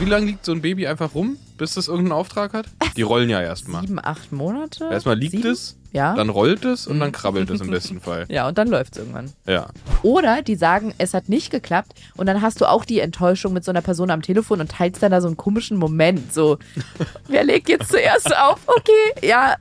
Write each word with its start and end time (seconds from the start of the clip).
wie 0.00 0.04
lange 0.04 0.26
liegt 0.26 0.44
so 0.44 0.52
ein 0.52 0.60
Baby 0.62 0.86
einfach 0.86 1.14
rum, 1.14 1.36
bis 1.56 1.76
es 1.76 1.88
irgendeinen 1.88 2.12
Auftrag 2.12 2.52
hat? 2.52 2.66
Die 2.96 3.02
rollen 3.02 3.28
ja 3.30 3.40
erstmal. 3.40 3.80
Sieben, 3.82 3.98
acht 4.02 4.32
Monate? 4.32 4.88
Erstmal 4.90 5.16
liegt 5.18 5.32
Sieben? 5.32 5.50
es, 5.50 5.76
Ja. 5.92 6.14
dann 6.14 6.28
rollt 6.28 6.64
es 6.64 6.86
und 6.86 6.96
Mhm. 6.96 7.00
dann 7.00 7.12
krabbelt 7.12 7.50
es 7.50 7.60
im 7.60 7.70
besten 7.70 8.00
Fall. 8.00 8.26
ja, 8.28 8.46
und 8.48 8.58
dann 8.58 8.68
läuft's 8.68 8.98
irgendwann. 8.98 9.32
Ja. 9.46 9.68
Oder 10.02 10.42
die 10.42 10.54
sagen, 10.56 10.94
es 10.98 11.14
hat 11.14 11.28
nicht 11.28 11.50
geklappt 11.50 11.92
und 12.16 12.26
dann 12.26 12.42
hast 12.42 12.60
du 12.60 12.66
auch 12.68 12.84
die 12.84 13.00
Enttäuschung 13.00 13.52
mit 13.52 13.64
so 13.64 13.70
einer 13.72 13.82
Person 13.82 14.10
am 14.10 14.22
Telefon 14.22 14.60
und 14.60 14.70
teilst 14.70 15.02
dann 15.02 15.10
da 15.10 15.20
so 15.20 15.26
einen 15.26 15.36
komischen 15.36 15.76
Moment. 15.78 16.32
So, 16.32 16.58
wer 17.28 17.44
legt 17.44 17.68
jetzt 17.68 17.88
zuerst 17.90 18.34
auf? 18.36 18.60
Okay, 18.66 19.26
ja, 19.26 19.56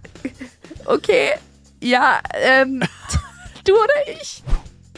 okay, 0.85 1.29
ja, 1.81 2.19
ähm, 2.33 2.83
du 3.65 3.73
oder 3.73 4.19
ich? 4.21 4.43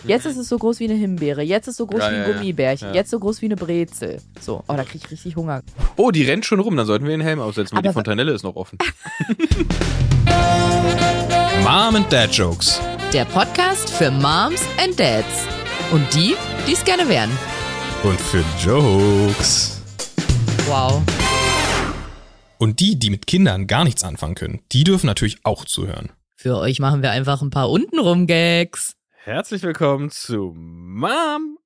Jetzt 0.06 0.26
ist 0.26 0.38
es 0.38 0.48
so 0.48 0.58
groß 0.58 0.80
wie 0.80 0.86
eine 0.86 0.94
Himbeere, 0.94 1.42
jetzt 1.42 1.68
ist 1.68 1.74
es 1.74 1.78
so 1.78 1.86
groß 1.86 2.00
Ja, 2.00 2.12
wie 2.12 2.16
ein 2.16 2.22
ja. 2.22 2.32
Gummibärchen, 2.34 2.88
Ja. 2.90 2.94
jetzt 2.96 3.12
so 3.12 3.20
groß 3.20 3.42
wie 3.42 3.46
eine 3.48 3.56
Brezel. 3.58 4.22
So, 4.40 4.64
oh, 4.68 4.74
da 4.74 4.84
krieg 4.84 5.02
ich 5.04 5.12
richtig 5.12 5.36
Hunger. 5.36 5.62
Oh, 5.98 6.12
die 6.12 6.24
rennt 6.24 6.46
schon 6.46 6.60
rum, 6.60 6.78
dann 6.78 6.86
sollten 6.86 7.06
wir 7.06 7.12
den 7.12 7.22
Helm 7.22 7.40
aufsetzen, 7.40 7.74
weil 7.76 7.80
Aber 7.80 7.90
die 7.90 7.94
Fontanelle 7.94 8.32
ist 8.32 8.44
noch 8.44 8.56
offen. 8.56 8.78
Mom 11.64 11.96
and 11.96 12.12
Dad 12.12 12.32
Jokes. 12.34 12.80
Der 13.14 13.26
Podcast 13.26 13.90
für 13.90 14.10
Moms 14.12 14.62
and 14.82 14.98
Dads. 15.00 15.46
Und 15.92 16.06
die, 16.14 16.36
die 16.68 16.74
es 16.74 16.84
gerne 16.86 17.08
wären. 17.10 17.30
Und 18.04 18.20
für 18.22 18.44
Jokes. 18.64 19.82
Wow. 20.68 21.02
Und 22.58 22.80
die, 22.80 22.98
die 22.98 23.10
mit 23.10 23.28
Kindern 23.28 23.68
gar 23.68 23.84
nichts 23.84 24.04
anfangen 24.04 24.36
können, 24.36 24.60
die 24.72 24.84
dürfen 24.84 25.08
natürlich 25.08 25.40
auch 25.44 25.66
zuhören. 25.66 26.10
Für 26.36 26.58
euch 26.58 26.80
machen 26.80 27.02
wir 27.02 27.12
einfach 27.12 27.42
ein 27.42 27.50
paar 27.50 27.70
untenrum 27.70 28.28
Gags. 28.28 28.94
Herzlich 29.30 29.62
willkommen 29.62 30.10
zu 30.10 30.56
Mom 30.56 31.60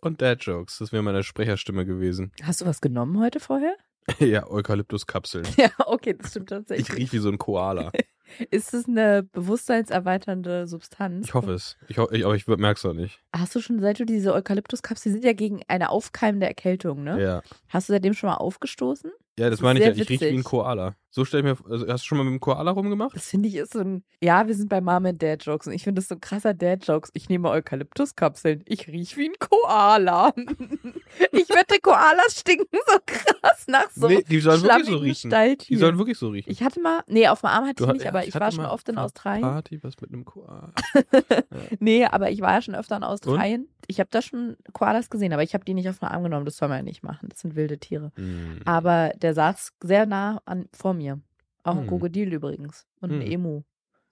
und 0.00 0.22
Dad 0.22 0.40
Jokes. 0.44 0.78
Das 0.78 0.92
wäre 0.92 1.02
meine 1.02 1.24
Sprecherstimme 1.24 1.84
gewesen. 1.84 2.30
Hast 2.44 2.60
du 2.60 2.64
was 2.64 2.80
genommen 2.80 3.18
heute 3.18 3.40
vorher? 3.40 3.74
ja, 4.20 4.48
Eukalyptuskapseln. 4.48 5.44
Ja, 5.56 5.70
okay, 5.84 6.14
das 6.14 6.30
stimmt 6.30 6.52
Ich 6.52 6.56
tatsächlich. 6.58 6.96
riech 6.96 7.12
wie 7.12 7.18
so 7.18 7.28
ein 7.28 7.38
Koala. 7.38 7.90
Ist 8.52 8.72
es 8.72 8.86
eine 8.86 9.24
bewusstseinserweiternde 9.24 10.68
Substanz? 10.68 11.26
Ich 11.26 11.34
hoffe 11.34 11.54
es. 11.54 11.76
Ich, 11.88 11.98
ho 11.98 12.08
ich, 12.12 12.24
aber 12.24 12.36
ich 12.36 12.46
merk's 12.46 12.82
doch 12.82 12.94
nicht. 12.94 13.20
Hast 13.34 13.52
du 13.56 13.60
schon, 13.60 13.80
seit 13.80 13.98
du 13.98 14.04
diese 14.04 14.32
Eukalyptuskapseln, 14.32 15.12
die 15.12 15.20
sind 15.20 15.24
ja 15.26 15.32
gegen 15.32 15.62
eine 15.66 15.90
aufkeimende 15.90 16.46
Erkältung, 16.46 17.02
ne? 17.02 17.20
Ja. 17.20 17.42
Hast 17.68 17.88
du 17.88 17.94
seitdem 17.94 18.14
schon 18.14 18.30
mal 18.30 18.36
aufgestoßen? 18.36 19.10
Ja, 19.40 19.50
das 19.50 19.58
Das 19.58 19.64
meine 19.64 19.80
ich 19.80 19.86
ja. 19.86 19.90
Ich 19.90 20.08
riech 20.08 20.20
wie 20.20 20.26
ein. 20.26 20.44
Koala. 20.44 20.94
So 21.10 21.24
stell 21.24 21.40
ich 21.40 21.44
mir. 21.44 21.56
Also, 21.70 21.88
hast 21.88 22.04
du 22.04 22.06
schon 22.08 22.18
mal 22.18 22.24
mit 22.24 22.32
dem 22.34 22.40
Koala 22.40 22.70
rumgemacht? 22.70 23.16
Das 23.16 23.28
finde 23.28 23.48
ich 23.48 23.56
ist 23.56 23.72
so 23.72 23.80
ein, 23.80 24.04
ja, 24.22 24.46
wir 24.46 24.54
sind 24.54 24.68
bei 24.68 24.80
Mom 24.80 25.06
and 25.06 25.22
Dad 25.22 25.42
Jokes 25.44 25.66
und 25.66 25.72
ich 25.72 25.82
finde 25.82 26.00
das 26.00 26.08
so 26.08 26.14
ein 26.16 26.20
krasser 26.20 26.52
Dad 26.54 26.86
Jokes. 26.86 27.10
Ich 27.14 27.28
nehme 27.28 27.48
Eukalyptuskapseln. 27.48 28.62
Ich 28.66 28.88
riech 28.88 29.16
wie 29.16 29.28
ein 29.30 29.34
Koala. 29.38 30.32
ich 31.32 31.48
wette, 31.48 31.80
Koalas 31.80 32.40
stinken 32.40 32.78
so 32.86 32.98
krass 33.06 33.64
nach 33.68 33.90
so 33.90 34.06
nee, 34.08 34.22
die 34.22 34.40
sollen 34.40 34.62
wirklich 34.62 34.86
so 34.86 34.96
riechen. 34.96 35.30
Die 35.30 35.34
Stalltieren. 35.34 35.80
sollen 35.80 35.98
wirklich 35.98 36.18
so 36.18 36.28
riechen. 36.28 36.50
Ich 36.50 36.62
hatte 36.62 36.80
mal, 36.80 37.02
nee, 37.06 37.26
auf 37.28 37.40
dem 37.40 37.46
Arm 37.46 37.64
hatte 37.64 37.74
Du 37.76 37.84
ich 37.84 37.88
hat- 37.88 37.96
nicht, 37.96 38.06
aber 38.06 38.26
ich, 38.26 38.34
war 38.38 38.52
schon 38.52 38.66
oft 38.66 38.88
in 38.88 38.98
Australien. 38.98 39.42
Party, 39.42 39.82
was 39.82 39.94
mit 40.00 40.12
einem 40.12 40.24
Koala. 40.24 40.72
Nee, 41.80 42.04
aber 42.04 42.30
ich 42.30 42.40
war 42.40 42.52
ja 42.52 42.62
schon 42.62 42.74
öfter 42.74 42.96
in 42.96 43.02
Australien. 43.04 43.68
Ich 43.86 44.00
habe 44.00 44.08
da 44.10 44.20
schon 44.20 44.56
Koalas 44.72 45.08
gesehen, 45.08 45.32
aber 45.32 45.42
ich 45.42 45.54
habe 45.54 45.64
die 45.64 45.74
nicht 45.74 45.88
auf 45.88 45.98
den 45.98 46.08
Arm 46.08 46.22
genommen. 46.22 46.44
Das 46.44 46.56
soll 46.58 46.68
man 46.68 46.78
ja 46.78 46.82
nicht 46.82 47.02
machen. 47.02 47.28
Das 47.30 47.40
sind 47.40 47.56
wilde 47.56 47.78
Tiere. 47.78 48.12
Hm. 48.16 48.60
Aber 48.64 49.12
der 49.16 49.32
saß 49.34 49.72
sehr 49.82 50.04
nah 50.06 50.42
an, 50.44 50.68
vor 50.76 50.92
mir. 50.98 51.20
Auch 51.62 51.76
ein 51.76 51.82
Hm. 51.82 51.88
Krokodil 51.88 52.32
übrigens. 52.32 52.86
Und 53.00 53.12
ein 53.12 53.22
Hm. 53.22 53.32
Emu. 53.32 53.62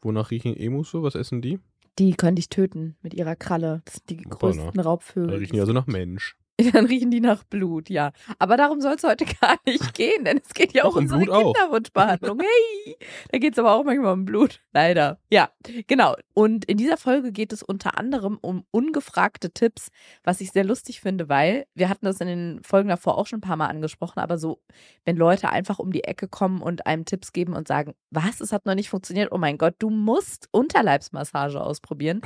Wonach 0.02 0.30
riechen 0.30 0.56
Emus 0.56 0.90
so? 0.90 1.02
Was 1.02 1.14
essen 1.14 1.42
die? 1.42 1.58
Die 1.98 2.12
könnte 2.14 2.40
ich 2.40 2.48
töten 2.48 2.96
mit 3.02 3.14
ihrer 3.14 3.36
Kralle. 3.36 3.82
Das 3.86 3.94
sind 3.94 4.10
die 4.10 4.16
größten 4.18 4.66
ne? 4.66 4.72
Die 4.72 4.80
Raubvögel. 4.80 5.36
riechen 5.36 5.56
ja 5.56 5.64
so 5.66 5.72
nach 5.72 5.86
Mensch. 5.86 6.36
Dann 6.72 6.86
riechen 6.86 7.10
die 7.10 7.20
nach 7.20 7.44
Blut, 7.44 7.90
ja. 7.90 8.12
Aber 8.38 8.56
darum 8.56 8.80
soll 8.80 8.94
es 8.94 9.04
heute 9.04 9.26
gar 9.40 9.58
nicht 9.66 9.94
gehen, 9.94 10.24
denn 10.24 10.40
es 10.42 10.54
geht 10.54 10.72
ja 10.72 10.84
auch 10.84 10.96
um 10.96 11.06
so 11.06 11.16
eine 11.16 11.24
Blut. 11.24 11.54
Kinderwunschbehandlung. 11.54 12.42
Hey, 12.86 12.96
da 13.30 13.38
geht 13.38 13.54
es 13.54 13.58
aber 13.58 13.74
auch 13.74 13.84
manchmal 13.84 14.12
um 14.12 14.24
Blut. 14.24 14.60
Leider. 14.72 15.18
Ja, 15.30 15.50
genau. 15.86 16.14
Und 16.34 16.64
in 16.64 16.76
dieser 16.76 16.96
Folge 16.96 17.32
geht 17.32 17.52
es 17.52 17.62
unter 17.62 17.98
anderem 17.98 18.38
um 18.40 18.64
ungefragte 18.70 19.50
Tipps, 19.50 19.88
was 20.22 20.40
ich 20.40 20.52
sehr 20.52 20.64
lustig 20.64 21.00
finde, 21.00 21.28
weil 21.28 21.66
wir 21.74 21.88
hatten 21.88 22.06
das 22.06 22.20
in 22.20 22.28
den 22.28 22.62
Folgen 22.62 22.88
davor 22.88 23.18
auch 23.18 23.26
schon 23.26 23.38
ein 23.38 23.42
paar 23.42 23.56
Mal 23.56 23.66
angesprochen, 23.66 24.20
aber 24.20 24.38
so, 24.38 24.60
wenn 25.04 25.16
Leute 25.16 25.50
einfach 25.50 25.78
um 25.78 25.90
die 25.90 26.04
Ecke 26.04 26.28
kommen 26.28 26.62
und 26.62 26.86
einem 26.86 27.04
Tipps 27.04 27.32
geben 27.32 27.54
und 27.54 27.66
sagen, 27.66 27.94
was, 28.10 28.40
es 28.40 28.52
hat 28.52 28.66
noch 28.66 28.74
nicht 28.74 28.88
funktioniert, 28.88 29.32
oh 29.32 29.38
mein 29.38 29.58
Gott, 29.58 29.74
du 29.78 29.90
musst 29.90 30.48
Unterleibsmassage 30.52 31.60
ausprobieren. 31.60 32.20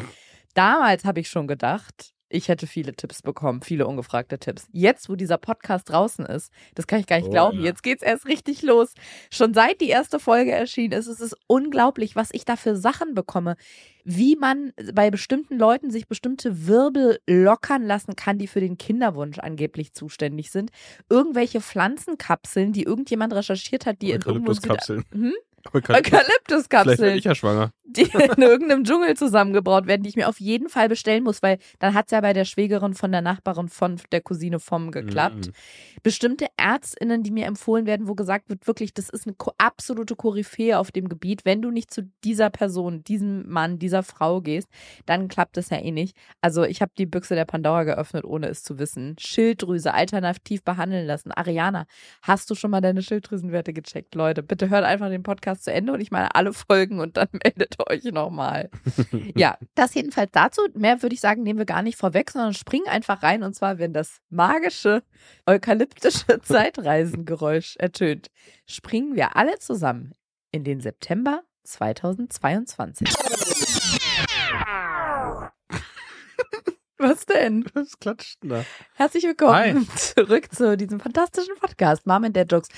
Damals 0.54 1.04
habe 1.04 1.20
ich 1.20 1.28
schon 1.28 1.46
gedacht, 1.46 2.12
ich 2.30 2.48
hätte 2.48 2.66
viele 2.66 2.94
Tipps 2.94 3.22
bekommen, 3.22 3.60
viele 3.62 3.86
ungefragte 3.86 4.38
Tipps. 4.38 4.68
Jetzt, 4.72 5.08
wo 5.08 5.16
dieser 5.16 5.36
Podcast 5.36 5.88
draußen 5.90 6.24
ist, 6.24 6.52
das 6.76 6.86
kann 6.86 7.00
ich 7.00 7.06
gar 7.06 7.16
nicht 7.16 7.26
Oh, 7.28 7.32
glauben. 7.32 7.58
ja. 7.58 7.64
Jetzt 7.66 7.82
geht's 7.82 8.02
erst 8.02 8.26
richtig 8.26 8.62
los. 8.62 8.94
Schon 9.30 9.52
seit 9.52 9.80
die 9.80 9.88
erste 9.88 10.18
Folge 10.20 10.52
erschienen 10.52 10.92
ist, 10.98 11.08
es 11.08 11.20
ist 11.20 11.36
unglaublich, 11.48 12.16
was 12.16 12.30
ich 12.32 12.44
da 12.44 12.56
für 12.56 12.76
Sachen 12.76 13.14
bekomme. 13.14 13.56
Wie 14.04 14.34
man 14.36 14.72
bei 14.94 15.10
bestimmten 15.10 15.58
Leuten 15.58 15.90
sich 15.90 16.08
bestimmte 16.08 16.66
Wirbel 16.66 17.18
lockern 17.26 17.82
lassen 17.82 18.16
kann, 18.16 18.38
die 18.38 18.46
für 18.46 18.60
den 18.60 18.78
Kinderwunsch 18.78 19.38
angeblich 19.38 19.92
zuständig 19.92 20.50
sind. 20.50 20.70
Irgendwelche 21.10 21.60
Pflanzenkapseln, 21.60 22.72
die 22.72 22.84
irgendjemand 22.84 23.34
recherchiert 23.34 23.84
hat, 23.86 24.00
die 24.00 24.12
in 24.12 24.22
irgendwo 24.22 24.54
Süd 24.54 24.62
Eukalyptuskapseln. 25.72 25.96
Eukalyptus. 25.96 26.96
Vielleicht 26.96 27.18
ich 27.18 27.24
ja 27.24 27.34
schwanger. 27.34 27.72
die 27.84 28.02
in 28.36 28.42
irgendeinem 28.42 28.84
Dschungel 28.84 29.16
zusammengebraut 29.16 29.86
werden, 29.86 30.02
die 30.02 30.08
ich 30.08 30.16
mir 30.16 30.28
auf 30.28 30.40
jeden 30.40 30.68
Fall 30.68 30.88
bestellen 30.88 31.24
muss, 31.24 31.42
weil 31.42 31.58
dann 31.78 31.94
hat 31.94 32.06
es 32.06 32.12
ja 32.12 32.20
bei 32.20 32.32
der 32.32 32.44
Schwägerin 32.44 32.94
von 32.94 33.12
der 33.12 33.20
Nachbarin 33.20 33.68
von 33.68 34.00
der 34.12 34.20
Cousine 34.20 34.58
vom 34.58 34.90
geklappt. 34.90 35.48
Mhm. 35.48 35.52
Bestimmte 36.02 36.46
ÄrztInnen, 36.56 37.22
die 37.22 37.30
mir 37.30 37.46
empfohlen 37.46 37.86
werden, 37.86 38.08
wo 38.08 38.14
gesagt 38.14 38.48
wird, 38.48 38.66
wirklich, 38.66 38.94
das 38.94 39.10
ist 39.10 39.26
eine 39.26 39.36
absolute 39.58 40.16
Koryphäe 40.16 40.78
auf 40.78 40.92
dem 40.92 41.08
Gebiet. 41.08 41.44
Wenn 41.44 41.62
du 41.62 41.70
nicht 41.70 41.92
zu 41.92 42.10
dieser 42.24 42.48
Person, 42.48 43.04
diesem 43.04 43.48
Mann, 43.48 43.78
dieser 43.78 44.02
Frau 44.02 44.40
gehst, 44.40 44.68
dann 45.04 45.28
klappt 45.28 45.56
das 45.56 45.70
ja 45.70 45.78
eh 45.78 45.90
nicht. 45.90 46.16
Also 46.40 46.62
ich 46.62 46.80
habe 46.80 46.92
die 46.96 47.06
Büchse 47.06 47.34
der 47.34 47.44
Pandora 47.44 47.84
geöffnet, 47.84 48.24
ohne 48.24 48.48
es 48.48 48.62
zu 48.62 48.78
wissen. 48.78 49.16
Schilddrüse 49.18 49.92
alternativ 49.92 50.64
behandeln 50.64 51.06
lassen. 51.06 51.32
Ariana, 51.32 51.86
hast 52.22 52.50
du 52.50 52.54
schon 52.54 52.70
mal 52.70 52.80
deine 52.80 53.02
Schilddrüsenwerte 53.02 53.72
gecheckt? 53.72 54.14
Leute, 54.14 54.42
bitte 54.42 54.70
hört 54.70 54.84
einfach 54.84 55.10
den 55.10 55.22
Podcast 55.22 55.49
zu 55.58 55.72
Ende 55.72 55.92
und 55.92 56.00
ich 56.00 56.10
meine 56.10 56.34
alle 56.34 56.52
Folgen 56.52 57.00
und 57.00 57.16
dann 57.16 57.28
meldet 57.44 57.76
euch 57.90 58.04
nochmal. 58.04 58.70
ja, 59.36 59.58
das 59.74 59.94
jedenfalls 59.94 60.30
dazu. 60.32 60.62
Mehr 60.74 61.02
würde 61.02 61.14
ich 61.14 61.20
sagen, 61.20 61.42
nehmen 61.42 61.58
wir 61.58 61.66
gar 61.66 61.82
nicht 61.82 61.96
vorweg, 61.96 62.30
sondern 62.30 62.54
springen 62.54 62.88
einfach 62.88 63.22
rein 63.22 63.42
und 63.42 63.54
zwar, 63.54 63.78
wenn 63.78 63.92
das 63.92 64.20
magische, 64.28 65.02
eukalyptische 65.46 66.40
Zeitreisengeräusch 66.42 67.76
ertönt, 67.76 68.30
springen 68.66 69.16
wir 69.16 69.36
alle 69.36 69.58
zusammen 69.58 70.12
in 70.52 70.64
den 70.64 70.80
September 70.80 71.42
2022. 71.64 73.08
Was 77.02 77.24
denn? 77.24 77.64
Was 77.72 77.98
klatscht 77.98 78.40
da? 78.42 78.62
Herzlich 78.94 79.24
willkommen 79.24 79.88
Hi. 79.88 79.96
zurück 79.96 80.52
zu 80.52 80.76
diesem 80.76 81.00
fantastischen 81.00 81.54
Podcast, 81.58 82.06
Mom 82.06 82.24
and 82.24 82.36
Dad 82.36 82.52
Jokes. 82.52 82.68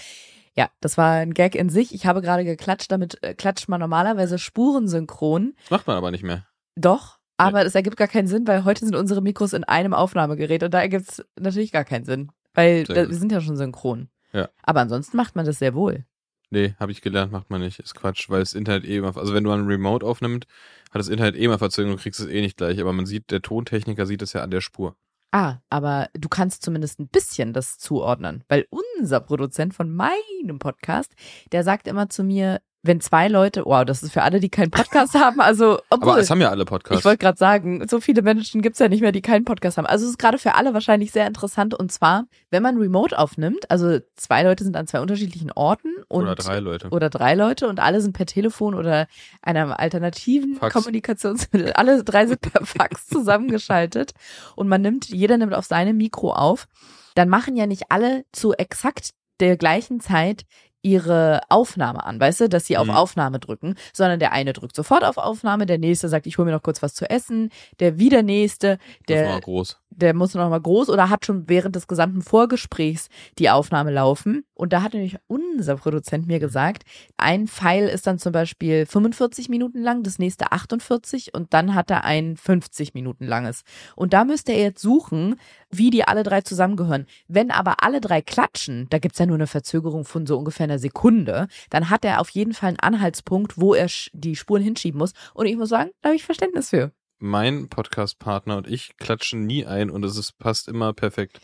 Ja, 0.57 0.71
das 0.81 0.99
war 0.99 1.13
ein 1.15 1.35
Gag 1.35 1.55
in 1.55 1.71
sich. 1.71 1.95
Ich 1.95 2.07
habe 2.07 2.21
gerade 2.21 2.45
geklatscht, 2.45 2.91
damit 2.91 3.23
äh, 3.23 3.35
klatscht 3.35 3.69
man 3.69 3.81
normalerweise 3.81 4.39
spurensynchron. 4.39 5.55
Das 5.63 5.71
macht 5.71 5.87
man 5.87 5.97
aber 5.97 6.11
nicht 6.11 6.25
mehr. 6.25 6.47
Doch, 6.77 7.19
aber 7.37 7.65
es 7.65 7.75
ergibt 7.75 7.97
gar 7.97 8.09
keinen 8.09 8.29
Sinn, 8.29 8.47
weil 8.47 8.65
heute 8.65 8.85
sind 8.85 8.95
unsere 8.95 9.23
Mikros 9.23 9.53
in 9.53 9.65
einem 9.65 9.95
Aufnahmegerät 9.95 10.63
und 10.63 10.73
da 10.73 10.81
ergibt 10.81 11.09
es 11.09 11.25
natürlich 11.39 11.73
gar 11.73 11.85
keinen 11.85 12.05
Sinn. 12.05 12.31
Weil 12.55 12.85
da, 12.85 13.09
wir 13.09 13.17
sind 13.17 13.33
ja 13.33 13.41
schon 13.41 13.57
synchron. 13.57 14.09
Ja. 14.33 14.49
Aber 14.63 14.81
ansonsten 14.81 15.17
macht 15.17 15.37
man 15.37 15.47
das 15.47 15.59
sehr 15.59 15.75
wohl. 15.75 16.05
Nee, 16.51 16.75
habe 16.79 16.93
ich 16.93 17.01
gelernt, 17.01 17.33
macht 17.33 17.49
man 17.49 17.63
nicht. 17.63 17.79
Ist 17.79 17.95
Quatsch, 17.95 18.29
weil 18.29 18.41
das 18.41 18.53
Internet 18.53 18.85
eh 18.85 18.99
immer, 18.99 19.17
also 19.17 19.33
wenn 19.33 19.45
du 19.45 19.51
an 19.53 19.67
Remote 19.67 20.05
aufnimmst, 20.05 20.47
hat 20.91 21.01
das 21.01 21.09
Internet 21.09 21.35
eh 21.35 21.45
immer 21.45 21.59
Verzögerung, 21.59 21.97
du 21.97 22.03
kriegst 22.03 22.21
es 22.21 22.27
eh 22.27 22.43
nicht 22.43 22.59
gleich. 22.59 22.79
Aber 22.79 22.93
man 22.93 23.07
sieht, 23.07 23.31
der 23.31 23.41
Tontechniker 23.41 24.05
sieht 24.05 24.21
es 24.21 24.35
ja 24.35 24.43
an 24.43 24.51
der 24.51 24.61
Spur. 24.61 24.95
Ah, 25.35 25.57
aber 25.71 26.11
du 26.13 26.29
kannst 26.29 26.63
zumindest 26.63 27.01
ein 27.01 27.09
bisschen 27.09 27.55
das 27.55 27.79
zuordnen, 27.79 28.45
weil 28.49 28.67
unser 28.69 29.19
Produzent 29.21 29.73
von 29.73 29.91
meinem 29.91 30.59
Podcast, 30.59 31.15
der 31.53 31.65
sagt 31.65 31.89
immer 31.89 32.11
zu 32.11 32.23
mir, 32.23 32.61
wenn 32.85 33.01
zwei 33.01 33.29
Leute, 33.29 33.65
wow, 33.65 33.85
das 33.85 34.03
ist 34.03 34.13
für 34.13 34.23
alle, 34.23 34.41
die 34.41 34.49
keinen 34.49 34.71
Podcast 34.73 35.15
haben, 35.15 35.41
also 35.41 35.79
obwohl, 35.89 36.13
Aber 36.13 36.21
es 36.21 36.31
haben 36.31 36.41
ja 36.41 36.51
alle 36.51 36.65
Podcasts. 36.65 36.99
Ich 36.99 37.05
wollte 37.05 37.19
gerade 37.19 37.39
sagen, 37.39 37.87
so 37.89 38.01
viele 38.01 38.23
Menschen 38.23 38.61
gibt's 38.61 38.81
ja 38.81 38.89
nicht 38.89 39.01
mehr, 39.01 39.13
die 39.13 39.23
keinen 39.23 39.45
Podcast 39.45 39.79
haben. 39.79 39.87
Also 39.87 40.05
es 40.05 40.13
ist 40.13 40.19
gerade 40.19 40.37
für 40.39 40.55
alle 40.55 40.75
wahrscheinlich 40.75 41.13
sehr 41.13 41.27
interessant. 41.27 41.75
Und 41.75 41.93
zwar, 41.93 42.25
wenn 42.51 42.63
man 42.63 42.77
Remote 42.79 43.17
aufnimmt, 43.17 43.71
also 43.71 44.01
zwei 44.17 44.43
Leute 44.43 44.65
sind 44.65 44.77
an 44.77 44.89
zwei 44.89 45.01
unterschiedlichen 45.01 45.53
Orten 45.53 45.95
und 46.09 46.25
Oder 46.25 46.35
drei 46.35 46.59
Leute. 46.59 46.89
oder 46.91 47.09
drei 47.09 47.35
Leute 47.35 47.69
und 47.69 47.79
alle 47.79 48.01
sind 48.01 48.15
per 48.15 48.27
Telefon 48.27 48.75
oder 48.75 49.07
einem 49.43 49.71
alternativen 49.71 50.57
Fax. 50.57 50.75
Kommunikationsmittel. 50.75 51.73
Alle 51.75 52.03
drei 52.03 52.27
sind 52.27 52.41
per 52.41 52.67
Fax 52.67 53.07
zusammengeschaltet 53.07 54.13
und 54.57 54.69
man 54.69 54.83
nimmt, 54.83 55.09
jeder 55.09 55.39
nimmt 55.39 55.55
auf 55.55 55.67
seine 55.67 55.93
Mikro 55.93 56.33
auf. 56.33 56.67
Dann 57.15 57.29
machen 57.29 57.57
ja 57.57 57.67
nicht 57.67 57.85
alle 57.91 58.25
zu 58.33 58.55
exakt 58.55 59.11
der 59.41 59.57
gleichen 59.57 60.01
Zeit 60.01 60.45
ihre 60.83 61.41
Aufnahme 61.49 62.05
an, 62.05 62.19
weißt 62.21 62.41
du, 62.43 62.49
dass 62.49 62.67
sie 62.67 62.77
auf 62.77 62.87
Mhm. 62.89 62.95
Aufnahme 62.95 63.39
drücken, 63.39 63.77
sondern 63.93 64.19
der 64.19 64.33
eine 64.33 64.53
drückt 64.53 64.75
sofort 64.77 65.05
auf 65.05 65.17
Aufnahme, 65.17 65.67
der 65.67 65.79
nächste 65.79 66.09
sagt, 66.09 66.27
ich 66.27 66.39
hole 66.39 66.47
mir 66.47 66.53
noch 66.53 66.63
kurz 66.63 66.83
was 66.83 66.95
zu 66.95 67.09
essen, 67.09 67.51
der 67.81 67.99
wieder 67.99 68.23
nächste, 68.23 68.79
der 69.09 69.41
groß. 69.41 69.79
der 69.91 70.15
muss 70.15 70.35
noch 70.35 70.49
mal 70.51 70.61
groß 70.61 70.89
oder 70.91 71.09
hat 71.09 71.25
schon 71.25 71.49
während 71.49 71.77
des 71.77 71.87
gesamten 71.87 72.23
Vorgesprächs 72.23 73.09
die 73.39 73.51
Aufnahme 73.51 73.91
laufen. 73.93 74.45
Und 74.55 74.73
da 74.73 74.83
hat 74.83 74.95
nämlich 74.95 75.19
unser 75.29 75.77
Produzent 75.77 76.27
mir 76.27 76.39
gesagt, 76.41 76.85
ein 77.17 77.47
Pfeil 77.49 77.89
ist 77.89 78.07
dann 78.07 78.19
zum 78.19 78.33
Beispiel 78.33 78.87
45 78.87 79.49
Minuten 79.49 79.81
lang, 79.83 80.03
das 80.03 80.19
nächste 80.19 80.51
48 80.53 81.35
und 81.35 81.53
dann 81.55 81.75
hat 81.75 81.91
er 81.91 82.05
ein 82.05 82.37
50 82.37 82.95
Minuten 82.95 83.25
langes. 83.27 83.63
Und 83.97 84.13
da 84.13 84.25
müsste 84.25 84.53
er 84.53 84.63
jetzt 84.63 84.83
suchen, 84.83 85.37
wie 85.75 85.91
die 85.91 86.05
alle 86.05 86.23
drei 86.23 86.43
zusammengehören. 86.43 87.07
Wenn 87.29 87.51
aber 87.51 87.83
alle 87.83 88.01
drei 88.01 88.21
klatschen, 88.21 88.87
da 88.91 88.99
gibt's 88.99 89.19
ja 89.19 89.27
nur 89.27 89.37
eine 89.37 89.47
Verzögerung 89.47 90.05
von 90.05 90.27
so 90.27 90.39
ungefähr 90.39 90.65
einer 90.65 90.79
Sekunde, 90.79 91.49
dann 91.71 91.91
hat 91.91 92.05
er 92.05 92.21
auf 92.21 92.31
jeden 92.31 92.55
Fall 92.55 92.69
einen 92.69 92.81
Anhaltspunkt, 92.81 93.59
wo 93.61 93.75
er 93.75 93.89
die 94.13 94.37
Spuren 94.37 94.63
hinschieben 94.63 94.99
muss. 94.99 95.13
Und 95.35 95.47
ich 95.47 95.57
muss 95.57 95.71
sagen, 95.71 95.91
da 96.03 96.11
habe 96.11 96.17
ich 96.17 96.25
Verständnis 96.25 96.71
für. 96.71 96.93
Mein 97.19 97.69
Podcast-Partner 97.69 98.57
und 98.57 98.67
ich 98.69 98.97
klatschen 98.97 99.47
nie 99.47 99.65
ein 99.65 99.91
und 99.91 100.05
es 100.05 100.17
ist, 100.17 100.39
passt 100.39 100.69
immer 100.69 100.93
perfekt. 100.93 101.41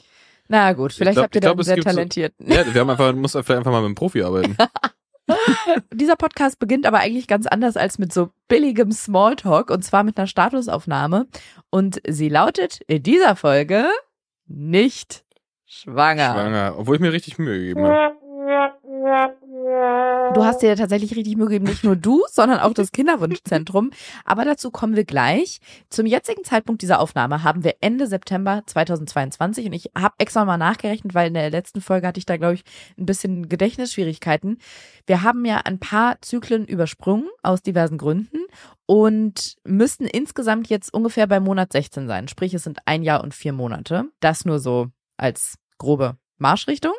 Na 0.49 0.73
gut, 0.73 0.93
vielleicht 0.93 1.17
glaub- 1.17 1.25
habt 1.25 1.35
ihr 1.35 1.41
da 1.41 1.53
einen 1.53 1.63
sehr 1.63 1.77
gibt 1.77 1.91
so-. 1.91 2.45
Ja, 2.45 2.75
wir 2.75 2.81
haben 2.81 2.91
einfach, 2.91 3.15
muss 3.15 3.33
vielleicht 3.33 3.51
einfach 3.51 3.71
mal 3.71 3.81
mit 3.81 3.87
einem 3.87 3.95
Profi 3.95 4.23
arbeiten. 4.23 4.57
Dieser 5.93 6.17
Podcast 6.17 6.59
beginnt 6.59 6.87
aber 6.87 7.01
eigentlich 7.01 7.27
ganz 7.27 7.47
anders 7.47 7.77
als 7.77 7.99
mit 7.99 8.13
so 8.13 8.31
billigem 8.49 8.93
Smalltalk 8.93 9.71
und 9.71 9.85
zwar 9.85 10.03
mit 10.03 10.17
einer 10.19 10.27
Statusaufnahme. 10.27 11.27
Und 11.71 12.01
sie 12.09 12.31
lautet 12.31 12.81
in 12.87 13.03
dieser 13.03 13.37
Folge 13.37 13.89
nicht 14.49 15.25
schwanger. 15.67 16.33
Schwanger. 16.33 16.75
Obwohl 16.79 16.97
ich 16.97 17.01
mir 17.01 17.13
richtig 17.13 17.39
Mühe 17.39 17.59
gegeben 17.59 17.87
habe. 17.87 18.17
Du 20.39 20.45
hast 20.45 20.63
dir 20.63 20.77
tatsächlich 20.77 21.17
richtig 21.17 21.37
Mühe 21.37 21.49
gegeben, 21.49 21.65
nicht 21.65 21.83
nur 21.83 21.97
du, 21.97 22.23
sondern 22.31 22.61
auch 22.61 22.73
das 22.73 22.93
Kinderwunschzentrum. 22.93 23.91
Aber 24.25 24.45
dazu 24.45 24.71
kommen 24.71 24.95
wir 24.95 25.05
gleich. 25.05 25.59
Zum 25.91 26.07
jetzigen 26.07 26.45
Zeitpunkt 26.45 26.81
dieser 26.81 27.01
Aufnahme 27.01 27.43
haben 27.43 27.65
wir 27.65 27.75
Ende 27.81 28.07
September 28.07 28.63
2022 28.65 29.67
und 29.67 29.73
ich 29.73 29.91
habe 29.99 30.15
extra 30.19 30.45
mal 30.45 30.57
nachgerechnet, 30.57 31.13
weil 31.13 31.27
in 31.27 31.35
der 31.35 31.51
letzten 31.51 31.81
Folge 31.81 32.07
hatte 32.07 32.19
ich 32.19 32.27
da, 32.27 32.37
glaube 32.37 32.55
ich, 32.55 32.63
ein 32.97 33.05
bisschen 33.05 33.49
Gedächtnisschwierigkeiten. 33.49 34.59
Wir 35.07 35.25
haben 35.25 35.45
ja 35.45 35.57
ein 35.65 35.81
paar 35.81 36.23
Zyklen 36.23 36.67
übersprungen 36.67 37.29
aus 37.43 37.63
diversen 37.63 37.99
Gründen 37.99 38.39
und 38.87 39.57
müssten 39.65 40.07
insgesamt 40.07 40.69
jetzt 40.69 40.95
ungefähr 40.95 41.27
bei 41.27 41.41
Monat 41.41 41.73
16 41.73 42.07
sein. 42.07 42.29
Sprich, 42.29 42.55
es 42.55 42.63
sind 42.63 42.79
ein 42.87 43.03
Jahr 43.03 43.25
und 43.25 43.35
vier 43.35 43.53
Monate. 43.53 44.05
Das 44.21 44.45
nur 44.45 44.61
so 44.61 44.87
als 45.17 45.57
grobe 45.79 46.17
Marschrichtung. 46.37 46.95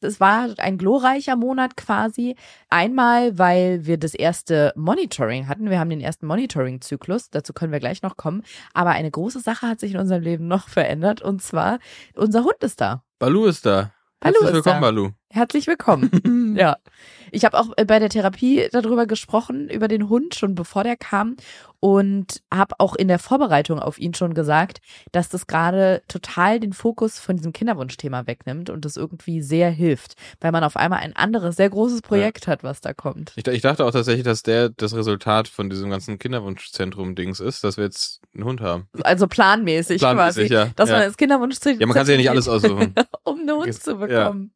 Es 0.00 0.20
war 0.20 0.48
ein 0.58 0.78
glorreicher 0.78 1.36
Monat 1.36 1.76
quasi. 1.76 2.36
Einmal, 2.68 3.38
weil 3.38 3.86
wir 3.86 3.98
das 3.98 4.14
erste 4.14 4.72
Monitoring 4.76 5.48
hatten. 5.48 5.70
Wir 5.70 5.80
haben 5.80 5.90
den 5.90 6.00
ersten 6.00 6.26
Monitoring-Zyklus. 6.26 7.30
Dazu 7.30 7.52
können 7.52 7.72
wir 7.72 7.80
gleich 7.80 8.02
noch 8.02 8.16
kommen. 8.16 8.42
Aber 8.74 8.90
eine 8.90 9.10
große 9.10 9.40
Sache 9.40 9.66
hat 9.66 9.80
sich 9.80 9.94
in 9.94 10.00
unserem 10.00 10.22
Leben 10.22 10.46
noch 10.46 10.68
verändert. 10.68 11.20
Und 11.20 11.42
zwar, 11.42 11.78
unser 12.14 12.44
Hund 12.44 12.62
ist 12.62 12.80
da. 12.80 13.02
Balu 13.18 13.46
ist 13.46 13.66
da. 13.66 13.92
Balu 14.20 14.34
Herzlich 14.34 14.54
willkommen, 14.54 14.80
da. 14.80 14.86
Balu. 14.86 15.10
Herzlich 15.30 15.66
willkommen. 15.66 16.56
ja. 16.58 16.76
Ich 17.30 17.44
habe 17.44 17.58
auch 17.58 17.68
äh, 17.76 17.84
bei 17.84 17.98
der 17.98 18.08
Therapie 18.08 18.68
darüber 18.72 19.06
gesprochen, 19.06 19.68
über 19.68 19.86
den 19.86 20.08
Hund, 20.08 20.34
schon 20.34 20.54
bevor 20.54 20.82
der 20.82 20.96
kam. 20.96 21.36
Und 21.80 22.42
habe 22.52 22.74
auch 22.78 22.96
in 22.96 23.06
der 23.06 23.20
Vorbereitung 23.20 23.78
auf 23.78 23.98
ihn 24.00 24.12
schon 24.12 24.34
gesagt, 24.34 24.80
dass 25.12 25.28
das 25.28 25.46
gerade 25.46 26.02
total 26.08 26.58
den 26.58 26.72
Fokus 26.72 27.20
von 27.20 27.36
diesem 27.36 27.52
Kinderwunschthema 27.52 28.26
wegnimmt 28.26 28.68
und 28.68 28.84
das 28.84 28.96
irgendwie 28.96 29.42
sehr 29.42 29.70
hilft, 29.70 30.14
weil 30.40 30.50
man 30.50 30.64
auf 30.64 30.76
einmal 30.76 30.98
ein 31.00 31.14
anderes, 31.14 31.54
sehr 31.56 31.70
großes 31.70 32.02
Projekt 32.02 32.48
hat, 32.48 32.64
was 32.64 32.80
da 32.80 32.94
kommt. 32.94 33.32
Ich, 33.36 33.46
ich 33.46 33.62
dachte 33.62 33.84
auch 33.84 33.92
tatsächlich, 33.92 34.24
dass 34.24 34.42
der 34.42 34.70
das 34.70 34.94
Resultat 34.94 35.46
von 35.46 35.70
diesem 35.70 35.88
ganzen 35.88 36.18
Kinderwunschzentrum-Dings 36.18 37.38
ist, 37.38 37.62
dass 37.62 37.76
wir 37.76 37.84
jetzt 37.84 38.22
einen 38.34 38.44
Hund 38.44 38.60
haben. 38.60 38.88
Also 39.02 39.28
planmäßig, 39.28 40.00
Planmäßig, 40.00 40.48
quasi. 40.48 40.54
ja. 40.54 40.70
Dass 40.74 40.90
man 40.90 41.00
ja. 41.00 41.06
das 41.06 41.16
Kinderwunschzentrum 41.16 41.80
ja, 41.80 41.86
man 41.86 41.94
kann 41.94 42.06
sich 42.06 42.14
ja 42.14 42.18
nicht 42.18 42.30
alles 42.30 42.48
aussuchen. 42.48 42.94
um 43.22 43.38
einen 43.38 43.50
Hund 43.52 43.74
zu 43.74 43.96
bekommen. 43.96 44.52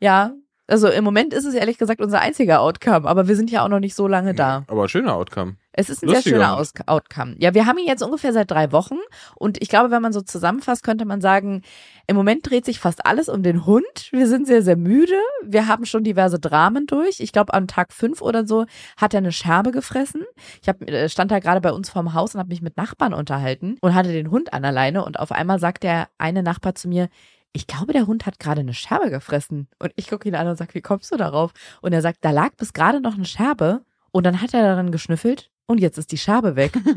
Ja. 0.00 0.32
Also 0.68 0.88
im 0.88 1.02
Moment 1.02 1.32
ist 1.32 1.46
es 1.46 1.54
ehrlich 1.54 1.78
gesagt 1.78 2.02
unser 2.02 2.20
einziger 2.20 2.60
Outcome, 2.60 3.08
aber 3.08 3.26
wir 3.26 3.36
sind 3.36 3.50
ja 3.50 3.64
auch 3.64 3.68
noch 3.68 3.80
nicht 3.80 3.94
so 3.94 4.06
lange 4.06 4.34
da. 4.34 4.64
Aber 4.68 4.86
schöner 4.88 5.14
Outcome. 5.14 5.56
Es 5.72 5.88
ist 5.88 6.02
ein 6.02 6.08
Lustiger 6.08 6.38
sehr 6.38 6.46
schöner. 6.46 6.56
Aus 6.58 6.72
Outcome. 6.86 7.36
Ja, 7.38 7.54
wir 7.54 7.64
haben 7.64 7.78
ihn 7.78 7.86
jetzt 7.86 8.02
ungefähr 8.02 8.32
seit 8.32 8.50
drei 8.50 8.70
Wochen 8.70 8.98
und 9.36 9.62
ich 9.62 9.68
glaube, 9.68 9.90
wenn 9.90 10.02
man 10.02 10.12
so 10.12 10.20
zusammenfasst, 10.20 10.82
könnte 10.82 11.06
man 11.06 11.22
sagen, 11.22 11.62
im 12.06 12.16
Moment 12.16 12.50
dreht 12.50 12.66
sich 12.66 12.80
fast 12.80 13.06
alles 13.06 13.28
um 13.30 13.42
den 13.42 13.64
Hund. 13.64 14.08
Wir 14.10 14.26
sind 14.26 14.46
sehr, 14.46 14.62
sehr 14.62 14.76
müde. 14.76 15.14
Wir 15.42 15.68
haben 15.68 15.86
schon 15.86 16.04
diverse 16.04 16.38
Dramen 16.38 16.86
durch. 16.86 17.20
Ich 17.20 17.32
glaube, 17.32 17.54
am 17.54 17.66
Tag 17.66 17.92
fünf 17.92 18.20
oder 18.20 18.46
so 18.46 18.66
hat 18.98 19.14
er 19.14 19.18
eine 19.18 19.32
Scherbe 19.32 19.70
gefressen. 19.70 20.24
Ich 20.60 20.68
hab, 20.68 20.82
äh, 20.82 21.08
stand 21.08 21.30
da 21.30 21.38
gerade 21.38 21.62
bei 21.62 21.72
uns 21.72 21.88
vorm 21.88 22.12
Haus 22.12 22.34
und 22.34 22.40
habe 22.40 22.50
mich 22.50 22.60
mit 22.60 22.76
Nachbarn 22.76 23.14
unterhalten 23.14 23.76
und 23.80 23.94
hatte 23.94 24.12
den 24.12 24.30
Hund 24.30 24.52
an 24.52 24.62
der 24.62 24.72
Leine 24.72 25.04
und 25.04 25.18
auf 25.18 25.32
einmal 25.32 25.60
sagt 25.60 25.82
der 25.84 26.08
eine 26.18 26.42
Nachbar 26.42 26.74
zu 26.74 26.88
mir, 26.88 27.08
ich 27.52 27.66
glaube, 27.66 27.92
der 27.92 28.06
Hund 28.06 28.26
hat 28.26 28.38
gerade 28.38 28.60
eine 28.60 28.74
Scherbe 28.74 29.10
gefressen. 29.10 29.68
Und 29.78 29.92
ich 29.96 30.08
gucke 30.08 30.28
ihn 30.28 30.34
an 30.34 30.46
und 30.46 30.56
sage, 30.56 30.74
wie 30.74 30.82
kommst 30.82 31.12
du 31.12 31.16
darauf? 31.16 31.52
Und 31.80 31.92
er 31.92 32.02
sagt, 32.02 32.18
da 32.22 32.30
lag 32.30 32.54
bis 32.56 32.72
gerade 32.72 33.00
noch 33.00 33.14
eine 33.14 33.24
Scherbe. 33.24 33.84
Und 34.10 34.24
dann 34.24 34.40
hat 34.40 34.54
er 34.54 34.62
daran 34.62 34.90
geschnüffelt 34.90 35.50
und 35.70 35.78
jetzt 35.78 35.98
ist 35.98 36.12
die 36.12 36.18
Scherbe 36.18 36.56
weg. 36.56 36.72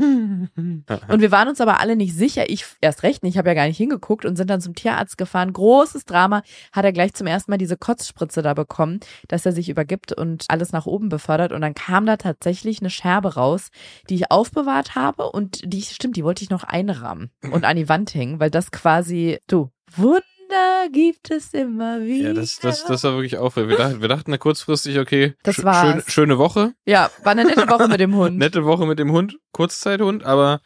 Und 0.56 0.86
wir 1.19 1.31
waren 1.31 1.50
uns 1.50 1.59
aber 1.59 1.81
alle 1.81 1.98
nicht 1.98 2.15
sicher. 2.15 2.50
Ich 2.50 2.65
erst 2.80 3.03
recht 3.03 3.21
nicht, 3.21 3.33
ich 3.33 3.38
habe 3.38 3.50
ja 3.50 3.53
gar 3.53 3.68
nicht 3.68 3.75
hingeguckt 3.75 4.24
und 4.24 4.38
sind 4.38 4.50
dann 4.50 4.62
zum 4.62 4.75
Tierarzt 4.75 5.18
gefahren. 5.18 5.51
Großes 5.51 6.06
Drama. 6.06 6.42
Hat 6.71 6.86
er 6.86 6.94
gleich 6.94 7.13
zum 7.13 7.27
ersten 7.27 7.51
Mal 7.51 7.57
diese 7.57 7.75
Kotzspritze 7.75 8.42
da 8.42 8.53
bekommen, 8.53 9.01
dass 9.27 9.45
er 9.45 9.51
sich 9.51 9.68
übergibt 9.68 10.13
und 10.13 10.45
alles 10.48 10.71
nach 10.71 10.86
oben 10.86 11.09
befördert. 11.09 11.51
Und 11.51 11.59
dann 11.59 11.74
kam 11.74 12.06
da 12.06 12.15
tatsächlich 12.15 12.80
eine 12.80 12.89
Scherbe 12.89 13.36
raus, 13.36 13.71
die 14.09 14.15
ich 14.15 14.31
aufbewahrt 14.31 14.95
habe 14.95 15.30
und 15.30 15.62
die, 15.65 15.81
stimmt, 15.81 16.15
die 16.15 16.24
wollte 16.24 16.44
ich 16.44 16.50
noch 16.50 16.63
einrahmen 16.63 17.31
und 17.51 17.65
an 17.65 17.75
die 17.75 17.89
Wand 17.89 18.13
hängen, 18.15 18.39
weil 18.39 18.51
das 18.51 18.71
quasi, 18.71 19.39
du, 19.48 19.69
Wunder 20.51 20.89
gibt 20.92 21.31
es 21.31 21.53
immer 21.53 22.01
wieder. 22.01 22.30
Ja, 22.30 22.33
das, 22.33 22.59
das, 22.59 22.83
das 22.83 23.03
war 23.03 23.13
wirklich 23.13 23.38
aufregend. 23.38 23.71
Wir 23.71 23.77
dachten, 23.77 24.01
wir 24.01 24.07
dachten 24.09 24.31
da 24.31 24.38
kurzfristig, 24.38 25.00
okay, 25.00 25.33
Das 25.44 25.57
sch- 25.57 25.63
war's. 25.63 25.88
schöne, 25.89 26.03
schöne 26.07 26.38
Woche, 26.38 26.74
ja, 26.86 27.09
war 27.24 27.31
eine 27.31 27.45
nette 27.45 27.68
Woche 27.69 27.88
mit 27.88 28.00
dem 28.00 28.15
Hund. 28.15 28.38
nette 28.38 28.65
Woche 28.65 28.86
mit 28.86 29.00
dem 29.00 29.12
Hund, 29.12 29.38
Kurzzeithund, 29.53 30.24
aber 30.25 30.62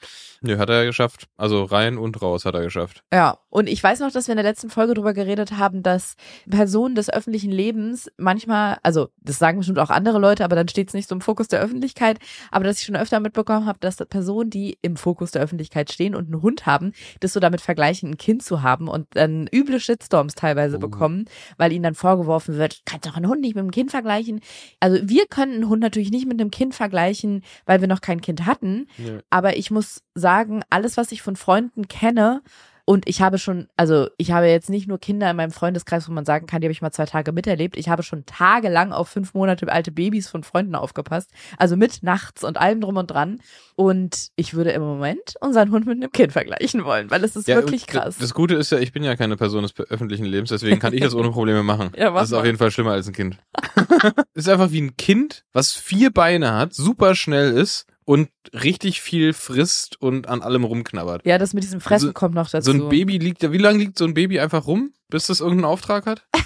nö, 0.45 0.57
hat 0.57 0.69
er 0.69 0.85
geschafft. 0.85 1.27
Also 1.37 1.63
rein 1.63 1.97
und 1.97 2.21
raus 2.21 2.45
hat 2.45 2.55
er 2.55 2.61
geschafft. 2.61 3.03
Ja, 3.13 3.37
und 3.49 3.67
ich 3.67 3.81
weiß 3.83 3.99
noch, 3.99 4.11
dass 4.11 4.27
wir 4.27 4.33
in 4.33 4.37
der 4.37 4.43
letzten 4.45 4.69
Folge 4.69 4.93
drüber 4.93 5.13
geredet 5.13 5.53
haben, 5.57 5.83
dass 5.83 6.15
Personen 6.49 6.95
des 6.95 7.09
öffentlichen 7.09 7.51
Lebens 7.51 8.09
manchmal, 8.17 8.77
also 8.83 9.09
das 9.21 9.37
sagen 9.39 9.57
bestimmt 9.59 9.79
auch 9.79 9.89
andere 9.89 10.19
Leute, 10.19 10.43
aber 10.43 10.55
dann 10.55 10.67
steht 10.67 10.89
es 10.89 10.93
nicht 10.93 11.07
so 11.09 11.15
im 11.15 11.21
Fokus 11.21 11.47
der 11.47 11.61
Öffentlichkeit, 11.61 12.19
aber 12.51 12.63
dass 12.65 12.79
ich 12.79 12.85
schon 12.85 12.95
öfter 12.95 13.19
mitbekommen 13.19 13.65
habe, 13.65 13.79
dass 13.79 13.97
Personen, 13.97 14.49
die 14.49 14.77
im 14.81 14.97
Fokus 14.97 15.31
der 15.31 15.41
Öffentlichkeit 15.41 15.91
stehen 15.91 16.15
und 16.15 16.31
einen 16.31 16.41
Hund 16.41 16.65
haben, 16.65 16.91
das 17.19 17.33
so 17.33 17.39
damit 17.39 17.61
vergleichen, 17.61 18.11
ein 18.11 18.17
Kind 18.17 18.43
zu 18.43 18.61
haben 18.61 18.87
und 18.87 19.07
dann 19.11 19.47
üble 19.53 19.79
Shitstorms 19.79 20.35
teilweise 20.35 20.75
Oh. 20.77 20.79
bekommen, 20.79 21.25
weil 21.57 21.71
ihnen 21.71 21.83
dann 21.83 21.95
vorgeworfen 21.95 22.57
wird, 22.57 22.81
kannst 22.85 23.05
doch 23.07 23.15
einen 23.15 23.27
Hund 23.29 23.41
nicht 23.41 23.55
mit 23.55 23.61
einem 23.61 23.71
Kind 23.71 23.91
vergleichen. 23.91 24.41
Also 24.79 24.97
wir 25.03 25.25
können 25.27 25.53
einen 25.53 25.69
Hund 25.69 25.81
natürlich 25.81 26.11
nicht 26.11 26.27
mit 26.27 26.39
einem 26.39 26.51
Kind 26.51 26.75
vergleichen, 26.75 27.43
weil 27.65 27.81
wir 27.81 27.87
noch 27.87 28.01
kein 28.01 28.19
Kind 28.21 28.45
hatten, 28.45 28.87
Nö. 28.97 29.19
aber 29.29 29.55
ich 29.57 29.71
muss 29.71 30.01
sagen, 30.13 30.34
alles, 30.69 30.97
was 30.97 31.11
ich 31.11 31.21
von 31.21 31.35
Freunden 31.35 31.87
kenne, 31.87 32.41
und 32.87 33.09
ich 33.09 33.19
habe 33.21 33.39
schon, 33.39 33.67
also 33.77 34.09
ich 34.17 34.31
habe 34.31 34.45
jetzt 34.45 34.69
nicht 34.69 34.87
nur 34.87 34.99
Kinder 34.99 35.29
in 35.31 35.35
meinem 35.35 35.51
Freundeskreis, 35.51 36.07
wo 36.07 36.13
man 36.13 36.23
sagen 36.23 36.45
kann, 36.45 36.61
die 36.61 36.65
habe 36.67 36.71
ich 36.71 36.83
mal 36.83 36.91
zwei 36.91 37.07
Tage 37.07 37.31
miterlebt. 37.31 37.75
Ich 37.77 37.89
habe 37.89 38.03
schon 38.03 38.27
tagelang 38.27 38.93
auf 38.93 39.09
fünf 39.09 39.33
Monate 39.33 39.67
alte 39.71 39.91
Babys 39.91 40.29
von 40.29 40.43
Freunden 40.43 40.75
aufgepasst. 40.75 41.31
Also 41.57 41.77
mit 41.77 42.03
nachts 42.03 42.43
und 42.43 42.57
allem 42.57 42.81
drum 42.81 42.97
und 42.97 43.07
dran. 43.07 43.41
Und 43.75 44.29
ich 44.35 44.53
würde 44.53 44.69
im 44.69 44.83
Moment 44.83 45.33
unseren 45.41 45.71
Hund 45.71 45.87
mit 45.87 45.95
einem 45.95 46.11
Kind 46.11 46.31
vergleichen 46.31 46.85
wollen, 46.85 47.09
weil 47.09 47.23
es 47.23 47.35
ist 47.35 47.47
Ja, 47.47 47.55
wirklich 47.55 47.87
krass. 47.87 48.17
Das 48.19 48.35
Gute 48.35 48.53
ist 48.53 48.71
ja, 48.71 48.77
ich 48.77 48.91
bin 48.91 49.03
ja 49.03 49.15
keine 49.15 49.35
Person 49.35 49.63
des 49.63 49.73
öffentlichen 49.89 50.25
Lebens, 50.25 50.49
deswegen 50.51 50.79
kann 50.79 50.93
ich 50.93 51.01
das 51.01 51.15
ohne 51.15 51.31
Probleme 51.31 51.63
machen. 51.63 51.89
Ja, 51.95 52.11
das 52.11 52.25
ist 52.29 52.33
auf 52.33 52.45
jeden 52.45 52.57
Fall 52.57 52.71
schlimmer 52.71 52.91
als 52.91 53.07
ein 53.07 53.13
Kind. 53.13 53.37
ist 54.33 54.49
einfach 54.49 54.71
wie 54.71 54.81
ein 54.81 54.97
Kind, 54.97 55.43
was 55.53 55.71
vier 55.71 56.11
Beine 56.11 56.53
hat, 56.53 56.73
super 56.73 57.15
schnell 57.15 57.51
ist 57.51 57.87
und 58.05 58.29
richtig 58.53 59.01
viel 59.01 59.33
frisst 59.33 60.01
und 60.01 60.27
an 60.29 60.41
allem 60.41 60.63
rumknabbert. 60.63 61.25
ja, 61.25 61.37
das 61.37 61.53
mit 61.53 61.63
diesem 61.63 61.81
Fressen 61.81 62.07
So- 62.07 62.13
kommt 62.13 62.35
noch 62.35 62.49
dazu. 62.49 62.71
So 62.71 62.77
ein 62.77 62.89
Baby 62.89 63.17
liegt 63.17 63.43
ja, 63.43 63.51
wie 63.51 63.57
lange 63.57 63.79
liegt 63.79 63.97
so 63.97 64.05
ein 64.05 64.13
Baby 64.13 64.39
einfach 64.39 64.67
rum, 64.67 64.93
bis 65.09 65.29
es 65.29 65.39
irgendeinen 65.39 65.65
Auftrag 65.65 66.05
hat? 66.05 66.25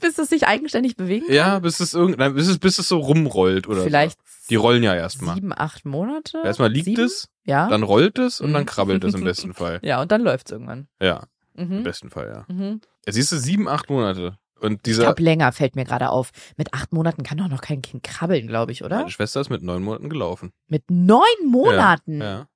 Bis 0.00 0.16
es 0.16 0.30
sich 0.30 0.46
eigenständig 0.46 0.96
bewegen 0.96 1.26
kann? 1.26 1.34
Ja, 1.34 1.58
bis 1.58 1.78
es 1.78 1.92
irgend, 1.92 2.16
nein, 2.16 2.32
bis 2.34 2.48
es, 2.48 2.58
bis 2.58 2.78
es 2.78 2.88
so 2.88 3.00
rumrollt 3.00 3.68
oder 3.68 3.82
Vielleicht 3.82 4.18
so. 4.24 4.46
Die 4.48 4.54
rollen 4.56 4.82
ja 4.82 4.94
erstmal. 4.94 5.34
sieben, 5.34 5.52
acht 5.54 5.84
Monate? 5.84 6.38
Erstmal 6.42 6.72
liegt 6.72 6.86
Sieben? 6.86 7.04
es, 7.04 7.28
Ja. 7.44 7.68
dann 7.68 7.82
rollt 7.82 8.18
es 8.18 8.40
und 8.40 8.48
Mhm. 8.50 8.54
dann 8.54 8.66
krabbelt 8.66 9.04
es 9.04 9.12
im 9.14 9.24
besten 9.24 9.52
Fall. 9.54 9.78
ja, 9.82 10.00
und 10.00 10.10
dann 10.10 10.22
läuft's 10.22 10.50
irgendwann. 10.52 10.88
Ja, 11.02 11.24
im 11.54 11.68
Mhm. 11.68 11.82
besten 11.82 12.08
Fall, 12.08 12.28
ja. 12.48 12.54
Mhm. 12.54 12.80
Jetzt 13.04 13.16
siehst 13.16 13.30
du 13.32 13.36
sieben, 13.36 13.68
acht 13.68 13.90
Monate. 13.90 14.38
Und 14.60 14.74
Ich 14.74 14.82
dieser, 14.82 15.04
glaube, 15.04 15.22
länger 15.22 15.52
fällt 15.52 15.74
mir 15.76 15.84
gerade 15.84 16.10
auf. 16.10 16.30
Mit 16.56 16.74
acht 16.74 16.92
Monaten 16.92 17.22
kann 17.22 17.38
doch 17.38 17.48
noch 17.48 17.62
kein 17.62 17.82
Kind 17.82 18.02
krabbeln, 18.02 18.46
glaube 18.46 18.72
ich, 18.72 18.84
oder? 18.84 18.98
meine 18.98 19.10
Schwester 19.10 19.40
ist 19.40 19.50
mit 19.50 19.62
neun 19.62 19.82
Monaten 19.82 20.08
gelaufen. 20.10 20.52
Mit 20.68 20.84
neun 20.90 21.20
Monaten? 21.46 22.20
Ja. 22.20 22.46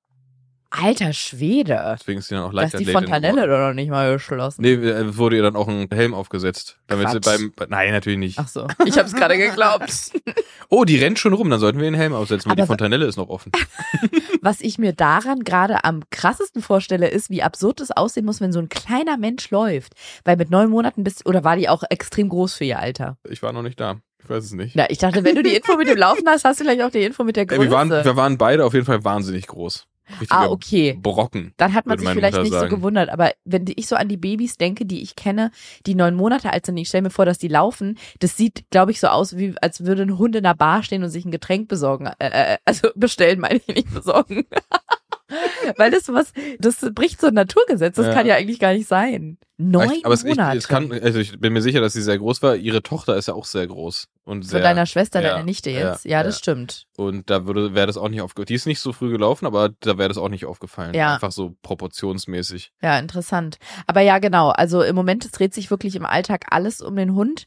Alter 0.81 1.13
Schwede. 1.13 1.95
Deswegen 1.99 2.19
ist 2.19 2.27
sie 2.27 2.35
dann 2.35 2.43
auch 2.43 2.53
Da 2.53 2.63
ist 2.63 2.79
die 2.79 2.85
Fontanelle 2.85 3.47
doch 3.47 3.67
noch 3.67 3.73
nicht 3.73 3.89
mal 3.89 4.13
geschlossen. 4.13 4.61
Nee, 4.61 4.73
äh, 4.73 5.17
wurde 5.17 5.37
ihr 5.37 5.43
dann 5.43 5.55
auch 5.55 5.67
ein 5.67 5.87
Helm 5.91 6.13
aufgesetzt. 6.13 6.77
Damit 6.87 7.09
sie 7.11 7.19
beim. 7.19 7.53
Nein, 7.69 7.91
natürlich 7.91 8.19
nicht. 8.19 8.39
Ach 8.39 8.47
so, 8.47 8.67
ich 8.85 8.97
hab's 8.97 9.13
gerade 9.13 9.37
geglaubt. 9.37 10.11
Oh, 10.69 10.83
die 10.83 10.97
rennt 10.97 11.19
schon 11.19 11.33
rum, 11.33 11.49
dann 11.51 11.59
sollten 11.59 11.77
wir 11.77 11.85
den 11.85 11.93
Helm 11.93 12.13
aufsetzen, 12.13 12.49
weil 12.49 12.53
Aber 12.53 12.63
die 12.63 12.67
Fontanelle 12.67 13.05
ist 13.05 13.17
noch 13.17 13.29
offen. 13.29 13.51
Was 14.41 14.61
ich 14.61 14.79
mir 14.79 14.93
daran 14.93 15.41
gerade 15.41 15.83
am 15.83 16.01
krassesten 16.09 16.63
vorstelle, 16.63 17.07
ist, 17.07 17.29
wie 17.29 17.43
absurd 17.43 17.81
es 17.81 17.91
aussehen 17.91 18.25
muss, 18.25 18.41
wenn 18.41 18.51
so 18.51 18.59
ein 18.59 18.67
kleiner 18.67 19.17
Mensch 19.17 19.51
läuft. 19.51 19.93
Weil 20.23 20.37
mit 20.37 20.49
neun 20.49 20.71
Monaten 20.71 21.03
bist, 21.03 21.27
oder 21.27 21.43
war 21.43 21.55
die 21.55 21.69
auch 21.69 21.83
extrem 21.91 22.29
groß 22.29 22.55
für 22.55 22.63
ihr 22.63 22.79
Alter? 22.79 23.17
Ich 23.29 23.43
war 23.43 23.53
noch 23.53 23.61
nicht 23.61 23.79
da. 23.79 23.97
Ich 24.23 24.29
weiß 24.29 24.43
es 24.43 24.53
nicht. 24.53 24.75
Na, 24.75 24.89
ich 24.89 24.97
dachte, 24.97 25.23
wenn 25.23 25.35
du 25.35 25.43
die 25.43 25.55
Info 25.55 25.77
mit 25.77 25.87
dem 25.87 25.97
Laufen 25.97 26.27
hast, 26.27 26.45
hast 26.45 26.59
du 26.59 26.63
gleich 26.63 26.83
auch 26.83 26.89
die 26.89 27.03
Info 27.03 27.23
mit 27.23 27.35
der 27.35 27.45
Größe. 27.45 27.61
wir, 27.61 27.69
waren, 27.69 27.91
wir 27.91 28.15
waren 28.15 28.39
beide 28.39 28.65
auf 28.65 28.73
jeden 28.73 28.87
Fall 28.87 29.03
wahnsinnig 29.03 29.45
groß. 29.45 29.85
Ah, 30.29 30.47
okay. 30.47 30.93
Brocken. 30.93 31.53
Dann 31.57 31.73
hat 31.73 31.85
man 31.85 31.97
sich 31.97 32.09
vielleicht 32.09 32.33
Mutter 32.33 32.43
nicht 32.43 32.53
so 32.53 32.59
sagen. 32.59 32.75
gewundert, 32.75 33.09
aber 33.09 33.33
wenn 33.43 33.65
ich 33.75 33.87
so 33.87 33.95
an 33.95 34.07
die 34.07 34.17
Babys 34.17 34.57
denke, 34.57 34.85
die 34.85 35.01
ich 35.01 35.15
kenne, 35.15 35.51
die 35.85 35.95
neun 35.95 36.15
Monate 36.15 36.51
alt 36.53 36.65
sind, 36.65 36.77
ich 36.77 36.87
stelle 36.87 37.03
mir 37.03 37.09
vor, 37.09 37.25
dass 37.25 37.37
die 37.37 37.47
laufen, 37.47 37.97
das 38.19 38.37
sieht, 38.37 38.69
glaube 38.69 38.91
ich, 38.91 38.99
so 38.99 39.07
aus, 39.07 39.37
wie 39.37 39.55
als 39.61 39.85
würde 39.85 40.03
ein 40.03 40.17
Hund 40.17 40.35
in 40.35 40.43
der 40.43 40.55
Bar 40.55 40.83
stehen 40.83 41.03
und 41.03 41.09
sich 41.09 41.25
ein 41.25 41.31
Getränk 41.31 41.67
besorgen. 41.67 42.07
Äh, 42.19 42.53
äh, 42.53 42.57
also 42.65 42.89
bestellen, 42.95 43.39
meine 43.39 43.61
ich 43.65 43.75
nicht 43.75 43.93
besorgen. 43.93 44.45
Weil 45.77 45.91
das 45.91 46.07
was, 46.09 46.33
das 46.59 46.77
bricht 46.93 47.19
so 47.19 47.27
ein 47.27 47.33
Naturgesetz, 47.33 47.95
das 47.95 48.07
Ja. 48.07 48.13
kann 48.13 48.27
ja 48.27 48.35
eigentlich 48.35 48.59
gar 48.59 48.73
nicht 48.73 48.87
sein. 48.87 49.37
Neun 49.57 49.89
Aber 50.03 50.13
es, 50.13 50.23
ich, 50.23 50.29
Monate. 50.29 50.57
es 50.57 50.67
kann, 50.67 50.91
also 50.91 51.17
ich 51.17 51.39
bin 51.39 51.53
mir 51.53 51.61
sicher, 51.61 51.79
dass 51.79 51.93
sie 51.93 52.01
sehr 52.01 52.17
groß 52.17 52.41
war. 52.43 52.57
Ihre 52.57 52.83
Tochter 52.83 53.15
ist 53.15 53.29
ja 53.29 53.33
auch 53.33 53.45
sehr 53.45 53.65
groß. 53.65 54.07
Und 54.25 54.41
Von 54.41 54.49
sehr, 54.49 54.61
deiner 54.61 54.85
Schwester, 54.85 55.21
ja, 55.21 55.31
deine 55.31 55.45
Nichte 55.45 55.69
ja, 55.69 55.91
jetzt. 55.91 56.03
Ja, 56.03 56.23
das 56.23 56.35
ja. 56.35 56.39
stimmt. 56.39 56.87
Und 56.97 57.29
da 57.29 57.47
würde, 57.47 57.73
wäre 57.73 57.87
das 57.87 57.95
auch 57.95 58.09
nicht 58.09 58.21
aufgefallen. 58.21 58.47
Die 58.47 58.55
ist 58.55 58.65
nicht 58.65 58.81
so 58.81 58.91
früh 58.91 59.09
gelaufen, 59.11 59.45
aber 59.45 59.69
da 59.79 59.97
wäre 59.97 60.09
das 60.09 60.17
auch 60.17 60.27
nicht 60.29 60.45
aufgefallen. 60.45 60.93
Ja. 60.93 61.13
Einfach 61.13 61.31
so 61.31 61.55
proportionsmäßig. 61.61 62.73
Ja, 62.81 62.99
interessant. 62.99 63.57
Aber 63.87 64.01
ja, 64.01 64.19
genau. 64.19 64.49
Also 64.49 64.81
im 64.81 64.95
Moment, 64.95 65.23
es 65.25 65.31
dreht 65.31 65.53
sich 65.53 65.71
wirklich 65.71 65.95
im 65.95 66.05
Alltag 66.05 66.47
alles 66.49 66.81
um 66.81 66.95
den 66.95 67.13
Hund. 67.13 67.45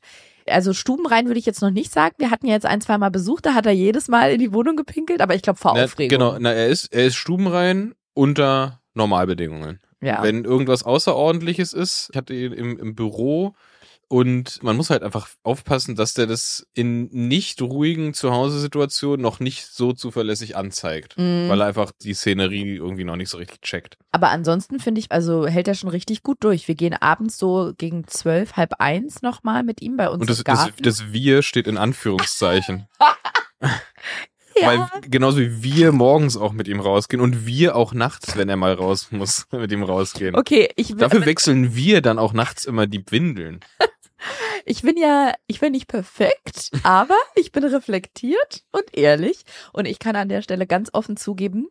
Also 0.50 0.72
stubenrein 0.72 1.26
würde 1.26 1.38
ich 1.38 1.46
jetzt 1.46 1.62
noch 1.62 1.70
nicht 1.70 1.92
sagen. 1.92 2.14
Wir 2.18 2.30
hatten 2.30 2.46
ja 2.46 2.54
jetzt 2.54 2.66
ein, 2.66 2.80
zwei 2.80 2.98
Mal 2.98 3.10
Besuch, 3.10 3.40
da 3.40 3.54
hat 3.54 3.66
er 3.66 3.72
jedes 3.72 4.08
Mal 4.08 4.32
in 4.32 4.38
die 4.38 4.52
Wohnung 4.52 4.76
gepinkelt, 4.76 5.20
aber 5.20 5.34
ich 5.34 5.42
glaube 5.42 5.58
vor 5.58 5.74
Na, 5.74 5.84
Aufregung. 5.84 6.18
Genau, 6.18 6.36
na, 6.38 6.52
er 6.52 6.68
ist, 6.68 6.92
er 6.92 7.06
ist 7.06 7.16
stubenrein 7.16 7.94
unter 8.14 8.80
Normalbedingungen. 8.94 9.80
Ja. 10.00 10.22
Wenn 10.22 10.44
irgendwas 10.44 10.84
Außerordentliches 10.84 11.72
ist, 11.72 12.10
ich 12.12 12.16
hatte 12.16 12.34
ihn 12.34 12.52
im, 12.52 12.78
im 12.78 12.94
Büro 12.94 13.54
und 14.08 14.62
man 14.62 14.76
muss 14.76 14.88
halt 14.88 15.02
einfach 15.02 15.28
aufpassen, 15.42 15.94
dass 15.94 16.14
der 16.14 16.26
das 16.26 16.66
in 16.72 17.08
nicht 17.10 17.60
ruhigen 17.60 18.14
Zuhause-Situationen 18.14 19.20
noch 19.20 19.38
nicht 19.38 19.66
so 19.66 19.92
zuverlässig 19.92 20.56
anzeigt. 20.56 21.18
Mhm. 21.18 21.48
Weil 21.48 21.60
er 21.60 21.66
einfach 21.66 21.92
die 22.02 22.14
Szenerie 22.14 22.76
irgendwie 22.76 23.04
noch 23.04 23.16
nicht 23.16 23.28
so 23.28 23.36
richtig 23.36 23.60
checkt. 23.60 23.98
Aber 24.10 24.30
ansonsten 24.30 24.80
finde 24.80 25.00
ich, 25.00 25.12
also 25.12 25.46
hält 25.46 25.68
er 25.68 25.74
schon 25.74 25.90
richtig 25.90 26.22
gut 26.22 26.38
durch. 26.40 26.68
Wir 26.68 26.74
gehen 26.74 26.94
abends 26.94 27.36
so 27.36 27.72
gegen 27.76 28.06
zwölf, 28.06 28.54
halb 28.56 28.74
eins 28.78 29.20
nochmal 29.20 29.62
mit 29.62 29.82
ihm 29.82 29.98
bei 29.98 30.08
uns 30.08 30.22
Und 30.22 30.30
das, 30.30 30.38
im 30.38 30.44
das, 30.44 30.58
Garten. 30.58 30.82
das 30.82 31.12
Wir 31.12 31.42
steht 31.42 31.66
in 31.66 31.76
Anführungszeichen. 31.76 32.86
ja. 34.60 34.66
Weil 34.66 35.00
genauso 35.08 35.38
wie 35.38 35.62
wir 35.62 35.92
morgens 35.92 36.36
auch 36.36 36.52
mit 36.52 36.68
ihm 36.68 36.80
rausgehen 36.80 37.20
und 37.20 37.46
wir 37.46 37.76
auch 37.76 37.92
nachts, 37.92 38.36
wenn 38.36 38.48
er 38.48 38.56
mal 38.56 38.72
raus 38.72 39.08
muss, 39.10 39.46
mit 39.52 39.72
ihm 39.72 39.82
rausgehen. 39.82 40.34
okay, 40.34 40.70
ich 40.76 40.88
bin, 40.88 40.98
Dafür 40.98 41.26
wechseln 41.26 41.74
wir 41.74 42.00
dann 42.00 42.18
auch 42.18 42.32
nachts 42.32 42.64
immer 42.64 42.86
die 42.86 43.04
Windeln. 43.10 43.60
Ich 44.64 44.82
bin 44.82 44.96
ja, 44.96 45.34
ich 45.46 45.60
bin 45.60 45.72
nicht 45.72 45.88
perfekt, 45.88 46.70
aber 46.82 47.16
ich 47.34 47.52
bin 47.52 47.64
reflektiert 47.64 48.64
und 48.72 48.84
ehrlich. 48.96 49.44
Und 49.72 49.86
ich 49.86 49.98
kann 49.98 50.16
an 50.16 50.28
der 50.28 50.42
Stelle 50.42 50.66
ganz 50.66 50.90
offen 50.92 51.16
zugeben, 51.16 51.68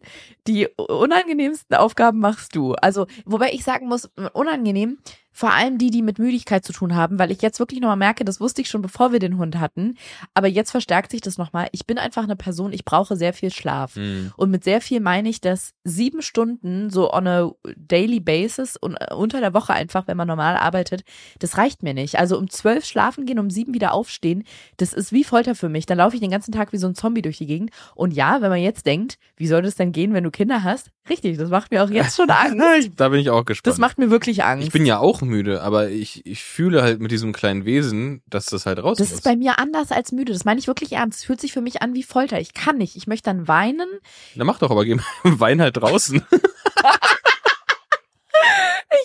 die 0.48 0.68
unangenehmsten 0.78 1.76
Aufgaben 1.78 2.20
machst 2.20 2.56
du. 2.56 2.74
Also, 2.74 3.08
wobei 3.26 3.52
ich 3.52 3.64
sagen 3.64 3.88
muss, 3.88 4.10
unangenehm, 4.34 5.00
vor 5.38 5.54
allem 5.54 5.78
die, 5.78 5.92
die 5.92 6.02
mit 6.02 6.18
Müdigkeit 6.18 6.66
zu 6.66 6.74
tun 6.74 6.96
haben, 6.96 7.20
weil 7.20 7.30
ich 7.30 7.44
jetzt 7.44 7.60
wirklich 7.60 7.80
nochmal 7.80 7.96
merke, 7.96 8.26
das 8.26 8.42
wusste 8.42 8.64
ich 8.64 8.70
schon, 8.72 8.82
bevor 8.82 9.12
wir 9.12 9.20
den 9.20 9.38
Hund 9.38 9.60
hatten, 9.60 9.94
aber 10.34 10.48
jetzt 10.48 10.72
verstärkt 10.72 11.12
sich 11.12 11.22
das 11.22 11.38
nochmal. 11.38 11.68
Ich 11.74 11.86
bin 11.86 12.00
einfach 12.00 12.24
eine 12.24 12.36
Person, 12.36 12.74
ich 12.74 12.84
brauche 12.84 13.16
sehr 13.16 13.34
viel 13.34 13.52
Schlaf. 13.52 13.98
Hm. 13.98 14.32
Und 14.36 14.50
mit 14.50 14.64
sehr 14.64 14.82
viel 14.82 15.00
meine 15.00 15.30
ich, 15.30 15.40
dass 15.40 15.76
sieben 15.84 16.24
Stunden 16.24 16.90
so 16.90 17.14
on 17.14 17.28
a 17.28 17.52
daily 17.76 18.20
basis 18.20 18.78
und 18.78 18.96
äh, 18.96 19.14
unter 19.14 19.40
der 19.40 19.54
Woche 19.54 19.74
einfach, 19.74 20.08
wenn 20.08 20.18
man 20.18 20.28
normal 20.28 20.58
arbeitet, 20.58 21.04
das 21.38 21.60
reicht 21.60 21.84
mir 21.84 21.94
nicht. 21.94 22.18
Also 22.18 22.36
um 22.36 22.50
zwölf 22.50 22.84
schlafen 22.84 23.28
gehen, 23.28 23.38
um 23.38 23.52
sieben 23.52 23.76
wieder 23.76 23.94
aufstehen, 23.94 24.44
das 24.78 24.92
ist 24.92 25.12
wie 25.12 25.24
Folter 25.24 25.54
für 25.54 25.70
mich. 25.70 25.86
Dann 25.86 26.00
laufe 26.00 26.16
ich 26.16 26.20
den 26.20 26.32
ganzen 26.32 26.52
Tag 26.52 26.74
wie 26.74 26.78
so 26.78 26.88
ein 26.88 26.96
Zombie 26.96 27.22
durch 27.22 27.38
die 27.38 27.46
Gegend. 27.46 27.70
Und 27.94 28.12
ja, 28.16 28.42
wenn 28.42 28.50
man 28.50 28.62
jetzt 28.62 28.88
denkt, 28.88 29.20
wie 29.36 29.46
soll 29.46 29.62
das 29.62 29.76
denn 29.76 29.92
gehen, 29.92 30.16
wenn 30.16 30.24
du 30.24 30.32
Kinder 30.32 30.64
hast? 30.64 30.90
Richtig, 31.10 31.38
das 31.38 31.50
macht 31.50 31.72
mir 31.72 31.84
auch 31.84 31.92
jetzt 31.92 32.16
schon 32.16 32.30
Angst. 32.32 32.92
Da 32.96 33.10
bin 33.10 33.20
ich 33.20 33.30
auch 33.30 33.46
gespannt. 33.46 33.72
Das 33.72 33.78
macht 33.78 34.00
mir 34.00 34.10
wirklich 34.10 34.44
Angst. 34.44 34.66
ich 34.66 34.74
bin 34.74 34.86
ja 34.86 34.98
auch 34.98 35.22
müde, 35.28 35.62
aber 35.62 35.90
ich, 35.90 36.26
ich 36.26 36.44
fühle 36.44 36.82
halt 36.82 37.00
mit 37.00 37.12
diesem 37.12 37.34
kleinen 37.34 37.66
Wesen, 37.66 38.22
dass 38.28 38.48
das 38.48 38.66
halt 38.66 38.80
raus 38.82 38.98
das 38.98 39.10
muss. 39.10 39.20
ist 39.20 39.24
bei 39.24 39.36
mir 39.36 39.60
anders 39.60 39.92
als 39.92 40.12
müde. 40.12 40.34
Das 40.34 40.46
meine 40.46 40.60
ich 40.60 40.68
wirklich 40.68 40.94
ernst. 40.94 41.20
Es 41.20 41.26
fühlt 41.26 41.40
sich 41.42 41.54
für 41.54 41.62
mich 41.62 41.82
an 41.82 41.94
wie 41.94 42.04
Folter. 42.04 42.40
Ich 42.40 42.54
kann 42.54 42.78
nicht. 42.78 42.96
Ich 42.96 43.08
möchte 43.08 43.26
dann 43.30 43.48
weinen. 43.48 43.88
Na 44.36 44.44
mach 44.44 44.60
doch, 44.60 44.72
aber 44.72 44.86
geh 44.86 44.98
Wein 45.24 45.62
halt 45.62 45.78
draußen. 45.78 46.22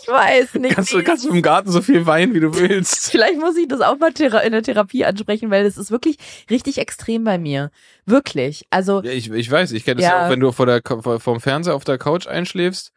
Ich 0.03 0.09
weiß 0.09 0.55
nicht. 0.55 0.75
kannst, 0.75 0.93
du, 0.93 1.03
kannst 1.03 1.25
du 1.25 1.31
im 1.31 1.43
Garten 1.43 1.71
so 1.71 1.81
viel 1.81 2.07
weinen, 2.07 2.35
wie 2.35 2.41
du 2.41 2.55
willst. 2.55 3.11
Vielleicht 3.11 3.39
muss 3.39 3.57
ich 3.57 3.69
das 3.69 3.81
auch 3.81 3.99
mal 3.99 4.13
in 4.13 4.53
der 4.53 4.63
Therapie 4.63 5.05
ansprechen, 5.05 5.51
weil 5.51 5.65
das 5.65 5.77
ist 5.77 5.91
wirklich 5.91 6.17
richtig 6.51 6.79
extrem 6.79 7.25
bei 7.25 7.39
mir. 7.39 7.71
Wirklich. 8.07 8.67
Also, 8.71 9.03
Ja, 9.03 9.11
ich, 9.13 9.31
ich 9.31 9.51
weiß, 9.51 9.73
ich 9.73 9.85
kenne 9.85 9.97
das 10.01 10.05
Ja. 10.11 10.19
ja 10.19 10.27
auch, 10.27 10.31
wenn 10.31 10.41
du 10.41 10.53
vor 10.53 10.67
der, 10.67 10.83
vor, 10.85 11.21
vom 11.21 11.41
Fernseher 11.41 11.75
auf 11.75 11.85
der 11.85 11.99
Couch 11.99 12.27
einschläfst. 12.27 12.93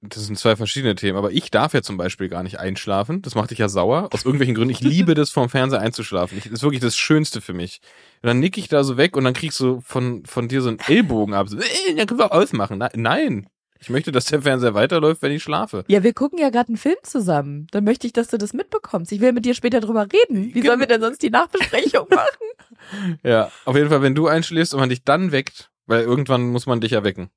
Das 0.00 0.24
sind 0.24 0.38
zwei 0.38 0.54
verschiedene 0.54 0.94
Themen, 0.94 1.18
aber 1.18 1.32
ich 1.32 1.50
darf 1.50 1.74
ja 1.74 1.82
zum 1.82 1.96
Beispiel 1.96 2.28
gar 2.28 2.44
nicht 2.44 2.60
einschlafen. 2.60 3.20
Das 3.22 3.34
macht 3.34 3.50
dich 3.50 3.58
ja 3.58 3.68
sauer. 3.68 4.10
Aus 4.12 4.24
irgendwelchen 4.24 4.54
Gründen. 4.54 4.70
Ich 4.70 4.80
liebe 4.80 5.14
das, 5.14 5.30
vom 5.30 5.48
Fernseher 5.48 5.80
einzuschlafen. 5.80 6.38
Ich, 6.38 6.44
das 6.44 6.52
ist 6.52 6.62
wirklich 6.62 6.80
das 6.80 6.96
Schönste 6.96 7.40
für 7.40 7.52
mich. 7.52 7.80
Und 8.22 8.28
dann 8.28 8.38
nick 8.38 8.56
ich 8.58 8.68
da 8.68 8.84
so 8.84 8.96
weg 8.96 9.16
und 9.16 9.24
dann 9.24 9.34
kriegst 9.34 9.58
du 9.58 9.80
von, 9.80 10.24
von 10.24 10.46
dir 10.46 10.62
so 10.62 10.68
einen 10.68 10.78
Ellbogen 10.78 11.34
ab. 11.34 11.48
So, 11.48 11.58
äh, 11.58 11.94
dann 11.96 12.06
können 12.06 12.20
wir 12.20 12.26
auch 12.26 12.36
ausmachen. 12.42 12.78
Na, 12.78 12.90
nein. 12.94 13.48
Ich 13.80 13.90
möchte, 13.90 14.12
dass 14.12 14.26
der 14.26 14.42
Fernseher 14.42 14.74
weiterläuft, 14.74 15.22
wenn 15.22 15.32
ich 15.32 15.42
schlafe. 15.42 15.84
ja, 15.88 16.02
wir 16.02 16.12
gucken 16.12 16.38
ja 16.38 16.50
gerade 16.50 16.68
einen 16.68 16.76
Film 16.76 16.96
zusammen. 17.02 17.66
Dann 17.70 17.84
möchte 17.84 18.06
ich, 18.06 18.12
dass 18.12 18.28
du 18.28 18.38
das 18.38 18.52
mitbekommst. 18.52 19.10
Ich 19.12 19.20
will 19.20 19.32
mit 19.32 19.44
dir 19.44 19.54
später 19.54 19.80
drüber 19.80 20.06
reden. 20.12 20.54
Wie 20.54 20.62
sollen 20.62 20.80
wir 20.80 20.86
denn 20.86 21.00
sonst 21.00 21.22
die 21.22 21.30
Nachbesprechung 21.30 22.06
machen? 22.10 23.18
Ja, 23.22 23.50
auf 23.64 23.76
jeden 23.76 23.88
Fall, 23.88 24.02
wenn 24.02 24.14
du 24.14 24.26
einschläfst 24.28 24.74
und 24.74 24.80
man 24.80 24.88
dich 24.88 25.04
dann 25.04 25.32
weckt, 25.32 25.70
weil 25.86 26.02
irgendwann 26.02 26.50
muss 26.50 26.66
man 26.66 26.80
dich 26.80 26.92
ja 26.92 27.04
wecken. 27.04 27.30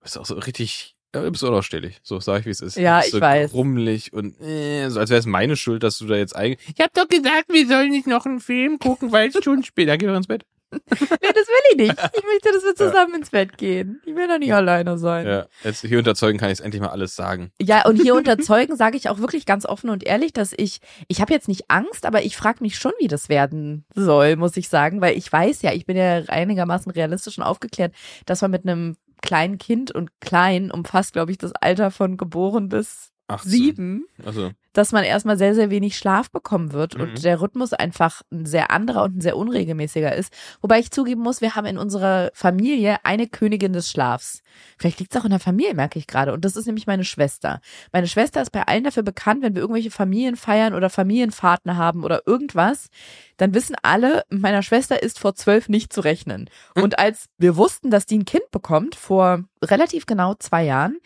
Bist 0.00 0.18
auch 0.18 0.26
so 0.26 0.34
richtig, 0.34 0.93
ja, 1.14 1.22
du 1.22 1.30
bist 1.30 1.44
unausstehlich. 1.44 2.00
So 2.02 2.20
sag 2.20 2.40
ich, 2.40 2.46
wie 2.46 2.50
es 2.50 2.60
ist. 2.60 2.76
Ja, 2.76 3.00
ich 3.00 3.10
so 3.10 3.20
weiß. 3.20 3.54
Rummelig 3.54 4.12
und 4.12 4.40
äh, 4.40 4.88
so 4.88 5.00
als 5.00 5.10
wäre 5.10 5.20
es 5.20 5.26
meine 5.26 5.56
Schuld, 5.56 5.82
dass 5.82 5.98
du 5.98 6.06
da 6.06 6.16
jetzt 6.16 6.34
eigentlich. 6.34 6.58
Ich 6.76 6.82
hab 6.82 6.92
doch 6.92 7.08
gesagt, 7.08 7.46
wir 7.48 7.66
sollen 7.66 7.90
nicht 7.90 8.06
noch 8.06 8.26
einen 8.26 8.40
Film 8.40 8.78
gucken, 8.78 9.12
weil 9.12 9.28
es 9.28 9.42
schon 9.42 9.62
spät. 9.62 9.88
Ja, 9.88 9.96
geh 9.96 10.06
doch 10.06 10.16
ins 10.16 10.26
Bett. 10.26 10.44
nee, 10.90 10.96
das 10.98 11.10
will 11.10 11.70
ich 11.70 11.76
nicht. 11.76 11.92
Ich 11.92 12.24
möchte, 12.24 12.52
dass 12.52 12.64
wir 12.64 12.74
zusammen 12.74 13.14
ins 13.14 13.30
Bett 13.30 13.56
gehen. 13.58 14.00
Ich 14.04 14.14
will 14.14 14.26
doch 14.26 14.38
nicht 14.38 14.52
alleine 14.52 14.98
sein. 14.98 15.26
Ja, 15.26 15.46
jetzt 15.62 15.82
hier 15.82 15.98
unterzeugen 15.98 16.38
kann 16.38 16.50
ich 16.50 16.58
es 16.58 16.60
endlich 16.60 16.82
mal 16.82 16.88
alles 16.88 17.14
sagen. 17.14 17.52
Ja, 17.60 17.86
und 17.86 18.00
hier 18.00 18.14
unter 18.14 18.38
Zeugen 18.40 18.76
sage 18.76 18.96
ich 18.96 19.08
auch 19.08 19.18
wirklich 19.18 19.46
ganz 19.46 19.66
offen 19.66 19.90
und 19.90 20.04
ehrlich, 20.04 20.32
dass 20.32 20.52
ich, 20.56 20.80
ich 21.08 21.20
habe 21.20 21.32
jetzt 21.32 21.48
nicht 21.48 21.70
Angst, 21.70 22.06
aber 22.06 22.22
ich 22.22 22.36
frage 22.36 22.58
mich 22.60 22.76
schon, 22.76 22.92
wie 22.98 23.08
das 23.08 23.28
werden 23.28 23.84
soll, 23.94 24.36
muss 24.36 24.56
ich 24.56 24.68
sagen, 24.68 25.00
weil 25.00 25.16
ich 25.16 25.30
weiß 25.30 25.62
ja, 25.62 25.72
ich 25.72 25.86
bin 25.86 25.96
ja 25.96 26.22
einigermaßen 26.26 26.90
realistisch 26.90 27.38
und 27.38 27.44
aufgeklärt, 27.44 27.94
dass 28.26 28.42
man 28.42 28.50
mit 28.50 28.66
einem 28.66 28.96
kleinen 29.24 29.58
Kind 29.58 29.90
und 29.90 30.10
klein 30.20 30.70
umfasst, 30.70 31.14
glaube 31.14 31.32
ich, 31.32 31.38
das 31.38 31.52
Alter 31.52 31.90
von 31.90 32.16
geboren 32.16 32.68
bis 32.68 33.10
18. 33.28 33.50
sieben, 33.50 34.06
Also, 34.22 34.50
dass 34.74 34.92
man 34.92 35.04
erstmal 35.04 35.38
sehr, 35.38 35.54
sehr 35.54 35.70
wenig 35.70 35.96
Schlaf 35.96 36.30
bekommen 36.30 36.72
wird 36.72 36.94
Mhm. 36.96 37.00
und 37.00 37.24
der 37.24 37.40
Rhythmus 37.40 37.72
einfach 37.72 38.20
ein 38.30 38.44
sehr 38.44 38.70
anderer 38.70 39.04
und 39.04 39.16
ein 39.16 39.20
sehr 39.22 39.36
unregelmäßiger 39.38 40.14
ist. 40.14 40.32
Wobei 40.60 40.80
ich 40.80 40.90
zugeben 40.90 41.22
muss, 41.22 41.40
wir 41.40 41.54
haben 41.54 41.64
in 41.64 41.78
unserer 41.78 42.30
Familie 42.34 42.98
eine 43.04 43.26
Königin 43.26 43.72
des 43.72 43.90
Schlafs. 43.90 44.42
Vielleicht 44.78 45.00
liegt 45.00 45.14
es 45.14 45.20
auch 45.20 45.24
in 45.24 45.30
der 45.30 45.40
Familie, 45.40 45.74
merke 45.74 45.98
ich 45.98 46.06
gerade. 46.06 46.32
Und 46.34 46.44
das 46.44 46.56
ist 46.56 46.66
nämlich 46.66 46.86
meine 46.86 47.04
Schwester. 47.04 47.60
Meine 47.92 48.06
Schwester 48.08 48.42
ist 48.42 48.50
bei 48.50 48.62
allen 48.62 48.84
dafür 48.84 49.02
bekannt, 49.02 49.42
wenn 49.42 49.54
wir 49.54 49.62
irgendwelche 49.62 49.90
Familien 49.90 50.36
feiern 50.36 50.74
oder 50.74 50.90
Familienfahrten 50.90 51.76
haben 51.76 52.04
oder 52.04 52.22
irgendwas, 52.26 52.88
dann 53.36 53.54
wissen 53.54 53.76
alle, 53.82 54.24
meiner 54.28 54.62
Schwester 54.62 55.02
ist 55.02 55.18
vor 55.18 55.34
zwölf 55.34 55.68
nicht 55.68 55.92
zu 55.92 56.00
rechnen. 56.02 56.50
Und 56.74 56.98
als 56.98 57.26
wir 57.38 57.56
wussten, 57.56 57.90
dass 57.90 58.06
die 58.06 58.18
ein 58.18 58.24
Kind 58.24 58.50
bekommt, 58.50 58.94
vor 58.96 59.44
relativ 59.62 60.06
genau 60.06 60.34
zwei 60.34 60.64
Jahren, 60.64 60.98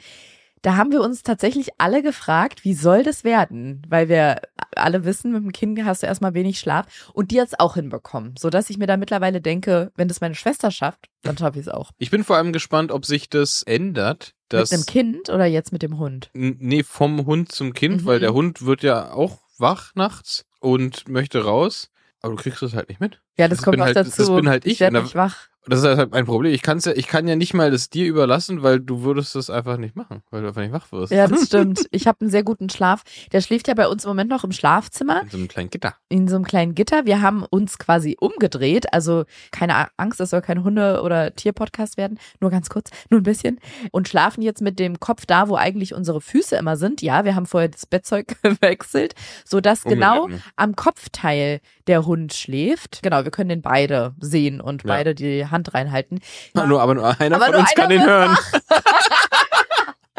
da 0.62 0.76
haben 0.76 0.90
wir 0.92 1.00
uns 1.00 1.22
tatsächlich 1.22 1.68
alle 1.78 2.02
gefragt, 2.02 2.64
wie 2.64 2.74
soll 2.74 3.02
das 3.02 3.24
werden? 3.24 3.82
Weil 3.88 4.08
wir 4.08 4.40
alle 4.76 5.04
wissen, 5.04 5.32
mit 5.32 5.42
dem 5.42 5.52
Kind 5.52 5.82
hast 5.84 6.02
du 6.02 6.06
erstmal 6.06 6.34
wenig 6.34 6.58
Schlaf 6.58 6.86
und 7.14 7.30
die 7.30 7.40
hat 7.40 7.48
es 7.48 7.58
auch 7.58 7.74
hinbekommen, 7.74 8.34
so 8.38 8.50
dass 8.50 8.70
ich 8.70 8.78
mir 8.78 8.86
da 8.86 8.96
mittlerweile 8.96 9.40
denke, 9.40 9.92
wenn 9.96 10.08
das 10.08 10.20
meine 10.20 10.34
Schwester 10.34 10.70
schafft, 10.70 11.08
dann 11.22 11.36
schaffe 11.38 11.58
ich 11.58 11.66
es 11.66 11.72
auch. 11.72 11.90
ich 11.98 12.10
bin 12.10 12.24
vor 12.24 12.36
allem 12.36 12.52
gespannt, 12.52 12.92
ob 12.92 13.04
sich 13.06 13.28
das 13.28 13.62
ändert. 13.62 14.34
Dass, 14.48 14.70
mit 14.70 14.78
einem 14.78 14.86
Kind 14.86 15.28
oder 15.28 15.44
jetzt 15.44 15.72
mit 15.72 15.82
dem 15.82 15.98
Hund? 15.98 16.30
Nee, 16.32 16.82
vom 16.82 17.26
Hund 17.26 17.52
zum 17.52 17.74
Kind, 17.74 18.02
Mhm. 18.02 18.06
weil 18.06 18.18
der 18.20 18.32
Hund 18.32 18.64
wird 18.64 18.82
ja 18.82 19.12
auch 19.12 19.38
wach 19.58 19.94
nachts 19.94 20.46
und 20.60 21.06
möchte 21.08 21.44
raus. 21.44 21.90
Aber 22.20 22.34
du 22.34 22.42
kriegst 22.42 22.62
das 22.62 22.72
halt 22.74 22.88
nicht 22.88 23.00
mit. 23.00 23.20
Ja, 23.36 23.46
das, 23.46 23.58
Das 23.58 23.64
kommt 23.64 23.78
noch 23.78 23.84
halt- 23.84 23.96
dazu. 23.96 24.10
das 24.16 24.34
bin 24.34 24.48
halt 24.48 24.64
ich. 24.66 24.72
Ich 24.74 24.80
werde 24.80 25.02
nicht 25.02 25.14
wach. 25.14 25.48
Das 25.68 25.80
ist 25.80 25.84
halt 25.86 26.10
mein 26.12 26.24
Problem. 26.26 26.52
Ich, 26.52 26.62
kann's 26.62 26.84
ja, 26.84 26.92
ich 26.92 27.06
kann 27.06 27.26
ja 27.28 27.36
nicht 27.36 27.54
mal 27.54 27.70
das 27.70 27.90
dir 27.90 28.06
überlassen, 28.06 28.62
weil 28.62 28.80
du 28.80 29.02
würdest 29.02 29.34
das 29.34 29.50
einfach 29.50 29.76
nicht 29.76 29.96
machen, 29.96 30.22
weil 30.30 30.42
du 30.42 30.48
einfach 30.48 30.62
nicht 30.62 30.72
wach 30.72 30.90
wirst. 30.92 31.12
Ja, 31.12 31.26
das 31.26 31.44
stimmt. 31.46 31.86
Ich 31.90 32.06
habe 32.06 32.20
einen 32.22 32.30
sehr 32.30 32.42
guten 32.42 32.70
Schlaf. 32.70 33.02
Der 33.32 33.40
schläft 33.40 33.68
ja 33.68 33.74
bei 33.74 33.88
uns 33.88 34.04
im 34.04 34.10
Moment 34.10 34.30
noch 34.30 34.44
im 34.44 34.52
Schlafzimmer. 34.52 35.22
In 35.22 35.28
so 35.30 35.36
einem 35.36 35.48
kleinen 35.48 35.70
Gitter. 35.70 35.94
in 36.08 36.28
so 36.28 36.36
einem 36.36 36.44
kleinen 36.44 36.74
Gitter. 36.74 37.04
Wir 37.06 37.20
haben 37.22 37.44
uns 37.44 37.78
quasi 37.78 38.16
umgedreht. 38.18 38.92
Also 38.92 39.24
keine 39.50 39.88
Angst, 39.98 40.20
das 40.20 40.30
soll 40.30 40.40
kein 40.40 40.64
Hunde- 40.64 41.02
oder 41.02 41.34
Tierpodcast 41.34 41.96
werden. 41.96 42.18
Nur 42.40 42.50
ganz 42.50 42.68
kurz, 42.70 42.90
nur 43.10 43.20
ein 43.20 43.24
bisschen. 43.24 43.58
Und 43.90 44.08
schlafen 44.08 44.42
jetzt 44.42 44.62
mit 44.62 44.78
dem 44.78 45.00
Kopf 45.00 45.26
da, 45.26 45.48
wo 45.48 45.56
eigentlich 45.56 45.94
unsere 45.94 46.20
Füße 46.20 46.56
immer 46.56 46.76
sind. 46.76 47.02
Ja, 47.02 47.24
wir 47.24 47.34
haben 47.34 47.46
vorher 47.46 47.68
das 47.68 47.86
Bettzeug 47.86 48.36
gewechselt, 48.42 49.14
sodass 49.44 49.82
genau 49.84 50.22
Umgelenken. 50.24 50.50
am 50.56 50.76
Kopfteil 50.76 51.60
der 51.88 52.06
Hund 52.06 52.34
schläft. 52.34 53.00
Genau, 53.02 53.24
wir 53.24 53.30
können 53.30 53.48
den 53.48 53.62
beide 53.62 54.14
sehen 54.20 54.60
und 54.60 54.82
Ja. 54.84 54.88
beide 54.88 55.14
die 55.14 55.46
Hand 55.46 55.57
reinhalten. 55.74 56.20
Nur, 56.54 56.80
aber 56.80 56.94
nur 56.94 57.20
einer 57.20 57.36
Aber 57.36 57.46
von 57.46 57.52
nur 57.54 57.60
uns 57.62 57.74
kann 57.74 57.90
den 57.90 58.04
hören. 58.04 58.36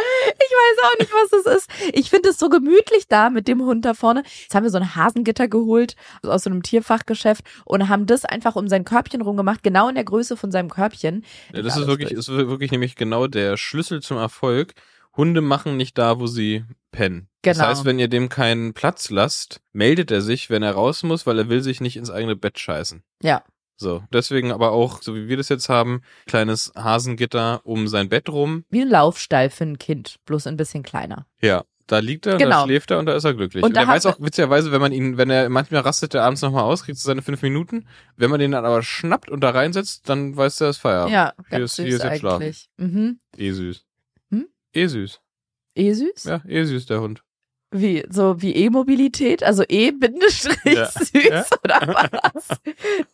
Ich 0.01 0.51
weiß 0.55 0.85
auch 0.85 0.99
nicht, 0.99 1.11
was 1.13 1.43
das 1.43 1.55
ist. 1.57 1.69
Ich 1.93 2.09
finde 2.09 2.29
es 2.29 2.39
so 2.39 2.47
gemütlich 2.49 3.07
da 3.09 3.29
mit 3.29 3.47
dem 3.49 3.61
Hund 3.61 3.83
da 3.83 3.93
vorne. 3.93 4.23
Jetzt 4.41 4.55
haben 4.55 4.63
wir 4.63 4.69
so 4.69 4.77
ein 4.77 4.95
Hasengitter 4.95 5.47
geholt 5.49 5.95
aus 6.23 6.43
so 6.43 6.49
einem 6.49 6.63
Tierfachgeschäft 6.63 7.43
und 7.65 7.89
haben 7.89 8.05
das 8.05 8.23
einfach 8.25 8.55
um 8.55 8.67
sein 8.69 8.85
Körbchen 8.85 9.21
rumgemacht, 9.21 9.61
genau 9.61 9.89
in 9.89 9.95
der 9.95 10.05
Größe 10.05 10.37
von 10.37 10.51
seinem 10.51 10.69
Körbchen. 10.69 11.25
Ja, 11.53 11.61
das 11.61 11.75
Ja, 11.75 11.81
ist 11.81 11.87
wirklich, 11.87 12.11
ist 12.11 12.29
wirklich 12.29 12.71
nämlich 12.71 12.95
genau 12.95 13.27
der 13.27 13.57
Schlüssel 13.57 14.01
zum 14.01 14.17
Erfolg. 14.17 14.73
Hunde 15.17 15.41
machen 15.41 15.75
nicht 15.75 15.97
da, 15.97 16.19
wo 16.19 16.27
sie 16.27 16.63
pennen. 16.91 17.27
Das 17.41 17.57
Genau. 17.57 17.69
heißt, 17.69 17.85
wenn 17.85 17.99
ihr 17.99 18.07
dem 18.07 18.29
keinen 18.29 18.73
Platz 18.73 19.09
lasst, 19.09 19.59
meldet 19.73 20.11
er 20.11 20.21
sich, 20.21 20.49
wenn 20.49 20.63
er 20.63 20.73
raus 20.73 21.03
muss, 21.03 21.25
weil 21.27 21.37
er 21.39 21.49
will 21.49 21.61
sich 21.61 21.81
nicht 21.81 21.97
ins 21.97 22.09
eigene 22.09 22.35
Bett 22.37 22.57
scheißen. 22.57 23.03
Ja. 23.21 23.43
So, 23.81 24.03
deswegen 24.11 24.51
aber 24.51 24.71
auch, 24.73 25.01
so 25.01 25.15
wie 25.15 25.29
wir 25.29 25.37
das 25.37 25.47
jetzt 25.47 25.69
haben, 25.69 26.01
kleines 26.27 26.73
Hasengitter 26.75 27.61
um 27.63 27.87
sein 27.87 28.09
Bett 28.09 28.27
rum. 28.27 28.65
Wie 28.69 28.81
ein 28.81 28.89
Laufstall 28.89 29.49
für 29.49 29.63
ein 29.63 29.77
Kind, 29.79 30.17
bloß 30.25 30.47
ein 30.47 30.57
bisschen 30.57 30.83
kleiner. 30.83 31.25
Ja, 31.41 31.63
da 31.87 31.99
liegt 31.99 32.25
er, 32.25 32.35
Genau. 32.37 32.59
da 32.59 32.63
schläft 32.65 32.91
er 32.91 32.99
und 32.99 33.05
da 33.05 33.15
ist 33.15 33.23
er 33.23 33.33
glücklich. 33.33 33.63
Und 33.63 33.69
Und, 33.71 33.77
er 33.77 33.87
weiß 33.87 34.05
auch 34.07 34.19
witzigerweise, 34.19 34.73
wenn 34.73 34.81
man 34.81 34.91
ihn, 34.91 35.17
wenn 35.17 35.29
er 35.29 35.47
manchmal 35.47 35.79
rastet 35.81 36.13
er 36.13 36.23
abends 36.25 36.41
nochmal 36.41 36.63
aus, 36.65 36.83
kriegt 36.83 36.99
seine 36.99 37.21
fünf 37.21 37.41
Minuten. 37.41 37.87
Wenn 38.17 38.29
man 38.29 38.41
den 38.41 38.51
dann 38.51 38.65
aber 38.65 38.83
schnappt 38.83 39.29
und 39.29 39.39
da 39.39 39.51
reinsetzt, 39.51 40.09
dann 40.09 40.35
weiß 40.35 40.59
er, 40.59 40.67
es 40.69 40.75
ist 40.75 40.81
Feierabend. 40.81 41.13
Ja, 41.13 41.33
Hier 41.47 41.59
ganz 41.59 41.63
ist- 41.71 41.75
süß 41.77 41.85
hier 41.85 41.95
ist 41.95 42.03
jetzt 42.03 42.25
eigentlich. 42.25 42.69
Mhm. 42.75 43.19
Eh 43.37 43.51
süß. 43.51 43.85
Hm? 44.31 44.47
Eh 44.73 44.87
süß. 44.87 45.21
Eh 45.75 45.93
süß? 45.93 46.23
Ja, 46.25 46.41
eh 46.45 46.63
süß, 46.65 46.85
der 46.85 46.99
Hund. 46.99 47.23
Wie, 47.71 48.03
so 48.09 48.41
wie 48.41 48.55
E-Mobilität, 48.55 49.43
also 49.43 49.63
E-süß 49.67 50.49
Ja. 50.65 50.89
Ja. 51.13 51.45
oder 51.63 52.09
was? 52.23 52.47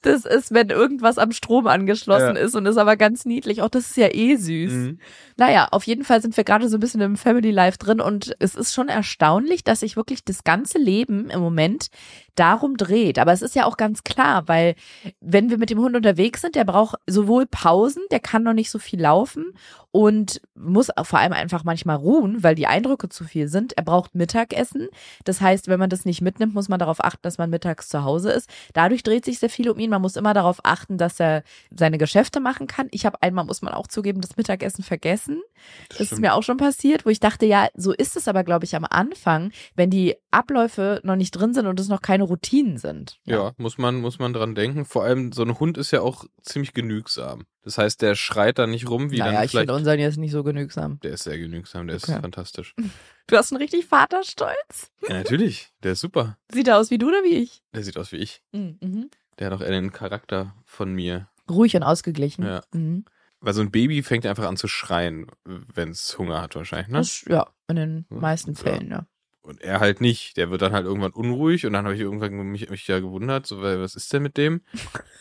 Das 0.02 0.24
ist, 0.24 0.54
wenn 0.54 0.70
irgendwas 0.70 1.18
am 1.18 1.34
Strom 1.34 1.68
angeschlossen 1.68 2.38
Ja. 2.38 2.42
ist 2.42 2.56
und 2.56 2.66
ist 2.66 2.78
aber 2.78 2.96
ganz 2.96 3.26
niedlich. 3.26 3.62
Auch 3.62 3.68
das 3.70 3.90
ist 3.90 3.98
ja 3.98 4.08
eh 4.14 4.38
süß. 4.38 4.72
Mhm. 4.72 5.00
Naja, 5.36 5.68
auf 5.72 5.84
jeden 5.84 6.06
Fall 6.06 6.22
sind 6.22 6.38
wir 6.38 6.46
gerade 6.46 6.70
so 6.70 6.78
ein 6.78 6.80
bisschen 6.80 7.02
im 7.02 7.18
Family 7.18 7.52
Life 7.52 7.78
drin 7.78 8.00
und 8.00 8.34
es 8.40 8.56
ist 8.56 8.74
schon 8.74 8.88
erstaunlich, 8.88 9.66
dass 9.66 9.82
sich 9.82 9.98
wirklich 9.98 10.24
das 10.24 10.46
ganze 10.46 10.78
Leben 10.78 11.30
im 11.30 11.42
Moment 11.42 11.88
darum 12.36 12.77
dreht. 12.77 13.20
Aber 13.20 13.34
es 13.34 13.42
ist 13.42 13.56
ja 13.56 13.65
auch 13.65 13.77
ganz 13.77 14.04
klar, 14.04 14.48
weil 14.48 14.75
wenn 15.22 15.50
wir 15.50 15.58
mit 15.58 15.70
dem 15.70 15.80
Hund 15.80 15.96
unterwegs 15.96 16.42
sind, 16.42 16.56
der 16.56 16.65
braucht 16.65 17.00
sowohl 17.08 17.46
Pausen, 17.46 18.04
der 18.12 18.20
kann 18.20 18.44
noch 18.44 18.54
nicht 18.54 18.70
so 18.70 18.80
viel 18.80 19.01
laufen 19.01 19.54
und 19.96 20.42
muss 20.56 20.89
vor 21.04 21.20
allem 21.20 21.32
einfach 21.32 21.63
manchmal 21.63 21.96
ruhen, 21.96 22.44
weil 22.44 22.54
die 22.54 22.68
Eindrücke 22.68 23.08
zu 23.08 23.24
viel 23.24 23.48
sind. 23.48 23.77
Er 23.77 23.84
braucht 23.84 24.13
Mittagessen. 24.13 24.89
Das 25.24 25.39
heißt, 25.39 25.70
wenn 25.70 25.80
man 25.80 25.89
das 25.89 26.04
nicht 26.04 26.22
mitnimmt, 26.22 26.54
muss 26.54 26.68
man 26.68 26.80
darauf 26.80 27.01
achten, 27.01 27.22
dass 27.22 27.38
man 27.38 27.50
mittags 27.50 27.88
zu 27.88 28.04
Hause 28.04 28.32
ist. 28.32 28.50
Dadurch 28.74 29.04
dreht 29.04 29.24
sich 29.24 29.39
sehr 29.39 29.50
viel 29.50 29.70
um 29.70 29.80
ihn. 29.80 29.89
Man 29.89 30.01
muss 30.01 30.18
immer 30.18 30.34
darauf 30.34 30.60
achten, 30.63 30.98
dass 30.98 31.18
er 31.22 31.44
seine 31.72 31.98
Geschäfte 31.98 32.42
machen 32.42 32.68
kann. 32.68 32.89
Ich 32.92 33.06
habe 33.06 33.22
einmal, 33.22 33.46
muss 33.46 33.62
man 33.62 33.74
auch 33.74 33.88
zugeben, 33.88 34.20
das 34.20 34.36
Mittagessen 34.36 34.84
vergessen. 34.84 35.42
Das 35.88 36.01
ist 36.01 36.08
stimmt. 36.08 36.22
mir 36.22 36.34
auch 36.34 36.44
schon 36.44 36.58
passiert, 36.58 37.06
wo 37.06 37.10
ich 37.10 37.22
dachte, 37.22 37.46
ja, 37.46 37.70
so 37.74 37.94
ist 37.94 38.18
es 38.18 38.27
aber, 38.27 38.44
glaube 38.44 38.65
ich, 38.65 38.75
am 38.75 38.86
Anfang, 38.89 39.54
wenn 39.77 39.89
die 39.89 40.15
Abläufe 40.32 41.00
noch 41.04 41.15
nicht 41.15 41.32
drin 41.32 41.54
sind 41.54 41.68
und 41.68 41.80
es 41.80 41.88
noch 41.88 42.01
keine 42.01 42.25
Routinen 42.25 42.77
sind. 42.77 43.20
Ja, 43.25 43.53
muss 43.58 43.77
man, 43.77 43.96
muss 44.01 44.20
man 44.20 44.34
dran 44.34 44.53
denken. 44.55 44.86
Vor 44.86 45.03
allem, 45.03 45.32
so 45.32 45.44
ein 45.44 45.60
Hund 45.60 45.77
ist 45.77 45.91
ja 45.91 46.01
auch 46.01 46.25
ziemlich 46.41 46.74
genügsam. 46.74 47.46
Das 47.63 47.77
heißt, 47.77 48.01
der 48.01 48.15
schreit 48.15 48.60
da 48.60 48.67
nicht 48.67 48.89
rum, 48.89 49.12
wie 49.12 49.17
naja, 49.20 49.32
dann 49.34 49.44
ich 49.46 49.51
vielleicht. 49.51 49.63
finde 49.67 49.74
unseren 49.75 50.00
jetzt 50.00 50.17
nicht 50.17 50.32
so 50.32 50.44
genügsam. 50.44 51.00
Der 51.01 51.12
ist 51.13 51.24
sehr 51.24 51.38
genügsam, 51.39 51.88
der 51.88 51.96
ist 51.98 52.10
Okay. 52.10 52.20
fantastisch. 52.22 52.74
Du 53.27 53.36
hast 53.38 53.51
einen 53.51 53.60
richtig 53.60 53.88
Vaterstolz. 53.88 54.91
Ja, 55.08 55.15
natürlich, 55.15 55.70
der 55.82 55.94
ist 55.94 56.01
super. 56.01 56.38
Sieht 56.51 56.67
er 56.67 56.77
aus 56.77 56.91
wie 56.91 57.00
du 57.00 57.08
oder 57.08 57.24
wie 57.24 57.38
ich? 57.38 57.63
Der 57.74 57.82
sieht 57.84 57.98
aus 57.98 58.12
wie 58.12 58.17
ich. 58.17 58.44
Mhm. 58.51 59.10
Der 59.39 59.48
hat 59.48 59.53
auch 59.53 59.62
eher 59.62 59.72
den 59.72 59.91
Charakter 59.91 60.53
von 60.63 60.94
mir. 60.94 61.27
Ruhig 61.50 61.75
und 61.75 61.82
ausgeglichen. 61.82 62.45
Ja. 62.45 62.62
Mhm. 62.71 63.04
Weil 63.39 63.54
so 63.56 63.62
ein 63.62 63.71
Baby 63.71 64.04
fängt 64.04 64.28
einfach 64.28 64.45
an 64.45 64.58
zu 64.58 64.67
schreien, 64.67 65.26
wenn 65.43 65.89
es 65.89 66.17
Hunger 66.19 66.39
hat 66.41 66.56
wahrscheinlich, 66.56 66.89
ne? 66.89 67.00
Das, 67.00 67.26
ja, 67.28 67.47
in 67.67 67.76
den 67.78 68.06
Ja. 68.12 68.17
meisten 68.17 68.54
Ja. 68.54 68.58
Fällen, 68.60 68.89
ja. 68.91 69.08
Und 69.45 69.62
er 69.62 69.79
halt 69.79 70.01
nicht. 70.01 70.38
Der 70.38 70.49
wird 70.49 70.62
dann 70.62 70.73
halt 70.73 70.86
irgendwann 70.86 71.12
unruhig 71.12 71.65
und 71.65 71.73
dann 71.73 71.86
habe 71.86 71.93
ich 71.95 72.01
irgendwann 72.01 72.31
mich, 72.34 72.69
mich 72.69 72.88
ja 72.88 72.99
gewundert, 72.99 73.45
so, 73.45 73.62
weil, 73.62 73.79
was 73.79 73.95
ist 73.95 74.12
denn 74.12 74.23
mit 74.23 74.38
dem? 74.38 74.62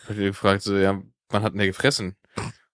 Hab 0.07 0.11
ich 0.11 0.17
gefragt, 0.17 0.63
so, 0.63 0.75
ja, 0.75 0.99
wann 1.29 1.43
hat 1.43 1.53
denn 1.53 1.59
der 1.59 1.67
gefressen? 1.67 2.15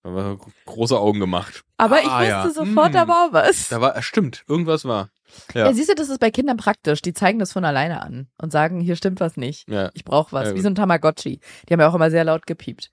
Da 0.04 0.16
war 0.16 0.40
große 0.66 0.98
Augen 0.98 1.20
gemacht. 1.20 1.64
Aber 1.78 2.00
ich 2.00 2.08
Ah, 2.08 2.20
wusste 2.22 2.30
ja. 2.30 2.50
sofort, 2.50 2.96
da 2.96 3.08
war 3.08 3.34
was. 3.34 3.68
Da 3.70 3.82
war, 3.82 3.96
äh, 3.96 4.02
stimmt, 4.02 4.44
irgendwas 4.48 4.86
war. 4.86 5.10
Ja. 5.54 5.68
Ja. 5.68 5.74
siehst 5.74 5.90
du, 5.90 5.96
das 5.96 6.10
ist 6.10 6.20
bei 6.20 6.32
Kindern 6.32 6.58
praktisch. 6.58 7.02
Die 7.02 7.14
zeigen 7.14 7.38
das 7.40 7.54
von 7.54 7.64
alleine 7.64 8.02
an 8.02 8.28
und 8.42 8.52
sagen, 8.52 8.80
hier 8.82 8.96
stimmt 8.96 9.20
was 9.20 9.38
nicht. 9.38 9.70
Ja. 9.70 9.90
Ich 9.94 10.04
brauche 10.04 10.32
was. 10.34 10.50
Ja, 10.50 10.56
Wie 10.56 10.62
so 10.62 10.68
ein 10.70 10.76
Tamagotchi. 10.76 11.40
Die 11.70 11.74
haben 11.74 11.80
ja 11.80 11.88
auch 11.88 11.94
immer 11.96 12.10
sehr 12.10 12.24
laut 12.24 12.48
gepiept. 12.48 12.90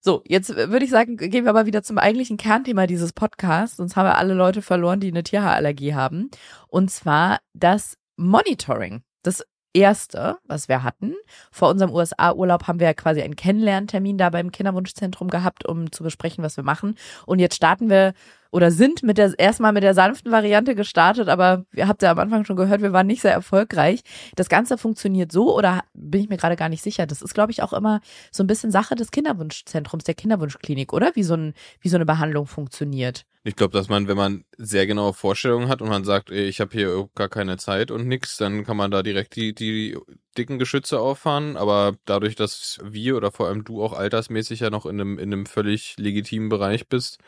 So, 0.00 0.22
jetzt 0.26 0.54
würde 0.54 0.84
ich 0.84 0.90
sagen, 0.90 1.16
gehen 1.16 1.44
wir 1.44 1.50
aber 1.50 1.66
wieder 1.66 1.82
zum 1.82 1.98
eigentlichen 1.98 2.36
Kernthema 2.36 2.86
dieses 2.86 3.12
Podcasts. 3.12 3.76
Sonst 3.78 3.96
haben 3.96 4.06
wir 4.06 4.18
alle 4.18 4.34
Leute 4.34 4.62
verloren, 4.62 5.00
die 5.00 5.08
eine 5.08 5.22
Tierhaarallergie 5.24 5.94
haben. 5.94 6.30
Und 6.68 6.90
zwar 6.90 7.40
das 7.54 7.96
Monitoring. 8.20 9.02
Das 9.22 9.42
erste, 9.72 10.38
was 10.44 10.68
wir 10.68 10.82
hatten. 10.82 11.14
Vor 11.50 11.70
unserem 11.70 11.92
USA-Urlaub 11.92 12.66
haben 12.66 12.80
wir 12.80 12.86
ja 12.88 12.94
quasi 12.94 13.22
einen 13.22 13.36
Kennenlerntermin 13.36 14.18
da 14.18 14.30
beim 14.30 14.52
Kinderwunschzentrum 14.52 15.28
gehabt, 15.28 15.64
um 15.66 15.90
zu 15.92 16.02
besprechen, 16.02 16.44
was 16.44 16.56
wir 16.56 16.64
machen. 16.64 16.96
Und 17.26 17.38
jetzt 17.38 17.56
starten 17.56 17.88
wir 17.88 18.12
oder 18.50 18.70
sind 18.70 19.02
mit 19.02 19.18
der 19.18 19.38
erstmal 19.38 19.72
mit 19.72 19.82
der 19.82 19.94
sanften 19.94 20.32
Variante 20.32 20.74
gestartet, 20.74 21.28
aber 21.28 21.64
ihr 21.74 21.88
habt 21.88 22.02
ja 22.02 22.10
am 22.10 22.18
Anfang 22.18 22.44
schon 22.44 22.56
gehört, 22.56 22.82
wir 22.82 22.92
waren 22.92 23.06
nicht 23.06 23.22
sehr 23.22 23.32
erfolgreich. 23.32 24.00
Das 24.36 24.48
Ganze 24.48 24.78
funktioniert 24.78 25.32
so 25.32 25.56
oder 25.56 25.82
bin 25.94 26.22
ich 26.22 26.28
mir 26.28 26.36
gerade 26.36 26.56
gar 26.56 26.68
nicht 26.68 26.82
sicher. 26.82 27.06
Das 27.06 27.22
ist, 27.22 27.34
glaube 27.34 27.52
ich, 27.52 27.62
auch 27.62 27.72
immer 27.72 28.00
so 28.30 28.42
ein 28.42 28.46
bisschen 28.46 28.70
Sache 28.70 28.94
des 28.94 29.10
Kinderwunschzentrums, 29.10 30.04
der 30.04 30.14
Kinderwunschklinik, 30.14 30.92
oder? 30.92 31.12
Wie 31.14 31.22
so, 31.22 31.34
ein, 31.34 31.54
wie 31.80 31.88
so 31.88 31.96
eine 31.96 32.06
Behandlung 32.06 32.46
funktioniert. 32.46 33.24
Ich 33.42 33.56
glaube, 33.56 33.72
dass 33.72 33.88
man, 33.88 34.06
wenn 34.06 34.18
man 34.18 34.44
sehr 34.58 34.86
genaue 34.86 35.14
Vorstellungen 35.14 35.68
hat 35.68 35.80
und 35.80 35.88
man 35.88 36.04
sagt, 36.04 36.30
ey, 36.30 36.44
ich 36.44 36.60
habe 36.60 36.72
hier 36.72 37.08
gar 37.14 37.30
keine 37.30 37.56
Zeit 37.56 37.90
und 37.90 38.06
nix, 38.06 38.36
dann 38.36 38.64
kann 38.64 38.76
man 38.76 38.90
da 38.90 39.02
direkt 39.02 39.34
die, 39.34 39.54
die 39.54 39.96
dicken 40.36 40.58
Geschütze 40.58 41.00
auffahren. 41.00 41.56
Aber 41.56 41.94
dadurch, 42.04 42.36
dass 42.36 42.78
wir 42.84 43.16
oder 43.16 43.32
vor 43.32 43.48
allem 43.48 43.64
du 43.64 43.82
auch 43.82 43.94
altersmäßig 43.94 44.60
ja 44.60 44.68
noch 44.68 44.84
in 44.84 45.00
einem, 45.00 45.18
in 45.18 45.32
einem 45.32 45.46
völlig 45.46 45.96
legitimen 45.96 46.50
Bereich 46.50 46.88
bist, 46.88 47.18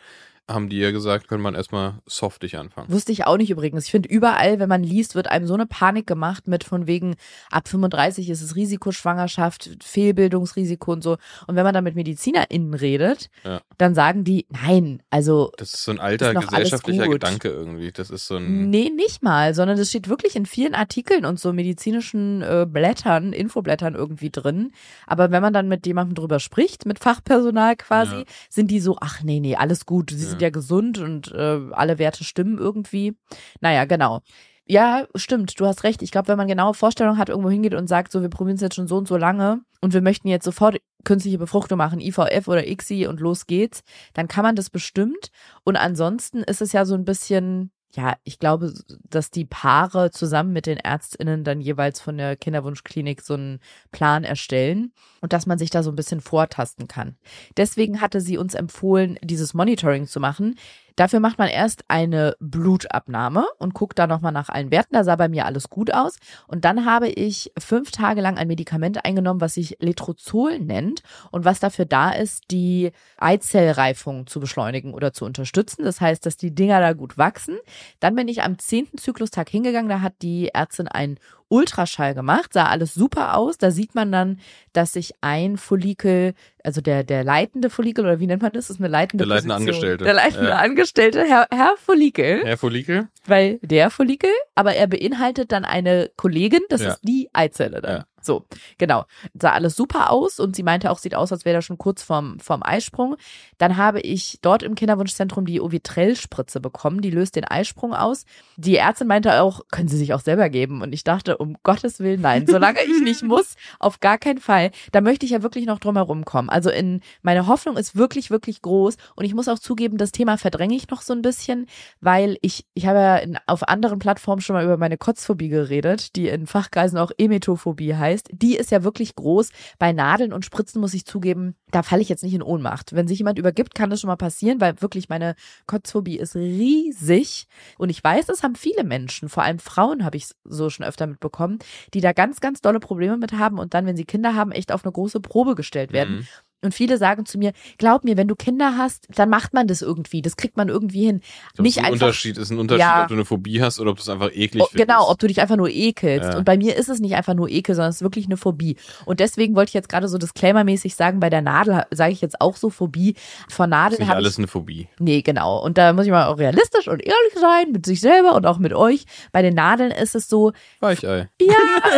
haben 0.51 0.69
die 0.69 0.79
ja 0.79 0.91
gesagt, 0.91 1.29
kann 1.29 1.41
man 1.41 1.55
erstmal 1.55 1.95
softig 2.05 2.59
anfangen. 2.59 2.91
Wusste 2.93 3.13
ich 3.13 3.25
auch 3.27 3.37
nicht 3.37 3.51
übrigens. 3.51 3.85
Ich 3.87 3.91
finde, 3.91 4.09
überall, 4.09 4.59
wenn 4.59 4.69
man 4.69 4.83
liest, 4.83 5.15
wird 5.15 5.29
einem 5.29 5.47
so 5.47 5.55
eine 5.55 5.67
Panik 5.67 6.07
gemacht 6.07 6.49
mit 6.49 6.65
von 6.65 6.87
wegen, 6.87 7.15
ab 7.51 7.69
35 7.69 8.29
ist 8.29 8.43
es 8.43 8.57
Risikoschwangerschaft, 8.57 9.71
Fehlbildungsrisiko 9.83 10.93
und 10.93 11.03
so. 11.03 11.17
Und 11.47 11.55
wenn 11.57 11.65
man 11.65 11.73
dann 11.75 11.85
mit 11.85 11.95
MedizinerInnen 11.95 12.75
redet, 12.75 13.31
Ja. 13.45 13.61
dann 13.79 13.95
sagen 13.95 14.25
die, 14.25 14.47
nein, 14.51 15.03
also 15.11 15.53
Das 15.57 15.75
ist 15.75 15.85
so 15.85 15.93
ein 15.93 16.01
alter 16.01 16.35
gesellschaftlicher. 16.35 17.09
Gedanke 17.09 17.49
irgendwie. 17.49 17.93
Das 17.93 18.11
ist 18.11 18.27
so 18.27 18.37
ein. 18.37 18.69
Nee, 18.71 18.91
nicht 18.95 19.23
mal, 19.23 19.55
sondern 19.55 19.77
das 19.79 19.89
steht 19.91 20.09
wirklich 20.09 20.35
in 20.37 20.47
vielen 20.47 20.75
Artikeln 20.75 21.25
und 21.25 21.39
so 21.39 21.53
medizinischen 21.53 22.43
äh, 22.43 22.67
Blättern, 22.69 23.33
Infoblättern 23.33 23.95
irgendwie 23.95 24.31
drin. 24.31 24.73
Aber 25.07 25.31
wenn 25.31 25.43
man 25.43 25.53
dann 25.53 25.69
mit 25.69 25.87
jemandem 25.87 26.15
drüber 26.15 26.41
spricht, 26.41 26.85
mit 26.85 26.99
Fachpersonal 26.99 27.77
quasi, 27.77 28.17
Ja. 28.17 28.25
sind 28.51 28.71
die 28.71 28.81
so, 28.81 28.97
ach 29.01 29.23
nee, 29.23 29.41
nee, 29.41 29.57
alles 29.57 29.87
gut, 29.87 30.11
sie 30.11 30.33
Ja. 30.33 30.39
Ja 30.43 30.51
gesund 30.51 30.99
und 30.99 31.33
äh, 31.33 31.61
alle 31.73 31.99
Werte 31.99 32.25
stimmen 32.25 32.59
irgendwie. 32.59 33.17
Naja, 33.61 33.85
genau. 33.85 34.21
Ja, 34.65 35.07
stimmt, 35.17 35.59
du 35.59 35.67
hast 35.67 35.83
recht. 35.83 36.03
Ich 36.03 36.13
glaube, 36.13 36.29
wenn 36.29 36.37
man 36.39 36.47
genaue 36.49 36.75
Vorstellungen 36.75 37.19
hat, 37.19 37.29
irgendwo 37.29 37.51
hingeht 37.51 37.75
und 37.75 37.89
sagt, 37.89 38.13
so, 38.13 38.23
wir 38.23 38.29
probieren 38.29 38.57
es 38.57 38.63
jetzt 38.63 38.77
schon 38.77 38.87
so 38.87 38.97
und 38.97 39.09
so 39.09 39.17
lange 39.17 39.61
und 39.81 39.93
wir 39.93 40.03
möchten 40.03 40.29
jetzt 40.29 40.45
sofort 40.45 40.81
künstliche 41.05 41.39
Befruchtung 41.39 41.79
machen, 41.79 42.01
IVF 42.01 42.47
oder 42.47 42.67
ICSI 42.67 43.07
und 43.09 43.21
los 43.21 43.47
geht's, 43.47 43.83
dann 44.15 44.29
kann 44.29 44.45
man 44.45 44.55
das 44.55 44.71
bestimmt. 44.71 45.31
Und 45.65 45.77
ansonsten 45.77 46.43
ist 46.45 46.63
es 46.63 46.73
ja 46.73 46.85
so 46.85 46.95
ein 46.95 47.05
bisschen, 47.05 47.73
ja, 47.95 48.17
ich 48.25 48.39
glaube, 48.39 48.73
dass 49.09 49.31
die 49.31 49.45
Paare 49.45 50.11
zusammen 50.11 50.53
mit 50.53 50.67
den 50.67 50.79
ÄrztInnen 50.79 51.45
dann 51.45 51.61
jeweils 51.61 52.01
von 52.01 52.17
der 52.17 52.37
Kinderwunschklinik 52.37 53.21
so 53.21 53.35
einen 53.35 53.61
Plan 53.91 54.25
erstellen 54.25 54.93
und 55.21 55.35
dass 55.35 55.45
man 55.45 55.59
sich 55.59 55.69
da 55.69 55.83
so 55.83 55.91
ein 55.91 55.97
bisschen 55.97 56.23
vortasten 56.23 56.89
kann. 56.89 57.17
Deswegen 57.57 58.01
hatte 58.01 58.23
sie 58.23 58.39
uns 58.39 58.55
empfohlen, 58.55 59.19
dieses 59.23 59.53
Monitoring 59.53 60.07
zu 60.07 60.21
machen. 60.21 60.57
Dafür 60.97 61.21
macht 61.21 61.39
man 61.39 61.49
erst 61.49 61.85
eine 61.89 62.37
Blutabnahme 62.41 63.47
und 63.59 63.75
guckt 63.75 63.99
da 63.99 64.07
nochmal 64.07 64.33
nach 64.33 64.49
allen 64.49 64.71
Werten. 64.71 64.95
Da 64.95 65.05
sah 65.05 65.17
bei 65.17 65.29
mir 65.29 65.47
alles 65.47 65.71
gut 65.71 65.93
aus. 65.93 66.17
Und 66.47 66.65
dann 66.65 66.85
habe 66.85 67.09
ich 67.09 67.53
fünf 67.59 67.91
Tage 67.91 68.21
lang 68.21 68.39
ein 68.39 68.49
Medikament 68.49 69.05
eingenommen, 69.05 69.41
was 69.41 69.55
sich 69.55 69.77
Letrozol 69.81 70.59
nennt 70.59 71.03
und 71.31 71.45
was 71.45 71.61
dafür 71.61 71.85
da 71.85 72.11
ist, 72.11 72.51
die 72.51 72.93
Eizellreifung 73.19 74.27
zu 74.27 74.41
beschleunigen 74.41 74.95
oder 74.95 75.13
zu 75.13 75.25
unterstützen. 75.25 75.85
Das 75.85 76.01
heißt, 76.01 76.25
dass 76.27 76.37
die 76.37 76.55
Dinger 76.55 76.81
da 76.81 76.93
gut 76.93 77.19
wachsen. 77.19 77.57
Dann 78.01 78.15
bin 78.15 78.29
ich 78.29 78.43
am 78.43 78.59
zehnten 78.59 78.99
Zyklustag 78.99 79.49
hingegangen. 79.49 79.89
Da 79.89 80.01
hat 80.01 80.15
die 80.23 80.49
Ärztin 80.49 80.89
ein 80.89 81.19
Ultraschall 81.53 82.15
gemacht, 82.15 82.53
sah 82.55 82.67
alles 82.67 82.95
super 82.95 83.37
aus. 83.37 83.59
Da 83.59 83.71
sieht 83.71 83.95
man 83.95 84.11
dann, 84.11 84.41
dass 84.73 84.95
sich 84.95 85.13
ein 85.21 85.57
Follikel, 85.59 86.33
also 86.65 86.81
der, 86.81 87.05
der 87.05 87.25
leitende 87.25 87.69
Follikel, 87.71 88.05
oder 88.05 88.19
wie 88.21 88.27
nennt 88.27 88.43
man 88.43 88.53
das? 88.53 88.69
Das 88.69 88.77
ist 88.77 88.81
eine 88.81 88.89
leitende 88.89 89.25
Der 89.27 89.35
leitende 89.35 89.55
Position. 89.55 89.69
Angestellte. 89.75 90.05
Der 90.05 90.15
leitende 90.15 90.49
Ja. 90.49 90.57
Angestellte, 90.59 91.25
Herr, 91.25 91.47
Herr 91.53 91.75
Follikel, 91.77 92.41
Herr 92.45 92.57
Follikel? 92.57 93.09
weil 93.27 93.59
der 93.63 93.91
Follikel, 93.91 94.31
aber 94.55 94.75
er 94.75 94.87
beinhaltet 94.87 95.53
dann 95.53 95.65
eine 95.65 96.11
Kollegin, 96.17 96.61
das 96.71 96.81
Ja. 96.83 96.89
ist 96.93 97.01
die 97.03 97.29
Eizelle 97.33 97.81
dann. 97.83 97.97
Ja. 97.99 98.05
So, 98.25 98.47
genau. 98.79 99.05
Sah 99.35 99.53
alles 99.53 99.77
super 99.77 100.11
aus 100.11 100.41
und 100.41 100.57
sie 100.57 100.63
meinte 100.63 100.91
auch, 100.91 100.99
sieht 100.99 101.15
aus, 101.15 101.33
als 101.33 101.45
wäre 101.45 101.57
er 101.57 101.63
schon 101.63 101.79
kurz 101.79 102.03
vorm, 102.03 102.39
vorm 102.41 102.63
Eisprung. 102.63 103.17
Dann 103.59 103.77
habe 103.77 104.01
ich 104.01 104.39
dort 104.43 104.63
im 104.63 104.75
Kinderwunschzentrum 104.75 105.47
die 105.47 105.61
Ovitrell-Spritze 105.61 106.61
bekommen, 106.61 107.01
die 107.01 107.11
löst 107.11 107.37
den 107.37 107.45
Eisprung 107.45 107.95
aus. 107.95 108.25
Die 108.57 108.77
Ärztin 108.77 109.09
meinte 109.09 109.43
auch, 109.43 109.63
können 109.71 109.89
Sie 109.89 109.97
sich 109.97 110.15
auch 110.15 110.21
selber 110.21 110.49
geben? 110.49 110.83
Und 110.83 110.93
ich 110.93 111.05
dachte, 111.05 111.39
um 111.39 111.57
Gottes 111.63 112.01
Willen, 112.01 112.21
nein, 112.21 112.47
solange 112.47 112.83
ich 112.83 113.03
nicht 113.03 113.23
muss, 113.23 113.57
auf 113.79 114.01
gar 114.01 114.19
keinen 114.19 114.39
Fall. 114.39 114.71
Da 114.93 115.01
möchte 115.01 115.27
ich 115.27 115.33
ja 115.33 115.43
wirklich 115.43 115.67
noch 115.67 115.79
drum 115.79 115.97
herum 115.97 116.25
kommen. 116.25 116.49
Also 116.49 116.71
in, 116.71 117.01
meine 117.23 117.47
Hoffnung 117.47 117.77
ist 117.77 117.97
wirklich, 117.97 118.31
wirklich 118.31 118.63
groß 118.63 118.97
und 119.17 119.25
ich 119.25 119.35
muss 119.35 119.49
auch 119.49 119.59
zugeben, 119.59 119.99
das 119.99 120.13
Thema 120.13 120.39
verdränge 120.39 120.75
ich 120.75 120.89
noch 120.89 121.03
so 121.03 121.13
ein 121.13 121.23
bisschen, 121.23 121.67
weil 122.01 122.39
ich, 122.43 122.67
ich 122.75 122.87
habe 122.87 122.99
ja 122.99 123.17
in, 123.17 123.39
auf 123.47 123.69
anderen 123.69 123.99
Plattformen 123.99 124.41
schon 124.41 124.55
mal 124.55 124.65
über 124.65 124.77
meine 124.77 124.99
Kotzphobie 124.99 125.49
geredet, 125.49 126.17
die 126.17 126.29
in 126.29 126.47
Fachkreisen 126.47 126.99
auch 126.99 127.11
Emetophobie 127.17 127.95
heißt. 127.95 128.12
Die 128.31 128.57
ist 128.57 128.71
ja 128.71 128.85
wirklich 128.85 129.15
groß. 129.15 129.51
Bei 129.79 129.93
Nadeln 129.93 130.33
und 130.33 130.45
Spritzen 130.45 130.81
muss 130.81 130.95
ich 130.95 131.05
zugeben, 131.05 131.55
da 131.71 131.83
falle 131.83 132.03
ich 132.03 132.09
jetzt 132.09 132.23
nicht 132.23 132.35
in 132.35 132.43
Ohnmacht. 132.43 132.95
Wenn 132.95 133.09
sich 133.09 133.19
jemand 133.19 133.39
übergibt, 133.39 133.75
kann 133.75 133.91
das 133.91 134.01
schon 134.01 134.09
mal 134.09 134.17
passieren, 134.17 134.61
weil 134.61 134.81
wirklich 134.81 135.09
meine 135.09 135.35
Kotzphobie 135.67 136.19
ist 136.19 136.37
riesig. 136.37 137.47
Und 137.79 137.91
ich 137.91 138.03
weiß, 138.03 138.27
das 138.27 138.43
haben 138.43 138.55
viele 138.55 138.85
Menschen, 138.85 139.29
vor 139.29 139.43
allem 139.43 139.59
Frauen 139.59 140.05
habe 140.05 140.17
ich 140.17 140.29
so 140.45 140.71
schon 140.71 140.87
öfter 140.87 141.07
mitbekommen, 141.07 141.59
die 141.95 142.01
da 142.01 142.13
ganz, 142.13 142.41
ganz 142.41 142.61
dolle 142.61 142.81
Probleme 142.81 143.17
mit 143.17 143.33
haben 143.33 143.59
und 143.59 143.75
dann, 143.75 143.87
wenn 143.87 143.97
sie 143.97 144.05
Kinder 144.05 144.35
haben, 144.35 144.53
echt 144.53 144.73
auf 144.73 144.85
eine 144.85 144.93
große 144.93 145.21
Probe 145.21 145.55
gestellt 145.55 145.93
werden. 145.93 146.17
Mhm. 146.17 146.27
Und 146.63 146.73
viele 146.75 146.97
sagen 146.99 147.27
zu 147.27 147.39
mir, 147.39 147.53
glaub 147.79 148.05
mir, 148.05 148.17
wenn 148.17 148.29
du 148.29 148.37
Kinder 148.37 148.77
hast, 148.79 149.07
dann 149.15 149.29
macht 149.29 149.53
man 149.53 149.67
das 149.67 149.83
irgendwie. 149.83 150.23
Das 150.23 150.37
kriegt 150.37 150.57
man 150.57 150.69
irgendwie 150.69 151.05
hin. 151.07 151.21
Glaub, 151.55 151.65
Nicht 151.65 151.77
ist 151.77 151.85
ein 151.85 151.93
einfach. 151.93 152.07
Unterschied, 152.07 152.39
ist 152.39 152.51
ein 152.51 152.59
Unterschied, 152.59 152.81
Ja. 152.81 153.03
ob 153.03 153.09
du 153.09 153.15
eine 153.15 153.25
Phobie 153.25 153.61
hast 153.63 153.81
oder 153.81 153.91
ob 153.91 153.97
du 153.97 154.03
es 154.03 154.09
einfach 154.09 154.31
eklig 154.33 154.63
Oh, 154.63 154.67
findest. 154.71 154.89
genau, 154.89 155.11
ob 155.11 155.19
du 155.19 155.27
dich 155.27 155.41
einfach 155.41 155.57
nur 155.57 155.69
ekelst. 155.69 156.31
Ja. 156.31 156.39
Und 156.39 156.45
bei 156.45 156.57
mir 156.57 156.77
ist 156.77 156.89
es 156.89 157.01
nicht 157.01 157.15
einfach 157.17 157.35
nur 157.35 157.49
Ekel, 157.49 157.75
sondern 157.75 157.91
es 157.91 157.97
ist 157.97 158.03
wirklich 158.03 158.27
eine 158.27 158.37
Phobie. 158.37 158.77
Und 159.05 159.21
deswegen 159.21 159.55
wollte 159.57 159.71
ich 159.71 159.75
jetzt 159.75 159.89
gerade 159.89 160.09
so 160.09 160.19
disclaimermäßig 160.19 160.95
sagen, 160.95 161.21
bei 161.21 161.31
der 161.31 161.43
Nadel 161.43 161.85
sage 161.91 162.13
ich 162.13 162.21
jetzt 162.21 162.41
auch 162.41 162.57
so 162.57 162.71
Phobie. 162.71 163.15
Vor 163.49 163.67
ist 163.67 163.71
Nadeln 163.71 164.01
nicht 164.03 164.11
alles 164.11 164.33
ich 164.35 164.39
eine 164.39 164.47
Phobie. 164.47 164.89
Nee, 164.99 165.23
genau. 165.23 165.59
Und 165.63 165.79
da 165.79 165.93
muss 165.93 166.05
ich 166.07 166.11
mal 166.13 166.27
auch 166.27 166.39
realistisch 166.39 166.89
und 166.89 167.01
ehrlich 167.01 167.35
sein 167.41 167.73
mit 167.73 167.87
sich 167.87 168.01
selber 168.01 168.35
und 168.35 168.47
auch 168.47 168.59
mit 168.59 168.73
euch. 168.73 169.05
Bei 169.33 169.43
den 169.43 169.55
Nadeln 169.55 169.91
ist 169.91 170.15
es 170.15 170.29
so, 170.29 170.53
Weichei. 170.81 171.29
ja, 171.41 171.49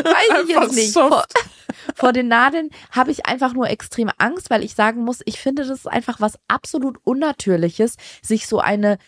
weiß 0.04 0.44
ich 0.44 0.48
jetzt 0.54 0.74
nicht. 0.74 0.92
soft. 0.92 1.12
Vor, 1.12 1.24
vor 1.94 2.12
den 2.12 2.28
Nadeln 2.28 2.70
habe 2.90 3.10
ich 3.10 3.26
einfach 3.26 3.52
nur 3.54 3.68
extreme 3.68 4.12
Angst, 4.18 4.50
weil 4.54 4.62
ich 4.62 4.76
sagen 4.76 5.02
muss, 5.02 5.20
ich 5.24 5.40
finde, 5.40 5.62
das 5.62 5.80
ist 5.80 5.88
einfach 5.88 6.20
was 6.20 6.38
absolut 6.46 6.98
Unnatürliches, 7.02 7.96
sich 8.22 8.46
so 8.46 8.60
eine 8.60 8.98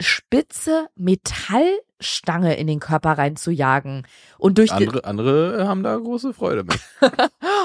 spitze 0.00 0.88
Metallstange 0.96 2.56
in 2.56 2.66
den 2.66 2.80
Körper 2.80 3.12
reinzujagen. 3.12 4.04
Und 4.36 4.58
durch 4.58 4.72
Andere, 4.72 5.04
andere 5.04 5.68
haben 5.68 5.84
da 5.84 5.96
große 5.96 6.34
Freude 6.34 6.64
mit. 6.64 6.80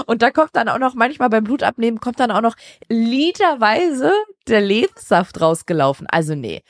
und 0.06 0.22
da 0.22 0.30
kommt 0.30 0.52
dann 0.56 0.70
auch 0.70 0.78
noch, 0.78 0.94
manchmal 0.94 1.30
beim 1.30 1.44
Blutabnehmen, 1.44 2.00
kommt 2.00 2.20
dann 2.20 2.30
auch 2.30 2.42
noch 2.42 2.56
literweise 2.90 4.12
der 4.48 4.62
Lebenssaft 4.62 5.42
rausgelaufen. 5.42 6.06
Also 6.06 6.36
nee. 6.36 6.62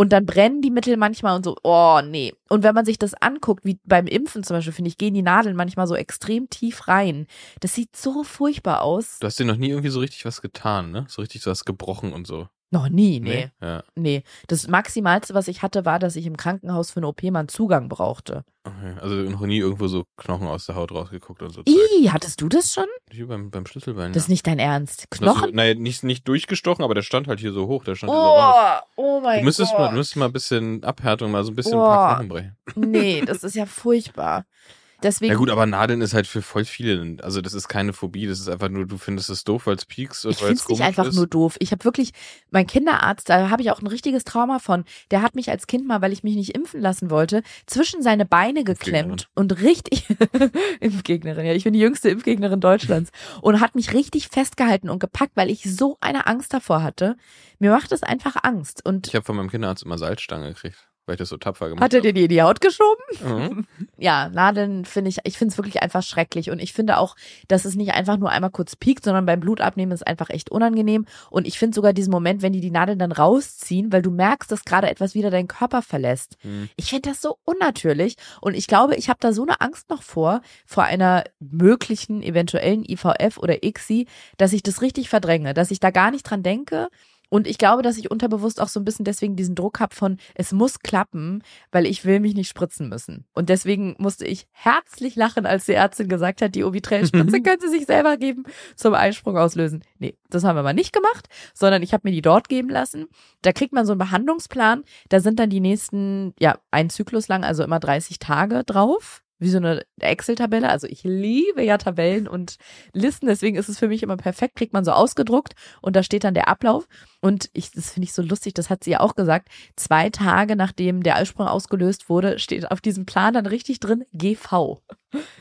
Und 0.00 0.12
dann 0.12 0.26
brennen 0.26 0.62
die 0.62 0.70
Mittel 0.70 0.96
manchmal 0.96 1.34
und 1.34 1.44
so, 1.44 1.56
oh 1.64 2.00
nee. 2.04 2.32
Und 2.48 2.62
wenn 2.62 2.72
man 2.72 2.84
sich 2.84 3.00
das 3.00 3.14
anguckt, 3.14 3.64
wie 3.64 3.80
beim 3.84 4.06
Impfen 4.06 4.44
zum 4.44 4.56
Beispiel, 4.56 4.72
finde 4.72 4.90
ich, 4.90 4.96
gehen 4.96 5.12
die 5.12 5.22
Nadeln 5.22 5.56
manchmal 5.56 5.88
so 5.88 5.96
extrem 5.96 6.48
tief 6.48 6.86
rein. 6.86 7.26
Das 7.58 7.74
sieht 7.74 7.96
so 7.96 8.22
furchtbar 8.22 8.82
aus. 8.82 9.18
Du 9.18 9.26
hast 9.26 9.40
dir 9.40 9.44
noch 9.44 9.56
nie 9.56 9.70
irgendwie 9.70 9.88
so 9.88 9.98
richtig 9.98 10.24
was 10.24 10.40
getan, 10.40 10.92
ne? 10.92 11.06
So 11.08 11.20
richtig 11.20 11.42
so 11.42 11.50
was 11.50 11.64
gebrochen 11.64 12.12
und 12.12 12.28
so. 12.28 12.48
Noch 12.70 12.90
nie, 12.90 13.18
nee. 13.20 13.50
Ja. 13.62 13.82
Nee. 13.94 14.22
Das 14.46 14.68
Maximalste, 14.68 15.32
was 15.32 15.48
ich 15.48 15.62
hatte, 15.62 15.86
war, 15.86 15.98
dass 15.98 16.16
ich 16.16 16.26
im 16.26 16.36
Krankenhaus 16.36 16.90
für 16.90 16.98
eine 16.98 17.06
OP 17.06 17.22
mal 17.24 17.40
einen 17.40 17.48
Zugang 17.48 17.88
brauchte. 17.88 18.44
Okay. 18.64 18.94
Also 19.00 19.14
noch 19.14 19.40
nie 19.40 19.58
irgendwo 19.58 19.88
so 19.88 20.04
Knochen 20.18 20.46
aus 20.46 20.66
der 20.66 20.74
Haut 20.74 20.92
rausgeguckt 20.92 21.40
und 21.42 21.50
so. 21.50 21.62
Ih, 21.64 22.10
hattest 22.10 22.42
du 22.42 22.48
das 22.50 22.74
schon? 22.74 22.84
Hier 23.10 23.26
beim, 23.26 23.50
beim 23.50 23.64
Schlüsselbein. 23.64 24.12
Das 24.12 24.24
ist 24.24 24.28
ja. 24.28 24.32
nicht 24.32 24.46
dein 24.46 24.58
Ernst. 24.58 25.10
Knochen? 25.10 25.50
So, 25.50 25.54
naja, 25.54 25.74
nicht, 25.74 26.04
nicht 26.04 26.28
durchgestochen, 26.28 26.84
aber 26.84 26.94
der 26.94 27.02
stand 27.02 27.26
halt 27.26 27.40
hier 27.40 27.52
so 27.52 27.66
hoch. 27.68 27.84
Der 27.84 27.94
stand 27.94 28.12
so 28.12 28.18
raus. 28.18 28.82
Oh, 28.96 29.02
oh 29.02 29.20
mein 29.20 29.38
Du 29.38 29.44
müsstest, 29.46 29.70
Gott. 29.72 29.80
mal, 29.80 29.88
du 29.90 29.96
müsstest 29.96 30.16
mal 30.16 30.26
ein 30.26 30.32
bisschen 30.32 30.84
Abhärtung, 30.84 31.30
mal 31.30 31.44
so 31.44 31.52
ein 31.52 31.56
bisschen 31.56 31.74
ein 31.74 31.78
paar. 31.78 32.16
Knochen 32.16 32.28
brechen. 32.28 32.56
Nee, 32.74 33.22
das 33.24 33.44
ist 33.44 33.54
ja 33.54 33.64
furchtbar. 33.64 34.44
Deswegen, 35.02 35.30
Ja 35.32 35.38
gut, 35.38 35.50
aber 35.50 35.64
Nadeln 35.66 36.00
ist 36.00 36.12
halt 36.12 36.26
für 36.26 36.42
voll 36.42 36.64
viele. 36.64 37.22
Also 37.22 37.40
das 37.40 37.54
ist 37.54 37.68
keine 37.68 37.92
Phobie, 37.92 38.26
das 38.26 38.40
ist 38.40 38.48
einfach 38.48 38.68
nur, 38.68 38.84
du 38.84 38.98
findest 38.98 39.30
es 39.30 39.44
doof, 39.44 39.66
weil 39.66 39.76
es 39.76 39.86
piekst 39.86 40.24
und 40.26 40.32
ich 40.32 40.40
weil 40.40 40.48
finde 40.48 40.54
es 40.54 40.62
es 40.62 40.68
nicht 40.68 40.78
komisch 40.78 40.88
einfach 40.88 41.06
ist. 41.06 41.14
nur 41.14 41.26
doof. 41.28 41.56
Ich 41.60 41.70
habe 41.70 41.84
wirklich, 41.84 42.10
mein 42.50 42.66
Kinderarzt, 42.66 43.28
da 43.28 43.50
habe 43.50 43.62
ich 43.62 43.70
auch 43.70 43.80
ein 43.80 43.86
richtiges 43.86 44.24
Trauma 44.24 44.58
von. 44.58 44.84
Der 45.12 45.22
hat 45.22 45.36
mich 45.36 45.50
als 45.50 45.68
Kind 45.68 45.86
mal, 45.86 46.02
weil 46.02 46.12
ich 46.12 46.24
mich 46.24 46.34
nicht 46.34 46.54
impfen 46.56 46.80
lassen 46.80 47.10
wollte, 47.10 47.42
zwischen 47.66 48.02
seine 48.02 48.26
Beine 48.26 48.64
geklemmt 48.64 49.28
und 49.34 49.60
richtig, 49.60 50.06
Impfgegnerin, 50.80 51.46
ja, 51.46 51.52
ich 51.52 51.64
bin 51.64 51.74
die 51.74 51.80
jüngste 51.80 52.08
Impfgegnerin 52.08 52.60
Deutschlands 52.60 53.10
und 53.40 53.60
hat 53.60 53.74
mich 53.76 53.92
richtig 53.92 54.28
festgehalten 54.28 54.90
und 54.90 54.98
gepackt, 54.98 55.32
weil 55.36 55.50
ich 55.50 55.62
so 55.62 55.96
eine 56.00 56.26
Angst 56.26 56.52
davor 56.52 56.82
hatte. 56.82 57.16
Mir 57.60 57.70
macht 57.70 57.92
es 57.92 58.02
einfach 58.02 58.36
Angst. 58.42 58.84
Und 58.84 59.06
Ich 59.08 59.14
habe 59.14 59.24
von 59.24 59.36
meinem 59.36 59.50
Kinderarzt 59.50 59.84
immer 59.84 59.98
Salzstange 59.98 60.48
gekriegt, 60.48 60.87
weil 61.08 61.14
ich 61.14 61.18
das 61.18 61.30
so 61.30 61.38
tapfer 61.38 61.70
gemacht 61.70 61.82
hat 61.82 61.94
er 61.94 62.02
dir 62.02 62.12
die 62.12 62.24
in 62.24 62.28
die 62.28 62.42
Haut 62.42 62.60
geschoben? 62.60 63.02
habe. 63.20 63.54
Mhm. 63.54 63.66
ja, 63.98 64.28
Nadeln 64.28 64.84
finde 64.84 65.08
ich, 65.08 65.18
ich 65.24 65.38
finde 65.38 65.52
es 65.52 65.58
wirklich 65.58 65.82
einfach 65.82 66.02
schrecklich. 66.02 66.50
Und 66.50 66.60
ich 66.60 66.72
finde 66.72 66.98
auch, 66.98 67.16
dass 67.48 67.64
es 67.64 67.74
nicht 67.74 67.94
einfach 67.94 68.18
nur 68.18 68.30
einmal 68.30 68.50
kurz 68.50 68.76
piekt, 68.76 69.04
sondern 69.04 69.26
beim 69.26 69.40
Blutabnehmen 69.40 69.92
ist 69.92 70.06
einfach 70.06 70.30
echt 70.30 70.50
unangenehm. 70.50 71.06
Und 71.30 71.46
ich 71.46 71.58
finde 71.58 71.74
sogar 71.74 71.92
diesen 71.92 72.10
Moment, 72.10 72.42
wenn 72.42 72.52
die 72.52 72.60
die 72.60 72.70
Nadeln 72.70 72.98
dann 72.98 73.12
rausziehen, 73.12 73.92
weil 73.92 74.02
du 74.02 74.10
merkst, 74.10 74.52
dass 74.52 74.64
gerade 74.64 74.90
etwas 74.90 75.14
wieder 75.14 75.30
deinen 75.30 75.48
Körper 75.48 75.82
verlässt. 75.82 76.36
Mhm. 76.42 76.68
Ich 76.76 76.90
finde 76.90 77.08
das 77.08 77.22
so 77.22 77.38
unnatürlich. 77.44 78.16
Und 78.40 78.54
ich 78.54 78.66
glaube, 78.66 78.94
ich 78.96 79.08
habe 79.08 79.18
da 79.20 79.32
so 79.32 79.42
eine 79.42 79.60
Angst 79.60 79.88
noch 79.88 80.02
vor, 80.02 80.42
vor 80.66 80.84
einer 80.84 81.24
möglichen, 81.40 82.22
eventuellen 82.22 82.84
IVF 82.84 83.38
oder 83.38 83.64
ICSI, 83.64 84.06
dass 84.36 84.52
ich 84.52 84.62
das 84.62 84.82
richtig 84.82 85.08
verdränge, 85.08 85.54
dass 85.54 85.70
ich 85.70 85.80
da 85.80 85.90
gar 85.90 86.10
nicht 86.10 86.24
dran 86.24 86.42
denke. 86.42 86.88
Und 87.28 87.46
ich 87.46 87.58
glaube, 87.58 87.82
dass 87.82 87.98
ich 87.98 88.10
unterbewusst 88.10 88.60
auch 88.60 88.68
so 88.68 88.80
ein 88.80 88.84
bisschen 88.84 89.04
deswegen 89.04 89.36
diesen 89.36 89.54
Druck 89.54 89.80
habe 89.80 89.94
von, 89.94 90.18
es 90.34 90.52
muss 90.52 90.80
klappen, 90.80 91.42
weil 91.70 91.86
ich 91.86 92.04
will 92.04 92.20
mich 92.20 92.34
nicht 92.34 92.48
spritzen 92.48 92.88
müssen. 92.88 93.26
Und 93.34 93.48
deswegen 93.48 93.94
musste 93.98 94.26
ich 94.26 94.46
herzlich 94.52 95.16
lachen, 95.16 95.46
als 95.46 95.66
die 95.66 95.72
Ärztin 95.72 96.08
gesagt 96.08 96.42
hat, 96.42 96.54
die 96.54 96.64
Ovitrell-Spritze 96.64 97.42
können 97.42 97.60
Sie 97.60 97.68
sich 97.68 97.86
selber 97.86 98.16
geben 98.16 98.44
zum 98.76 98.94
Einsprung 98.94 99.36
auslösen. 99.36 99.84
Nee, 99.98 100.16
das 100.30 100.44
haben 100.44 100.56
wir 100.56 100.62
mal 100.62 100.74
nicht 100.74 100.92
gemacht, 100.92 101.28
sondern 101.54 101.82
ich 101.82 101.92
habe 101.92 102.08
mir 102.08 102.12
die 102.12 102.22
dort 102.22 102.48
geben 102.48 102.70
lassen. 102.70 103.06
Da 103.42 103.52
kriegt 103.52 103.72
man 103.72 103.86
so 103.86 103.92
einen 103.92 103.98
Behandlungsplan. 103.98 104.84
Da 105.08 105.20
sind 105.20 105.38
dann 105.38 105.50
die 105.50 105.60
nächsten, 105.60 106.34
ja, 106.38 106.58
ein 106.70 106.90
Zyklus 106.90 107.28
lang, 107.28 107.44
also 107.44 107.62
immer 107.62 107.80
30 107.80 108.18
Tage 108.18 108.64
drauf. 108.64 109.22
Wie 109.38 109.50
so 109.50 109.58
eine 109.58 109.84
Excel-Tabelle. 110.00 110.68
Also 110.68 110.86
ich 110.86 111.04
liebe 111.04 111.62
ja 111.62 111.78
Tabellen 111.78 112.26
und 112.28 112.56
Listen, 112.92 113.26
deswegen 113.26 113.56
ist 113.56 113.68
es 113.68 113.78
für 113.78 113.88
mich 113.88 114.02
immer 114.02 114.16
perfekt. 114.16 114.56
Kriegt 114.56 114.72
man 114.72 114.84
so 114.84 114.92
ausgedruckt 114.92 115.54
und 115.80 115.94
da 115.96 116.02
steht 116.02 116.24
dann 116.24 116.34
der 116.34 116.48
Ablauf. 116.48 116.86
Und 117.20 117.50
ich, 117.52 117.70
das 117.72 117.90
finde 117.90 118.04
ich 118.04 118.12
so 118.12 118.22
lustig, 118.22 118.54
das 118.54 118.70
hat 118.70 118.84
sie 118.84 118.92
ja 118.92 119.00
auch 119.00 119.14
gesagt. 119.16 119.48
Zwei 119.76 120.08
Tage 120.10 120.54
nachdem 120.56 121.02
der 121.02 121.16
Eisprung 121.16 121.46
ausgelöst 121.48 122.08
wurde, 122.08 122.38
steht 122.38 122.70
auf 122.70 122.80
diesem 122.80 123.06
Plan 123.06 123.34
dann 123.34 123.46
richtig 123.46 123.80
drin 123.80 124.04
GV. 124.12 124.80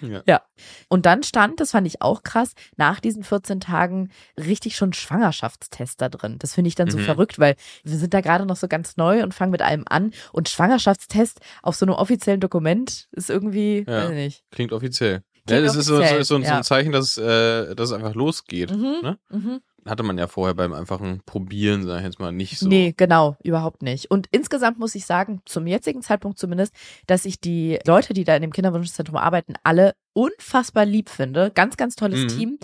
Ja. 0.01 0.23
Ja. 0.25 0.41
Und 0.87 1.05
dann 1.05 1.23
stand, 1.23 1.59
das 1.59 1.71
fand 1.71 1.85
ich 1.87 2.01
auch 2.01 2.23
krass, 2.23 2.53
nach 2.77 2.99
diesen 2.99 3.23
14 3.23 3.59
Tagen 3.59 4.09
richtig 4.37 4.75
schon 4.77 4.93
Schwangerschaftstest 4.93 6.01
da 6.01 6.07
drin. 6.09 6.37
Das 6.39 6.53
finde 6.53 6.69
ich 6.69 6.75
dann 6.75 6.89
so 6.89 6.97
Mhm. 6.97 7.01
verrückt, 7.03 7.37
weil 7.37 7.55
wir 7.83 7.97
sind 7.97 8.13
da 8.13 8.21
gerade 8.21 8.45
noch 8.45 8.55
so 8.55 8.67
ganz 8.67 8.95
neu 8.97 9.21
und 9.23 9.33
fangen 9.33 9.51
mit 9.51 9.61
allem 9.61 9.83
an. 9.87 10.11
Und 10.31 10.47
Schwangerschaftstest 10.49 11.41
auf 11.63 11.75
so 11.75 11.85
einem 11.85 11.95
offiziellen 11.95 12.39
Dokument 12.39 13.07
ist 13.11 13.29
irgendwie, 13.29 13.83
Ja. 13.87 14.03
weiß 14.03 14.09
ich 14.09 14.15
nicht. 14.15 14.43
Klingt 14.51 14.73
offiziell. 14.73 15.23
Klingt 15.45 15.61
ja, 15.61 15.61
das 15.61 15.75
ist 15.75 15.85
so, 15.85 15.95
so, 15.95 16.01
offiziell, 16.01 16.23
so, 16.23 16.37
so 16.37 16.43
ja. 16.43 16.57
ein 16.57 16.63
Zeichen, 16.63 16.91
dass, 16.91 17.17
äh, 17.17 17.73
dass 17.75 17.89
es 17.89 17.93
einfach 17.93 18.15
losgeht. 18.15 18.71
Mhm. 18.71 18.99
Ne? 19.01 19.17
Mhm. 19.29 19.59
Hatte 19.85 20.03
man 20.03 20.17
ja 20.17 20.27
vorher 20.27 20.53
beim 20.53 20.73
einfachen 20.73 21.21
Probieren, 21.25 21.85
sag 21.85 21.99
ich 21.99 22.03
jetzt 22.03 22.19
mal, 22.19 22.33
nicht 22.33 22.59
so. 22.59 22.67
Nee, 22.67 22.93
genau, 22.97 23.37
überhaupt 23.41 23.81
nicht. 23.81 24.11
Und 24.11 24.27
insgesamt 24.31 24.77
muss 24.79 24.93
ich 24.95 25.05
sagen, 25.05 25.41
zum 25.45 25.65
jetzigen 25.65 26.01
Zeitpunkt 26.01 26.37
zumindest, 26.37 26.73
dass 27.05 27.23
ich 27.23 27.39
die 27.39 27.79
Leute, 27.85 28.13
die 28.13 28.25
da 28.25 28.35
in 28.35 28.41
dem 28.41 28.51
Kinderwunschzentrum 28.51 29.15
arbeiten, 29.15 29.53
alle 29.63 29.93
unfassbar 30.11 30.85
lieb 30.85 31.07
finde. 31.09 31.51
Ganz, 31.55 31.77
ganz 31.77 31.95
tolles 31.95 32.23
Mhm. 32.23 32.37
Team. 32.37 32.59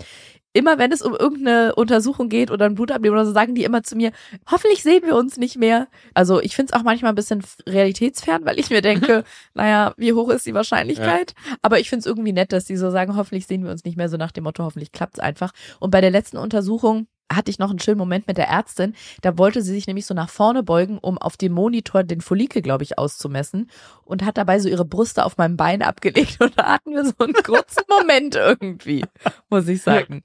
Immer 0.54 0.78
wenn 0.78 0.92
es 0.92 1.02
um 1.02 1.14
irgendeine 1.14 1.74
Untersuchung 1.74 2.28
geht 2.28 2.50
oder 2.50 2.64
ein 2.64 2.76
Blutabnehmen 2.76 3.18
oder 3.18 3.26
so, 3.26 3.32
sagen 3.32 3.54
die 3.54 3.64
immer 3.64 3.82
zu 3.82 3.96
mir, 3.96 4.12
hoffentlich 4.50 4.82
sehen 4.82 5.02
wir 5.04 5.16
uns 5.16 5.36
nicht 5.36 5.56
mehr. 5.56 5.88
Also 6.14 6.40
ich 6.40 6.54
finde 6.54 6.72
es 6.72 6.80
auch 6.80 6.84
manchmal 6.84 7.12
ein 7.12 7.16
bisschen 7.16 7.42
realitätsfern, 7.66 8.46
weil 8.46 8.58
ich 8.58 8.70
mir 8.70 8.80
denke, 8.80 9.24
naja, 9.54 9.92
wie 9.96 10.12
hoch 10.12 10.30
ist 10.30 10.46
die 10.46 10.54
Wahrscheinlichkeit? 10.54 11.34
Ja. 11.36 11.56
Aber 11.60 11.80
ich 11.80 11.90
finde 11.90 12.00
es 12.00 12.06
irgendwie 12.06 12.32
nett, 12.32 12.52
dass 12.52 12.64
die 12.64 12.76
so 12.76 12.90
sagen, 12.90 13.16
hoffentlich 13.16 13.46
sehen 13.46 13.64
wir 13.64 13.72
uns 13.72 13.84
nicht 13.84 13.96
mehr, 13.96 14.08
so 14.08 14.16
nach 14.16 14.32
dem 14.32 14.44
Motto, 14.44 14.64
hoffentlich 14.64 14.92
klappt 14.92 15.14
es 15.14 15.20
einfach. 15.20 15.50
Und 15.80 15.90
bei 15.90 16.00
der 16.00 16.10
letzten 16.10 16.38
Untersuchung 16.38 17.08
hatte 17.32 17.50
ich 17.50 17.58
noch 17.58 17.70
einen 17.70 17.78
schönen 17.78 17.98
Moment 17.98 18.26
mit 18.26 18.36
der 18.36 18.48
Ärztin. 18.48 18.94
Da 19.22 19.38
wollte 19.38 19.62
sie 19.62 19.72
sich 19.72 19.86
nämlich 19.86 20.06
so 20.06 20.14
nach 20.14 20.28
vorne 20.28 20.62
beugen, 20.62 20.98
um 20.98 21.18
auf 21.18 21.36
dem 21.36 21.52
Monitor 21.52 22.04
den 22.04 22.20
Follikel, 22.20 22.62
glaube 22.62 22.84
ich, 22.84 22.98
auszumessen 22.98 23.70
und 24.04 24.24
hat 24.24 24.36
dabei 24.36 24.58
so 24.58 24.68
ihre 24.68 24.84
Brüste 24.84 25.24
auf 25.24 25.36
meinem 25.36 25.56
Bein 25.56 25.82
abgelegt 25.82 26.40
und 26.40 26.58
da 26.58 26.74
hatten 26.74 26.92
wir 26.92 27.04
so 27.04 27.14
einen 27.18 27.34
kurzen 27.34 27.84
Moment 27.88 28.36
irgendwie, 28.36 29.04
muss 29.48 29.68
ich 29.68 29.82
sagen. 29.82 30.22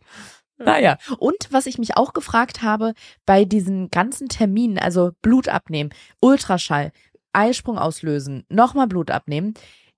Naja, 0.58 0.98
und 1.20 1.48
was 1.52 1.68
ich 1.68 1.78
mich 1.78 1.96
auch 1.96 2.12
gefragt 2.12 2.62
habe, 2.62 2.94
bei 3.26 3.46
diesen 3.46 3.90
ganzen 3.90 4.28
Terminen, 4.28 4.78
also 4.78 5.12
Blut 5.22 5.48
abnehmen, 5.48 5.92
Ultraschall, 6.20 6.92
Eisprung 7.32 7.78
auslösen, 7.78 8.46
nochmal 8.50 8.88
Blut 8.88 9.10
abnehmen, 9.10 9.54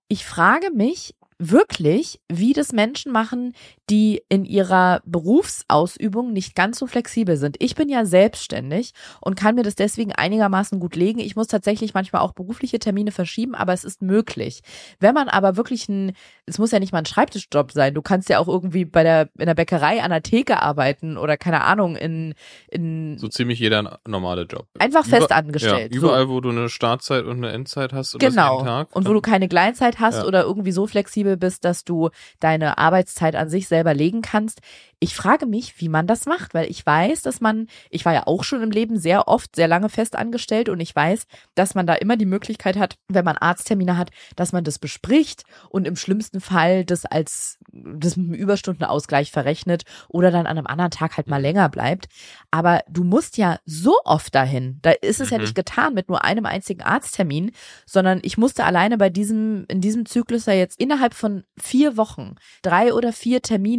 ich 0.07 0.23
frage 0.23 0.69
mich, 0.71 1.15
wirklich, 1.39 2.21
wie 2.31 2.53
das 2.53 2.71
Menschen 2.71 3.11
machen, 3.11 3.53
die 3.91 4.23
in 4.29 4.45
ihrer 4.45 5.01
Berufsausübung 5.05 6.31
nicht 6.31 6.55
ganz 6.55 6.79
so 6.79 6.87
flexibel 6.87 7.35
sind. 7.35 7.57
Ich 7.59 7.75
bin 7.75 7.89
ja 7.89 8.05
selbstständig 8.05 8.93
und 9.19 9.35
kann 9.35 9.55
mir 9.55 9.63
das 9.63 9.75
deswegen 9.75 10.13
einigermaßen 10.13 10.79
gut 10.79 10.95
legen. 10.95 11.19
Ich 11.19 11.35
muss 11.35 11.47
tatsächlich 11.47 11.93
manchmal 11.93 12.21
auch 12.21 12.31
berufliche 12.31 12.79
Termine 12.79 13.11
verschieben, 13.11 13.53
aber 13.53 13.73
es 13.73 13.83
ist 13.83 14.01
möglich. 14.01 14.61
Wenn 15.01 15.13
man 15.13 15.27
aber 15.27 15.57
wirklich 15.57 15.89
ein, 15.89 16.13
es 16.45 16.57
muss 16.57 16.71
ja 16.71 16.79
nicht 16.79 16.93
mal 16.93 16.99
ein 16.99 17.05
Schreibtischjob 17.05 17.73
sein. 17.73 17.93
Du 17.93 18.01
kannst 18.01 18.29
ja 18.29 18.39
auch 18.39 18.47
irgendwie 18.47 18.85
bei 18.85 19.03
der, 19.03 19.27
in 19.37 19.47
der 19.47 19.55
Bäckerei 19.55 20.01
an 20.01 20.11
der 20.11 20.23
Theke 20.23 20.61
arbeiten 20.61 21.17
oder 21.17 21.35
keine 21.35 21.61
Ahnung, 21.65 21.97
in, 21.97 22.33
in. 22.69 23.17
So 23.17 23.27
ziemlich 23.27 23.59
jeder 23.59 23.99
normale 24.07 24.43
Job. 24.43 24.67
Einfach 24.79 25.05
Über, 25.05 25.17
fest 25.17 25.33
angestellt. 25.33 25.91
Ja, 25.91 25.97
überall, 25.97 26.27
so. 26.27 26.29
wo 26.29 26.39
du 26.39 26.49
eine 26.49 26.69
Startzeit 26.69 27.25
und 27.25 27.37
eine 27.43 27.51
Endzeit 27.51 27.91
hast 27.91 28.15
oder 28.15 28.29
genau. 28.29 28.63
Tag. 28.63 28.95
Und 28.95 29.05
wo 29.05 29.11
du 29.11 29.19
keine 29.19 29.49
Gleitzeit 29.49 29.99
hast 29.99 30.19
ja. 30.19 30.25
oder 30.25 30.43
irgendwie 30.43 30.71
so 30.71 30.87
flexibel 30.87 31.35
bist, 31.35 31.65
dass 31.65 31.83
du 31.83 32.09
deine 32.39 32.77
Arbeitszeit 32.77 33.35
an 33.35 33.49
sich 33.49 33.67
selber 33.81 33.93
legen 33.95 34.21
kannst. 34.21 34.59
Ich 34.99 35.15
frage 35.15 35.47
mich, 35.47 35.81
wie 35.81 35.89
man 35.89 36.05
das 36.05 36.27
macht, 36.27 36.53
weil 36.53 36.69
ich 36.69 36.85
weiß, 36.85 37.23
dass 37.23 37.41
man, 37.41 37.67
ich 37.89 38.05
war 38.05 38.13
ja 38.13 38.27
auch 38.27 38.43
schon 38.43 38.61
im 38.61 38.69
Leben 38.69 38.99
sehr 38.99 39.27
oft, 39.27 39.55
sehr 39.55 39.67
lange 39.67 39.89
fest 39.89 40.15
angestellt 40.15 40.69
und 40.69 40.79
ich 40.79 40.95
weiß, 40.95 41.25
dass 41.55 41.73
man 41.73 41.87
da 41.87 41.95
immer 41.95 42.17
die 42.17 42.27
Möglichkeit 42.27 42.77
hat, 42.77 42.97
wenn 43.07 43.25
man 43.25 43.37
Arzttermine 43.37 43.97
hat, 43.97 44.11
dass 44.35 44.53
man 44.53 44.63
das 44.63 44.77
bespricht 44.77 45.43
und 45.69 45.87
im 45.87 45.95
schlimmsten 45.95 46.39
Fall 46.39 46.85
das 46.85 47.05
als 47.05 47.57
das 47.71 48.17
mit 48.17 48.27
einem 48.27 48.41
Überstundenausgleich 48.41 49.31
verrechnet 49.31 49.83
oder 50.09 50.29
dann 50.29 50.45
an 50.45 50.57
einem 50.57 50.67
anderen 50.67 50.91
Tag 50.91 51.17
halt 51.17 51.27
mal 51.27 51.41
länger 51.41 51.69
bleibt. 51.69 52.07
Aber 52.51 52.81
du 52.89 53.03
musst 53.03 53.37
ja 53.37 53.59
so 53.65 53.95
oft 54.03 54.35
dahin. 54.35 54.79
Da 54.81 54.91
ist 54.91 55.21
es 55.21 55.31
mhm. 55.31 55.35
ja 55.35 55.41
nicht 55.41 55.55
getan 55.55 55.93
mit 55.93 56.09
nur 56.09 56.23
einem 56.23 56.45
einzigen 56.45 56.81
Arzttermin, 56.81 57.51
sondern 57.85 58.19
ich 58.23 58.37
musste 58.37 58.65
alleine 58.65 58.97
bei 58.97 59.09
diesem, 59.09 59.65
in 59.67 59.81
diesem 59.81 60.05
Zyklus 60.05 60.45
ja 60.45 60.53
jetzt 60.53 60.79
innerhalb 60.79 61.13
von 61.13 61.43
vier 61.57 61.97
Wochen 61.97 62.35
drei 62.61 62.93
oder 62.93 63.13
vier 63.13 63.41
Termine, 63.41 63.70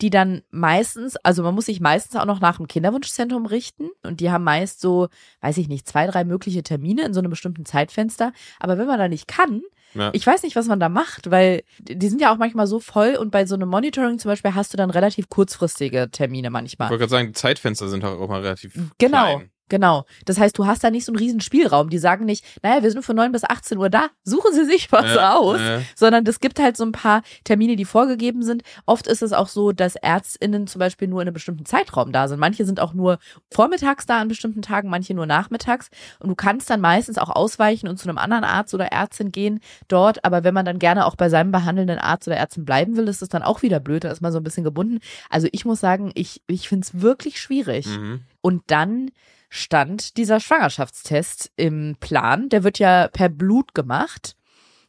die 0.00 0.10
dann 0.10 0.42
meistens, 0.50 1.16
also 1.16 1.42
man 1.42 1.54
muss 1.54 1.66
sich 1.66 1.80
meistens 1.80 2.16
auch 2.16 2.24
noch 2.24 2.40
nach 2.40 2.56
dem 2.56 2.68
Kinderwunschzentrum 2.68 3.46
richten 3.46 3.88
und 4.02 4.20
die 4.20 4.30
haben 4.30 4.44
meist 4.44 4.80
so, 4.80 5.08
weiß 5.40 5.58
ich 5.58 5.68
nicht, 5.68 5.86
zwei, 5.88 6.06
drei 6.06 6.24
mögliche 6.24 6.62
Termine 6.62 7.04
in 7.04 7.14
so 7.14 7.20
einem 7.20 7.30
bestimmten 7.30 7.64
Zeitfenster. 7.64 8.32
Aber 8.60 8.78
wenn 8.78 8.86
man 8.86 8.98
da 8.98 9.08
nicht 9.08 9.28
kann, 9.28 9.62
ja. 9.94 10.10
Ich 10.12 10.26
weiß 10.26 10.42
nicht, 10.42 10.56
was 10.56 10.66
man 10.66 10.78
da 10.78 10.88
macht, 10.88 11.30
weil 11.30 11.62
die 11.78 12.08
sind 12.08 12.20
ja 12.20 12.32
auch 12.32 12.36
manchmal 12.36 12.66
so 12.66 12.80
voll 12.80 13.16
und 13.16 13.30
bei 13.30 13.46
so 13.46 13.54
einem 13.54 13.68
Monitoring 13.68 14.18
zum 14.18 14.30
Beispiel 14.30 14.54
hast 14.54 14.72
du 14.72 14.76
dann 14.76 14.90
relativ 14.90 15.28
kurzfristige 15.28 16.10
Termine 16.10 16.50
manchmal. 16.50 16.86
Ich 16.86 16.90
wollte 16.90 17.02
gerade 17.02 17.10
sagen, 17.10 17.34
Zeitfenster 17.34 17.88
sind 17.88 18.04
auch 18.04 18.28
mal 18.28 18.42
relativ 18.42 18.74
genau. 18.98 19.36
klein. 19.36 19.50
Genau. 19.68 20.04
Das 20.24 20.38
heißt, 20.38 20.56
du 20.56 20.66
hast 20.66 20.84
da 20.84 20.90
nicht 20.90 21.04
so 21.04 21.12
einen 21.12 21.18
riesen 21.18 21.40
Spielraum. 21.40 21.90
Die 21.90 21.98
sagen 21.98 22.24
nicht, 22.24 22.44
naja, 22.62 22.82
wir 22.82 22.90
sind 22.90 23.04
von 23.04 23.16
9 23.16 23.32
bis 23.32 23.42
18 23.44 23.78
Uhr 23.78 23.90
da, 23.90 24.08
suchen 24.22 24.52
Sie 24.52 24.64
sich 24.64 24.92
was 24.92 25.14
ja, 25.14 25.36
aus. 25.36 25.58
Ja. 25.60 25.80
Sondern 25.96 26.24
es 26.26 26.40
gibt 26.40 26.60
halt 26.60 26.76
so 26.76 26.84
ein 26.84 26.92
paar 26.92 27.22
Termine, 27.44 27.74
die 27.74 27.84
vorgegeben 27.84 28.42
sind. 28.42 28.62
Oft 28.86 29.08
ist 29.08 29.22
es 29.22 29.32
auch 29.32 29.48
so, 29.48 29.72
dass 29.72 29.96
ÄrztInnen 29.96 30.66
zum 30.68 30.78
Beispiel 30.78 31.08
nur 31.08 31.20
in 31.20 31.28
einem 31.28 31.34
bestimmten 31.34 31.66
Zeitraum 31.66 32.12
da 32.12 32.28
sind. 32.28 32.38
Manche 32.38 32.64
sind 32.64 32.78
auch 32.78 32.94
nur 32.94 33.18
vormittags 33.52 34.06
da 34.06 34.20
an 34.20 34.28
bestimmten 34.28 34.62
Tagen, 34.62 34.88
manche 34.88 35.14
nur 35.14 35.26
nachmittags. 35.26 35.90
Und 36.20 36.28
du 36.28 36.36
kannst 36.36 36.70
dann 36.70 36.80
meistens 36.80 37.18
auch 37.18 37.30
ausweichen 37.30 37.88
und 37.88 37.98
zu 37.98 38.08
einem 38.08 38.18
anderen 38.18 38.44
Arzt 38.44 38.72
oder 38.72 38.86
Ärztin 38.86 39.32
gehen 39.32 39.60
dort. 39.88 40.24
Aber 40.24 40.44
wenn 40.44 40.54
man 40.54 40.64
dann 40.64 40.78
gerne 40.78 41.06
auch 41.06 41.16
bei 41.16 41.28
seinem 41.28 41.50
behandelnden 41.50 41.98
Arzt 41.98 42.28
oder 42.28 42.36
Ärztin 42.36 42.64
bleiben 42.64 42.96
will, 42.96 43.08
ist 43.08 43.22
es 43.22 43.28
dann 43.28 43.42
auch 43.42 43.62
wieder 43.62 43.80
blöd. 43.80 44.04
Da 44.04 44.10
ist 44.10 44.20
man 44.20 44.32
so 44.32 44.38
ein 44.38 44.44
bisschen 44.44 44.64
gebunden. 44.64 45.00
Also 45.28 45.48
ich 45.50 45.64
muss 45.64 45.80
sagen, 45.80 46.12
ich, 46.14 46.42
ich 46.46 46.68
finde 46.68 46.86
es 46.86 47.02
wirklich 47.02 47.40
schwierig. 47.40 47.86
Mhm. 47.86 48.20
Und 48.46 48.62
dann 48.68 49.10
stand 49.48 50.16
dieser 50.16 50.38
Schwangerschaftstest 50.38 51.50
im 51.56 51.96
Plan. 51.98 52.48
Der 52.48 52.62
wird 52.62 52.78
ja 52.78 53.08
per 53.08 53.28
Blut 53.28 53.74
gemacht. 53.74 54.36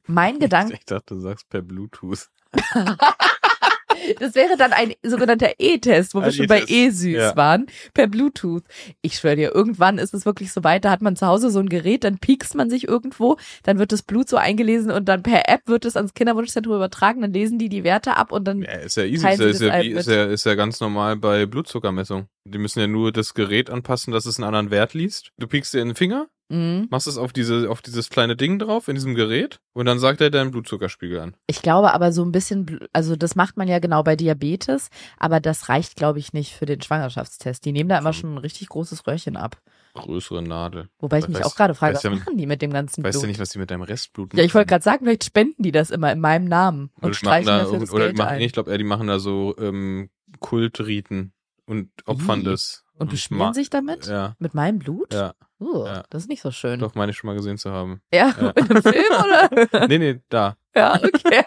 Mein 0.06 0.38
Gedanke. 0.38 0.76
Ich 0.76 0.86
dachte, 0.86 1.15
du 1.15 1.22
sagst 1.22 1.50
per 1.50 1.63
Bluetooth. 1.63 2.30
Das 4.20 4.36
wäre 4.36 4.58
dann 4.58 4.74
ein 4.74 4.94
sogenannter 5.04 5.52
E-Test, 5.60 6.14
wo 6.14 6.20
ein 6.20 6.26
wir 6.26 6.32
schon 6.32 6.48
bei 6.48 6.64
E-Süß 6.68 7.14
ja. 7.16 7.36
waren, 7.36 7.68
per 7.94 8.08
Bluetooth. 8.08 8.64
Ich 9.02 9.16
schwöre 9.16 9.36
dir, 9.36 9.54
irgendwann 9.54 9.98
ist 9.98 10.14
es 10.14 10.26
wirklich 10.26 10.52
so 10.52 10.64
weit, 10.64 10.86
da 10.86 10.92
hat 10.92 11.02
man 11.02 11.16
zu 11.16 11.28
Hause 11.28 11.50
so 11.50 11.60
ein 11.60 11.70
Gerät, 11.70 12.04
dann 12.04 12.18
piekst 12.18 12.56
man 12.56 12.70
sich 12.70 12.88
irgendwo, 12.88 13.38
dann 13.64 13.80
wird 13.80 13.92
das 13.92 14.04
Blut 14.04 14.30
so 14.30 14.38
eingelesen 14.38 14.92
und 14.92 15.08
dann 15.10 15.24
per 15.24 15.50
App 15.50 15.62
wird 15.68 15.86
es 15.86 15.96
ans 15.96 16.14
Kinderwunschzentrum 16.14 16.76
übertragen, 16.76 17.22
dann 17.22 17.34
lesen 17.34 17.60
die 17.60 17.70
die 17.70 17.84
Werte 17.84 18.18
ab 18.18 18.32
und 18.32 18.46
dann. 18.46 18.62
Ja, 18.62 18.72
ist 18.74 18.98
ja 18.98 19.04
easy, 19.04 19.28
ist 19.28 19.40
ja, 19.40 19.48
ist, 19.48 19.62
ja, 19.62 19.76
ist, 19.78 20.08
ja, 20.08 20.26
ist 20.26 20.46
ja 20.46 20.56
ganz 20.56 20.80
normal 20.80 21.18
bei 21.18 21.46
Blutzuckermessung. 21.46 22.28
Die 22.46 22.58
müssen 22.58 22.80
ja 22.80 22.88
nur 22.88 23.12
das 23.12 23.34
Gerät 23.34 23.70
anpassen, 23.70 24.14
dass 24.14 24.26
es 24.26 24.38
einen 24.38 24.46
anderen 24.46 24.72
Wert 24.72 24.94
liest. 24.94 25.32
Du 25.38 25.48
piekst 25.48 25.74
dir 25.74 25.82
in 25.82 25.90
den 25.90 25.96
Finger, 25.96 26.28
Mhm. 26.50 26.88
Machst 26.90 27.08
es 27.08 27.18
auf 27.18 27.34
diese, 27.34 27.70
auf 27.70 27.82
dieses 27.82 28.10
kleine 28.10 28.36
Ding 28.36 28.58
drauf 28.60 28.88
in 28.88 28.96
diesem 28.96 29.16
Gerät 29.16 29.60
und 29.74 29.86
dann 29.86 30.00
sagt 30.00 30.22
er 30.22 30.30
deinen 30.30 30.52
Blutzuckerspiegel 30.52 31.20
an. 31.20 31.36
Ich 31.48 31.62
glaube 31.62 31.94
aber 31.94 32.12
so 32.12 32.24
ein 32.24 32.32
bisschen, 32.32 32.80
also 32.94 33.16
das 33.16 33.36
macht 33.36 33.58
man 33.58 33.68
ja 33.68 33.80
genau 33.80 34.04
bei 34.04 34.16
Diabetes, 34.16 34.90
aber 35.18 35.40
das 35.40 35.68
reicht, 35.68 35.96
glaube 35.96 36.20
ich, 36.20 36.32
nicht 36.32 36.54
für 36.54 36.66
den 36.66 36.82
Schwangerschaftstest. 36.82 37.66
Die 37.66 37.74
nehmen 37.74 37.90
da 37.90 37.98
immer 37.98 38.14
schon 38.14 38.36
ein 38.36 38.38
richtig 38.38 38.70
großes 38.70 39.06
Röhrchen 39.08 39.36
ab. 39.36 39.62
Größere 39.94 40.42
Nadel. 40.42 40.90
Wobei 41.00 41.20
ich 41.20 41.28
mich 41.28 41.44
auch 41.44 41.56
gerade 41.56 41.76
frage, 41.76 41.96
was 41.96 42.04
ja, 42.04 42.12
machen 42.12 42.38
die 42.38 42.46
mit 42.46 42.62
dem 42.62 42.72
ganzen 42.72 43.02
Blut? 43.02 43.14
Weißt 43.14 43.24
du 43.24 43.28
nicht, 43.28 43.40
was 43.40 43.50
die 43.50 43.60
mit 43.60 43.72
deinem 43.72 43.82
Restblut 43.82 44.30
machen? 44.30 44.40
Ja, 44.40 44.46
ich 44.46 44.54
wollte 44.54 44.70
gerade 44.70 44.84
sagen, 44.84 45.06
vielleicht 45.06 45.26
spenden 45.26 45.64
die 45.64 45.72
das 45.72 45.90
immer 45.90 46.12
in 46.12 46.20
meinem 46.20 46.46
Namen 46.46 46.92
und, 46.96 47.08
und 47.08 47.16
streichen 47.16 47.48
da, 47.48 47.64
dafür 47.64 47.80
das 47.80 47.92
oder 47.92 48.06
Geld 48.06 48.18
machen, 48.18 48.30
ein. 48.30 48.42
Ich 48.42 48.54
glaube, 48.54 48.78
die 48.78 48.84
machen 48.84 49.08
da 49.08 49.20
so 49.20 49.56
ähm, 49.58 50.10
Kultriten 50.40 51.34
und 51.66 51.90
opfern 52.06 52.42
Wie? 52.42 52.46
das. 52.46 52.86
Und 53.00 53.10
beschmieren 53.10 53.54
sich 53.54 53.70
damit? 53.70 54.08
Ja. 54.08 54.36
Mit 54.40 54.54
meinem 54.54 54.80
Blut? 54.80 55.14
Ja. 55.14 55.34
Uh, 55.60 55.86
ja. 55.86 56.04
Das 56.10 56.24
ist 56.24 56.30
nicht 56.30 56.42
so 56.42 56.52
schön. 56.52 56.80
Doch, 56.80 56.96
meine 56.96 57.12
ich 57.12 57.18
schon 57.18 57.28
mal 57.28 57.36
gesehen 57.36 57.58
zu 57.58 57.72
haben. 57.72 58.02
Ja, 58.14 58.34
ja. 58.40 58.50
in 58.56 58.70
einem 58.70 58.84
Film 58.84 59.06
oder? 59.12 59.88
nee, 59.88 59.98
nee, 59.98 60.22
da. 60.30 60.58
Ja, 60.76 60.96
okay. 60.96 61.44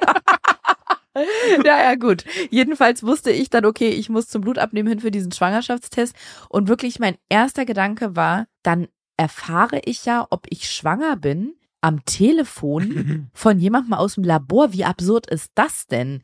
ja, 1.65 1.79
ja, 1.83 1.95
gut. 1.95 2.25
Jedenfalls 2.51 3.03
wusste 3.03 3.31
ich 3.31 3.51
dann, 3.51 3.65
okay, 3.65 3.91
ich 3.91 4.09
muss 4.09 4.29
zum 4.29 4.43
Blutabnehmen 4.43 4.91
hin 4.91 5.01
für 5.01 5.11
diesen 5.11 5.33
Schwangerschaftstest. 5.33 6.15
Und 6.49 6.69
wirklich 6.69 6.99
mein 6.99 7.17
erster 7.29 7.65
Gedanke 7.65 8.17
war, 8.17 8.47
dann 8.63 8.89
erfahre 9.17 9.81
ich 9.85 10.05
ja, 10.05 10.27
ob 10.31 10.47
ich 10.49 10.71
schwanger 10.71 11.17
bin 11.17 11.55
am 11.83 12.05
Telefon 12.05 13.31
von 13.33 13.59
jemandem 13.59 13.95
aus 13.95 14.15
dem 14.15 14.25
Labor. 14.25 14.73
Wie 14.73 14.85
absurd 14.85 15.29
ist 15.31 15.53
das 15.55 15.87
denn? 15.87 16.23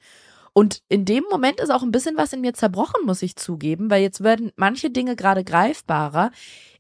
Und 0.57 0.81
in 0.89 1.05
dem 1.05 1.23
Moment 1.31 1.61
ist 1.61 1.69
auch 1.69 1.83
ein 1.83 1.91
bisschen 1.91 2.17
was 2.17 2.33
in 2.33 2.41
mir 2.41 2.55
zerbrochen, 2.55 3.05
muss 3.05 3.21
ich 3.21 3.37
zugeben, 3.37 3.91
weil 3.91 4.01
jetzt 4.01 4.25
werden 4.25 4.53
manche 4.57 4.89
Dinge 4.89 5.15
gerade 5.15 5.45
greifbarer. 5.45 6.31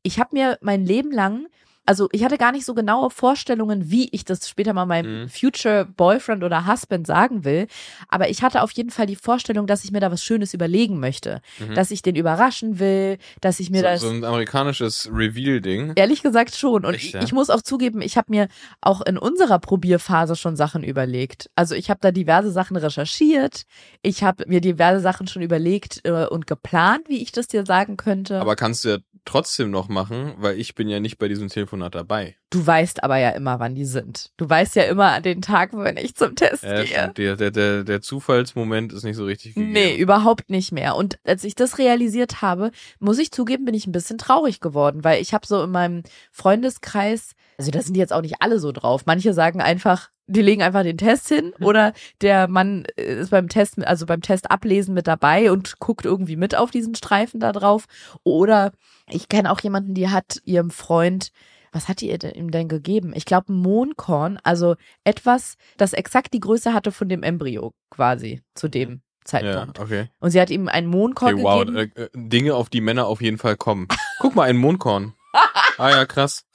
Ich 0.03 0.19
habe 0.19 0.31
mir 0.33 0.57
mein 0.62 0.87
Leben 0.87 1.12
lang 1.12 1.47
also 1.87 2.09
ich 2.12 2.25
hatte 2.25 2.37
gar 2.37 2.53
nicht 2.53 2.66
so 2.66 2.75
genaue 2.75 3.11
Vorstellungen, 3.11 3.90
wie 3.90 4.09
ich 4.11 4.25
das 4.25 4.49
später 4.49 4.72
mal 4.72 4.87
meinem 4.87 5.22
mhm. 5.22 5.29
Future 5.29 5.85
Boyfriend 5.85 6.44
oder 6.44 6.66
Husband 6.66 7.07
sagen 7.07 7.44
will. 7.44 7.68
Aber 8.09 8.29
ich 8.29 8.42
hatte 8.42 8.62
auf 8.62 8.72
jeden 8.72 8.90
Fall 8.90 9.07
die 9.07 9.16
Vorstellung, 9.16 9.66
dass 9.66 9.85
ich 9.85 9.92
mir 9.92 10.01
da 10.01 10.11
was 10.11 10.22
Schönes 10.22 10.53
überlegen 10.53 11.01
möchte. 11.01 11.40
Mhm. 11.59 11.75
Dass 11.75 11.90
ich 11.90 12.03
den 12.03 12.16
überraschen 12.16 12.79
will, 12.79 13.18
dass 13.40 13.61
ich 13.61 13.70
mir 13.70 13.79
so, 13.79 13.83
das. 13.85 14.01
So 14.03 14.11
ein 14.11 14.25
amerikanisches 14.25 15.09
Reveal-Ding. 15.12 15.92
Ehrlich 15.94 16.22
gesagt 16.22 16.55
schon. 16.57 16.85
Und 16.85 16.94
Echt, 16.94 17.14
ja? 17.14 17.20
ich, 17.20 17.27
ich 17.27 17.33
muss 17.33 17.51
auch 17.51 17.62
zugeben, 17.62 18.03
ich 18.03 18.16
habe 18.16 18.27
mir 18.31 18.49
auch 18.81 19.01
in 19.03 19.16
unserer 19.16 19.59
Probierphase 19.59 20.37
schon 20.37 20.57
Sachen 20.57 20.83
überlegt. 20.83 21.51
Also 21.55 21.75
ich 21.75 21.88
habe 21.88 22.01
da 22.03 22.11
diverse 22.11 22.51
Sachen 22.51 22.77
recherchiert. 22.77 23.62
Ich 24.03 24.22
habe 24.25 24.44
mir 24.49 24.61
diverse 24.61 25.01
Sachen 25.01 25.27
schon 25.29 25.42
überlegt 25.42 26.01
äh, 26.05 26.27
und 26.27 26.46
geplant, 26.46 27.09
wie 27.09 27.22
ich 27.22 27.33
das 27.33 27.46
dir 27.46 27.64
sagen 27.64 27.96
könnte. 27.96 28.40
Aber 28.40 28.57
kannst 28.57 28.85
du 28.85 28.88
ja 28.88 28.99
trotzdem 29.27 29.71
noch 29.71 29.89
machen, 29.89 30.35
weil 30.39 30.59
ich 30.59 30.75
bin 30.75 30.89
ja 30.89 31.01
nicht 31.01 31.19
bei 31.19 31.29
diesem 31.29 31.49
Telefonat 31.49 31.95
dabei. 31.95 32.37
Du 32.49 32.67
weißt 32.67 33.05
aber 33.05 33.19
ja 33.19 33.31
immer, 33.31 33.59
wann 33.61 33.75
die 33.75 33.85
sind. 33.85 34.31
Du 34.37 34.49
weißt 34.49 34.77
ja 34.77 34.85
immer 34.85 35.12
an 35.12 35.23
den 35.23 35.43
Tag, 35.43 35.71
wenn 35.75 35.97
ich 35.99 36.15
zum 36.15 36.35
Test 36.35 36.62
ja, 36.62 36.83
gehe. 36.83 37.12
Der, 37.12 37.37
der, 37.37 37.51
der, 37.51 37.85
der 37.85 38.01
Zufallsmoment 38.01 38.93
ist 38.93 39.03
nicht 39.03 39.17
so 39.17 39.25
richtig 39.25 39.55
gegeben. 39.55 39.73
Nee, 39.73 39.97
überhaupt 39.97 40.49
nicht 40.49 40.73
mehr. 40.73 40.97
Und 40.97 41.19
als 41.25 41.45
ich 41.45 41.55
das 41.55 41.79
realisiert 41.79 42.41
habe, 42.41 42.71
muss 43.01 43.19
ich 43.19 43.33
zugeben, 43.33 43.65
bin 43.65 43.75
ich 43.75 43.87
ein 43.87 43.93
bisschen 43.93 44.17
traurig 44.17 44.61
geworden, 44.61 45.05
weil 45.05 45.21
ich 45.21 45.35
habe 45.35 45.47
so 45.47 45.62
in 45.62 45.71
meinem 45.71 46.03
Freundeskreis, 46.31 47.33
also 47.59 47.71
da 47.71 47.83
sind 47.83 47.95
die 47.95 48.01
jetzt 48.01 48.12
auch 48.12 48.23
nicht 48.23 48.37
alle 48.41 48.61
so 48.61 48.73
drauf. 48.73 49.03
Manche 49.07 49.35
sagen 49.35 49.61
einfach, 49.61 50.11
die 50.27 50.43
legen 50.43 50.62
einfach 50.62 50.83
den 50.83 50.99
Test 50.99 51.29
hin 51.29 51.53
oder 51.61 51.93
der 52.21 52.49
Mann 52.49 52.85
ist 52.97 53.31
beim 53.31 53.49
Test, 53.49 53.85
also 53.87 54.07
beim 54.07 54.23
Test 54.23 54.51
ablesen 54.51 54.95
mit 54.95 55.07
dabei 55.07 55.51
und 55.53 55.79
guckt 55.79 56.05
irgendwie 56.05 56.37
mit 56.37 56.57
auf 56.57 56.71
diesen 56.71 56.95
Streifen 56.95 57.41
da 57.41 57.53
drauf. 57.53 57.85
Oder 58.25 58.73
ich 59.09 59.29
kenne 59.29 59.51
auch 59.53 59.61
jemanden, 59.61 59.95
die 59.95 60.09
hat 60.09 60.41
ihrem 60.45 60.71
Freund, 60.71 61.31
was 61.73 61.89
hat 61.89 62.01
die 62.01 62.09
ihr 62.11 62.35
ihm 62.37 62.51
denn 62.51 62.69
gegeben? 62.69 63.12
Ich 63.15 63.25
glaube, 63.25 63.53
ein 63.53 63.57
Mohnkorn, 63.57 64.39
also 64.43 64.77
etwas, 65.05 65.57
das 65.77 65.93
exakt 65.93 66.33
die 66.35 66.41
Größe 66.41 66.73
hatte 66.75 66.91
von 66.91 67.09
dem 67.09 67.23
Embryo 67.23 67.73
quasi 67.91 68.43
zu 68.55 68.69
dem 68.69 68.91
Ja, 68.91 68.99
Zeitpunkt. 69.25 69.79
okay. 69.79 70.09
Und 70.19 70.31
sie 70.31 70.41
hat 70.41 70.51
ihm 70.51 70.69
einen 70.69 70.87
Mohnkorn 70.89 71.35
Okay, 71.35 71.43
wow. 71.45 71.61
gegeben. 71.67 71.77
Äh, 71.97 72.03
äh, 72.03 72.09
Dinge, 72.15 72.55
auf 72.55 72.69
die 72.71 72.81
Männer 72.81 73.07
auf 73.07 73.21
jeden 73.21 73.39
Fall 73.39 73.57
kommen. 73.57 73.87
Guck 74.21 74.35
mal, 74.35 74.49
ein 74.49 74.57
Mondkorn. 74.57 75.12
Ah 75.79 75.91
ja, 75.91 76.07
krass. 76.07 76.47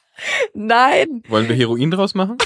Nein, 0.54 1.24
Wollen 1.28 1.48
wir 1.48 1.56
Heroin 1.56 1.92
draus 1.92 2.14
machen? 2.14 2.38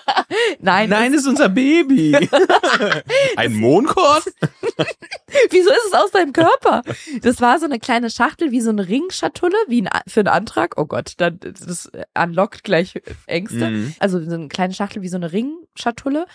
nein, 0.60 1.12
ist 1.14 1.26
unser 1.26 1.48
Baby. 1.48 2.16
ein 3.36 3.54
Mondkorn? 3.54 4.22
Wieso 5.50 5.70
ist 5.70 5.86
es 5.88 5.92
aus 5.92 6.10
deinem 6.10 6.32
Körper? 6.32 6.82
Das 7.22 7.40
war 7.40 7.58
so 7.58 7.64
eine 7.64 7.78
kleine 7.78 8.10
Schachtel 8.10 8.50
wie 8.50 8.60
so 8.60 8.70
eine 8.70 8.88
Ringschatulle, 8.88 9.56
wie 9.68 9.82
ein, 9.82 9.88
für 10.06 10.20
einen 10.20 10.28
Antrag. 10.28 10.74
Oh 10.76 10.84
Gott, 10.84 11.14
dann, 11.18 11.38
das 11.40 11.90
unlockt 12.14 12.64
gleich 12.64 13.00
Ängste. 13.26 13.70
Mhm. 13.70 13.94
Also 13.98 14.22
so 14.22 14.34
eine 14.34 14.48
kleine 14.48 14.74
Schachtel 14.74 15.02
wie 15.02 15.08
so 15.08 15.16
eine 15.16 15.32
Ringschatulle. 15.32 16.26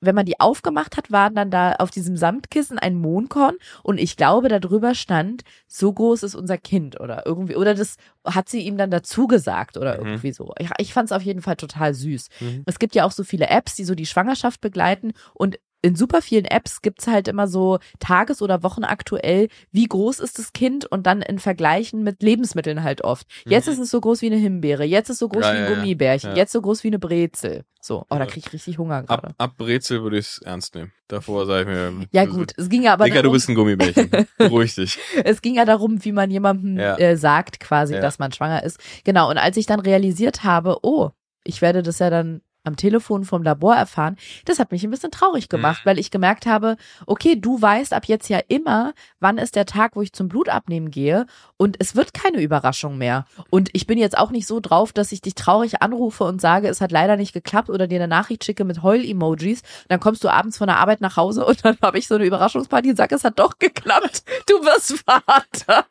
Wenn 0.00 0.14
man 0.14 0.26
die 0.26 0.38
aufgemacht 0.40 0.96
hat, 0.96 1.10
waren 1.10 1.34
dann 1.34 1.50
da 1.50 1.72
auf 1.72 1.90
diesem 1.90 2.16
Samtkissen 2.16 2.78
ein 2.78 2.96
Mohnkorn 2.96 3.56
und 3.82 3.98
ich 3.98 4.16
glaube, 4.16 4.48
darüber 4.48 4.94
stand, 4.94 5.42
so 5.66 5.92
groß 5.92 6.22
ist 6.22 6.34
unser 6.34 6.58
Kind 6.58 7.00
oder 7.00 7.24
irgendwie, 7.26 7.56
oder 7.56 7.74
das 7.74 7.96
hat 8.24 8.48
sie 8.48 8.60
ihm 8.60 8.76
dann 8.76 8.90
dazu 8.90 9.26
gesagt 9.26 9.76
oder 9.76 9.98
Mhm. 10.00 10.06
irgendwie 10.06 10.32
so. 10.32 10.52
Ich, 10.58 10.70
ich 10.78 10.92
fand 10.92 11.06
es 11.10 11.12
auf 11.16 11.22
jeden 11.22 11.42
Fall 11.42 11.56
total 11.56 11.94
süß. 11.94 12.28
Mhm. 12.40 12.62
Es 12.66 12.78
gibt 12.78 12.94
ja 12.94 13.04
auch 13.04 13.12
so 13.12 13.24
viele 13.24 13.48
Apps, 13.48 13.74
die 13.74 13.84
so 13.84 13.94
die 13.94 14.06
Schwangerschaft 14.06 14.60
begleiten 14.60 15.12
und 15.34 15.58
in 15.82 15.94
super 15.94 16.22
vielen 16.22 16.44
Apps 16.46 16.82
gibt's 16.82 17.06
halt 17.06 17.28
immer 17.28 17.46
so 17.46 17.78
tages- 18.00 18.42
oder 18.42 18.62
wochenaktuell, 18.62 19.48
wie 19.70 19.84
groß 19.86 20.20
ist 20.20 20.38
das 20.38 20.52
Kind 20.52 20.84
und 20.86 21.06
dann 21.06 21.22
in 21.22 21.38
Vergleichen 21.38 22.02
mit 22.02 22.22
Lebensmitteln 22.22 22.82
halt 22.82 23.02
oft. 23.02 23.26
Jetzt 23.44 23.66
Mhm. 23.66 23.72
ist 23.74 23.78
es 23.80 23.90
so 23.90 24.00
groß 24.00 24.22
wie 24.22 24.26
eine 24.26 24.36
Himbeere, 24.36 24.84
jetzt 24.84 25.08
ist 25.10 25.14
es 25.14 25.18
so 25.20 25.28
groß 25.28 25.44
Ja, 25.44 25.52
wie 25.52 25.58
ein 25.58 25.64
ja. 25.64 25.74
Gummibärchen, 25.74 26.30
Ja. 26.30 26.36
jetzt 26.36 26.52
so 26.52 26.60
groß 26.60 26.82
wie 26.82 26.88
eine 26.88 26.98
Brezel. 26.98 27.64
So, 27.80 28.04
oh, 28.10 28.16
da 28.16 28.26
krieg 28.26 28.44
ich 28.44 28.52
richtig 28.52 28.78
Hunger 28.78 28.96
Ab, 28.96 29.06
gerade. 29.22 29.34
ab 29.38 29.56
Brezel 29.58 30.02
würde 30.02 30.18
ich 30.18 30.26
es 30.26 30.38
ernst 30.42 30.74
nehmen. 30.74 30.90
Davor 31.06 31.46
sage 31.46 31.70
ich 31.70 31.76
mir. 31.98 32.06
Ja 32.10 32.24
gut, 32.24 32.52
es 32.56 32.68
ging 32.68 32.82
ja 32.82 32.94
aber 32.94 33.04
Digga, 33.04 33.16
du 33.18 33.22
darum, 33.24 33.34
bist 33.34 33.48
ein 33.48 33.54
Gummibärchen. 33.54 34.10
Beruhig 34.38 34.74
dich. 34.74 34.98
es 35.22 35.40
ging 35.40 35.54
ja 35.54 35.64
darum, 35.64 36.04
wie 36.04 36.10
man 36.10 36.30
jemandem 36.32 36.78
äh, 36.78 37.16
sagt 37.16 37.60
quasi, 37.60 37.94
dass 37.94 38.18
man 38.18 38.32
schwanger 38.32 38.64
ist. 38.64 38.80
Genau, 39.04 39.30
und 39.30 39.38
als 39.38 39.56
ich 39.56 39.66
dann 39.66 39.78
realisiert 39.78 40.42
habe, 40.42 40.78
oh, 40.82 41.10
ich 41.44 41.62
werde 41.62 41.84
das 41.84 42.00
ja 42.00 42.10
dann 42.10 42.40
am 42.66 42.76
Telefon 42.76 43.24
vom 43.24 43.42
Labor 43.42 43.74
erfahren, 43.74 44.16
das 44.44 44.58
hat 44.58 44.72
mich 44.72 44.84
ein 44.84 44.90
bisschen 44.90 45.10
traurig 45.10 45.48
gemacht, 45.48 45.80
Mhm. 45.84 45.88
weil 45.88 45.98
ich 45.98 46.10
gemerkt 46.10 46.46
habe, 46.46 46.76
okay, 47.06 47.36
du 47.36 47.60
weißt 47.60 47.92
ab 47.92 48.06
jetzt 48.06 48.28
ja 48.28 48.40
immer, 48.48 48.92
wann 49.20 49.38
ist 49.38 49.56
der 49.56 49.66
Tag, 49.66 49.96
wo 49.96 50.02
ich 50.02 50.12
zum 50.12 50.28
Blutabnehmen 50.28 50.90
gehe 50.90 51.26
und 51.56 51.76
es 51.80 51.96
wird 51.96 52.14
keine 52.14 52.40
Überraschung 52.40 52.98
mehr. 52.98 53.24
Und 53.50 53.70
ich 53.72 53.86
bin 53.86 53.98
jetzt 53.98 54.18
auch 54.18 54.30
nicht 54.30 54.46
so 54.46 54.60
drauf, 54.60 54.92
dass 54.92 55.12
ich 55.12 55.20
dich 55.20 55.34
traurig 55.34 55.82
anrufe 55.82 56.24
und 56.24 56.40
sage, 56.40 56.68
es 56.68 56.80
hat 56.80 56.92
leider 56.92 57.16
nicht 57.16 57.32
geklappt 57.32 57.70
oder 57.70 57.86
dir 57.86 57.96
eine 57.96 58.08
Nachricht 58.08 58.44
schicke 58.44 58.64
mit 58.64 58.82
Heul-Emojis. 58.82 59.62
Dann 59.88 60.00
kommst 60.00 60.22
du 60.24 60.28
abends 60.28 60.58
von 60.58 60.66
der 60.66 60.78
Arbeit 60.78 61.00
nach 61.00 61.16
Hause 61.16 61.44
und 61.46 61.64
dann 61.64 61.76
habe 61.82 61.98
ich 61.98 62.08
so 62.08 62.16
eine 62.16 62.24
Überraschungsparty 62.24 62.90
und 62.90 62.96
sage, 62.96 63.14
es 63.14 63.24
hat 63.24 63.38
doch 63.38 63.58
geklappt. 63.58 64.24
Du 64.48 64.54
wirst 64.64 65.02
Vater. 65.04 65.86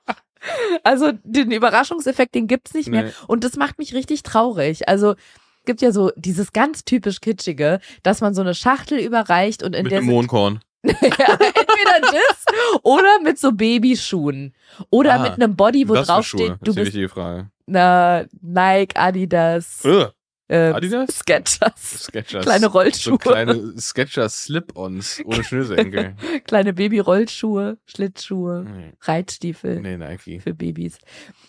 Also 0.83 1.11
den 1.23 1.49
Überraschungseffekt, 1.51 2.35
den 2.35 2.47
gibt's 2.47 2.73
nicht 2.73 2.89
mehr. 2.89 3.03
Nee. 3.05 3.11
Und 3.27 3.43
das 3.43 3.55
macht 3.55 3.79
mich 3.79 3.93
richtig 3.95 4.21
traurig. 4.23 4.87
Also 4.87 5.15
gibt 5.65 5.81
ja 5.81 5.91
so 5.91 6.11
dieses 6.15 6.53
ganz 6.53 6.85
typisch 6.85 7.21
kitschige, 7.21 7.79
dass 8.03 8.21
man 8.21 8.33
so 8.33 8.41
eine 8.41 8.53
Schachtel 8.55 8.99
überreicht 8.99 9.63
und 9.63 9.75
in 9.75 9.83
Mit 9.83 9.91
der 9.91 9.99
dem 9.99 10.05
sind- 10.05 10.13
Mondkorn. 10.13 10.59
ja, 10.85 10.91
entweder 11.01 11.99
das 12.01 12.45
oder 12.83 13.19
mit 13.23 13.39
so 13.39 13.51
Babyschuhen 13.53 14.53
oder 14.91 15.15
Ah, 15.15 15.23
mit 15.23 15.31
einem 15.33 15.55
Body, 15.55 15.89
wo 15.89 15.93
Was 15.93 16.01
für 16.01 16.05
drauf 16.13 16.25
Schuhe? 16.27 16.39
steht, 16.45 16.51
Das 16.51 16.59
du 16.59 16.69
ist 16.69 16.75
die 16.75 16.79
bist 16.81 16.87
wichtige 16.93 17.09
Frage. 17.09 17.49
na, 17.65 18.25
Nike, 18.39 18.95
Adidas, 18.95 19.81
Ugh, 19.83 20.11
äh, 20.47 20.57
Adidas? 20.73 21.09
Skechers, 21.17 22.03
Sketchers. 22.03 22.45
kleine 22.45 22.65
So 22.67 22.71
Rollschuhe, 22.71 23.17
kleine 23.17 23.73
Sketchers 23.79 24.43
Slip-Ons 24.43 25.23
ohne 25.25 25.43
Schnürsenkel. 25.43 26.15
kleine 26.45 26.71
Baby-Rollschuhe, 26.73 27.79
Schlittschuhe, 27.87 28.63
nee, 28.65 28.93
Reitstiefel. 29.01 29.79
nee, 29.81 29.97
Nike. 29.97 30.39
für 30.39 30.53
Babys. 30.53 30.99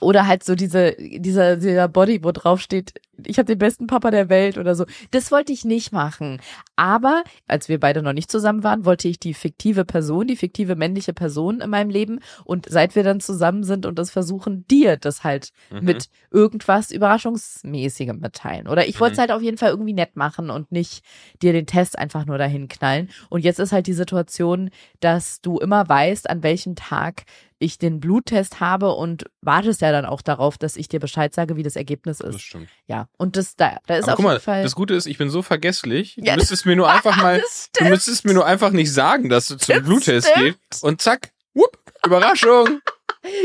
Oder 0.00 0.26
halt 0.26 0.44
so 0.44 0.55
diese, 0.55 0.96
dieser, 0.98 1.57
dieser 1.57 1.88
Body, 1.88 2.24
wo 2.24 2.33
drauf 2.33 2.62
steht, 2.62 2.94
ich 3.24 3.38
habe 3.38 3.46
den 3.46 3.59
besten 3.59 3.87
Papa 3.87 4.11
der 4.11 4.29
Welt 4.29 4.59
oder 4.59 4.74
so. 4.74 4.85
Das 5.11 5.31
wollte 5.33 5.52
ich 5.52 5.64
nicht 5.64 5.92
machen. 5.92 6.40
Aber 6.76 7.22
als 7.48 7.68
wir 7.68 7.81
beide 7.81 8.02
noch 8.02 8.12
nicht 8.12 8.31
zusammen 8.31 8.62
waren, 8.64 8.85
wollte 8.85 9.09
ich 9.09 9.18
die 9.18 9.35
fiktive 9.35 9.85
Person, 9.85 10.26
die 10.26 10.37
fiktive 10.37 10.76
männliche 10.76 11.12
Person 11.12 11.61
in 11.61 11.70
meinem 11.70 11.90
Leben. 11.90 12.20
Und 12.44 12.66
seit 12.68 12.94
wir 12.96 13.02
dann 13.02 13.20
zusammen 13.20 13.64
sind 13.64 13.87
und 13.87 13.98
das 13.98 14.11
versuchen, 14.11 14.66
dir 14.68 14.96
das 14.96 15.24
halt 15.24 15.50
Mhm. 15.70 15.85
mit 15.85 16.09
irgendwas 16.31 16.90
Überraschungsmäßigem 16.90 18.18
mitteilen. 18.18 18.68
Oder 18.68 18.87
ich 18.87 19.00
wollte 19.00 19.12
es 19.12 19.18
Mhm. 19.18 19.20
halt 19.22 19.33
auf 19.33 19.42
jeden 19.42 19.59
Fall 19.59 19.70
irgendwie 19.70 19.92
nett 19.92 20.16
machen 20.16 20.50
und 20.50 20.72
nicht 20.72 21.05
dir 21.42 21.52
den 21.52 21.66
Test 21.66 21.98
einfach 21.98 22.26
nur 22.26 22.38
dahin 22.38 22.68
knallen. 22.68 23.11
Und 23.29 23.44
jetzt 23.44 23.59
ist 23.59 23.72
halt 23.72 23.87
die 23.87 23.92
Situation, 23.92 24.70
dass 25.00 25.40
du 25.40 25.59
immer 25.59 25.88
weißt, 25.88 26.29
an 26.29 26.42
welchem 26.42 26.74
Tag 26.76 27.24
ich 27.59 27.79
den 27.79 28.01
Bluttest 28.01 28.61
habe 28.61 28.92
und 28.92 29.25
wartest 29.40 29.81
ja 29.81 29.90
dann 29.92 30.05
auch 30.05 30.21
darauf, 30.23 30.59
dass 30.59 30.77
ich 30.77 30.88
dir 30.88 31.01
Bescheid 31.01 31.35
sage, 31.35 31.57
wie 31.57 31.62
das 31.62 31.77
Ergebnis 31.77 32.19
Das 32.19 32.35
ist. 32.37 32.42
stimmt. 32.42 32.69
Ja. 32.87 33.09
Und 33.16 33.37
das 33.37 33.57
da, 33.57 33.79
da 33.87 33.97
ist 33.97 34.05
Aber 34.05 34.12
auf 34.12 34.16
guck 34.16 34.25
mal, 34.25 34.33
jeden 34.35 34.42
Fall. 34.45 34.62
das 34.62 34.75
Gute 34.75 34.95
ist, 34.95 35.07
ich 35.07 35.16
bin 35.19 35.31
so 35.31 35.42
vergesslich. 35.42 36.16
Ja, 36.16 36.35
du 36.35 36.40
müsstest 36.40 36.66
mir 36.66 36.77
nur 36.77 36.90
einfach 36.92 37.16
mal, 37.16 37.40
das 37.40 37.71
du 37.79 37.85
müsstest 37.87 38.25
mir 38.25 38.35
nur 38.35 38.45
einfach 38.47 38.71
nicht 38.71 38.92
sagen, 38.92 39.29
dass 39.29 39.49
du 39.49 39.57
zum 39.57 39.77
Das 39.77 39.85
Bluttest 39.85 40.29
stimmt. 40.29 40.59
gehst 40.71 40.83
und 40.85 41.01
zack, 41.01 41.33
whoop, 41.55 41.79
Überraschung. 42.05 42.81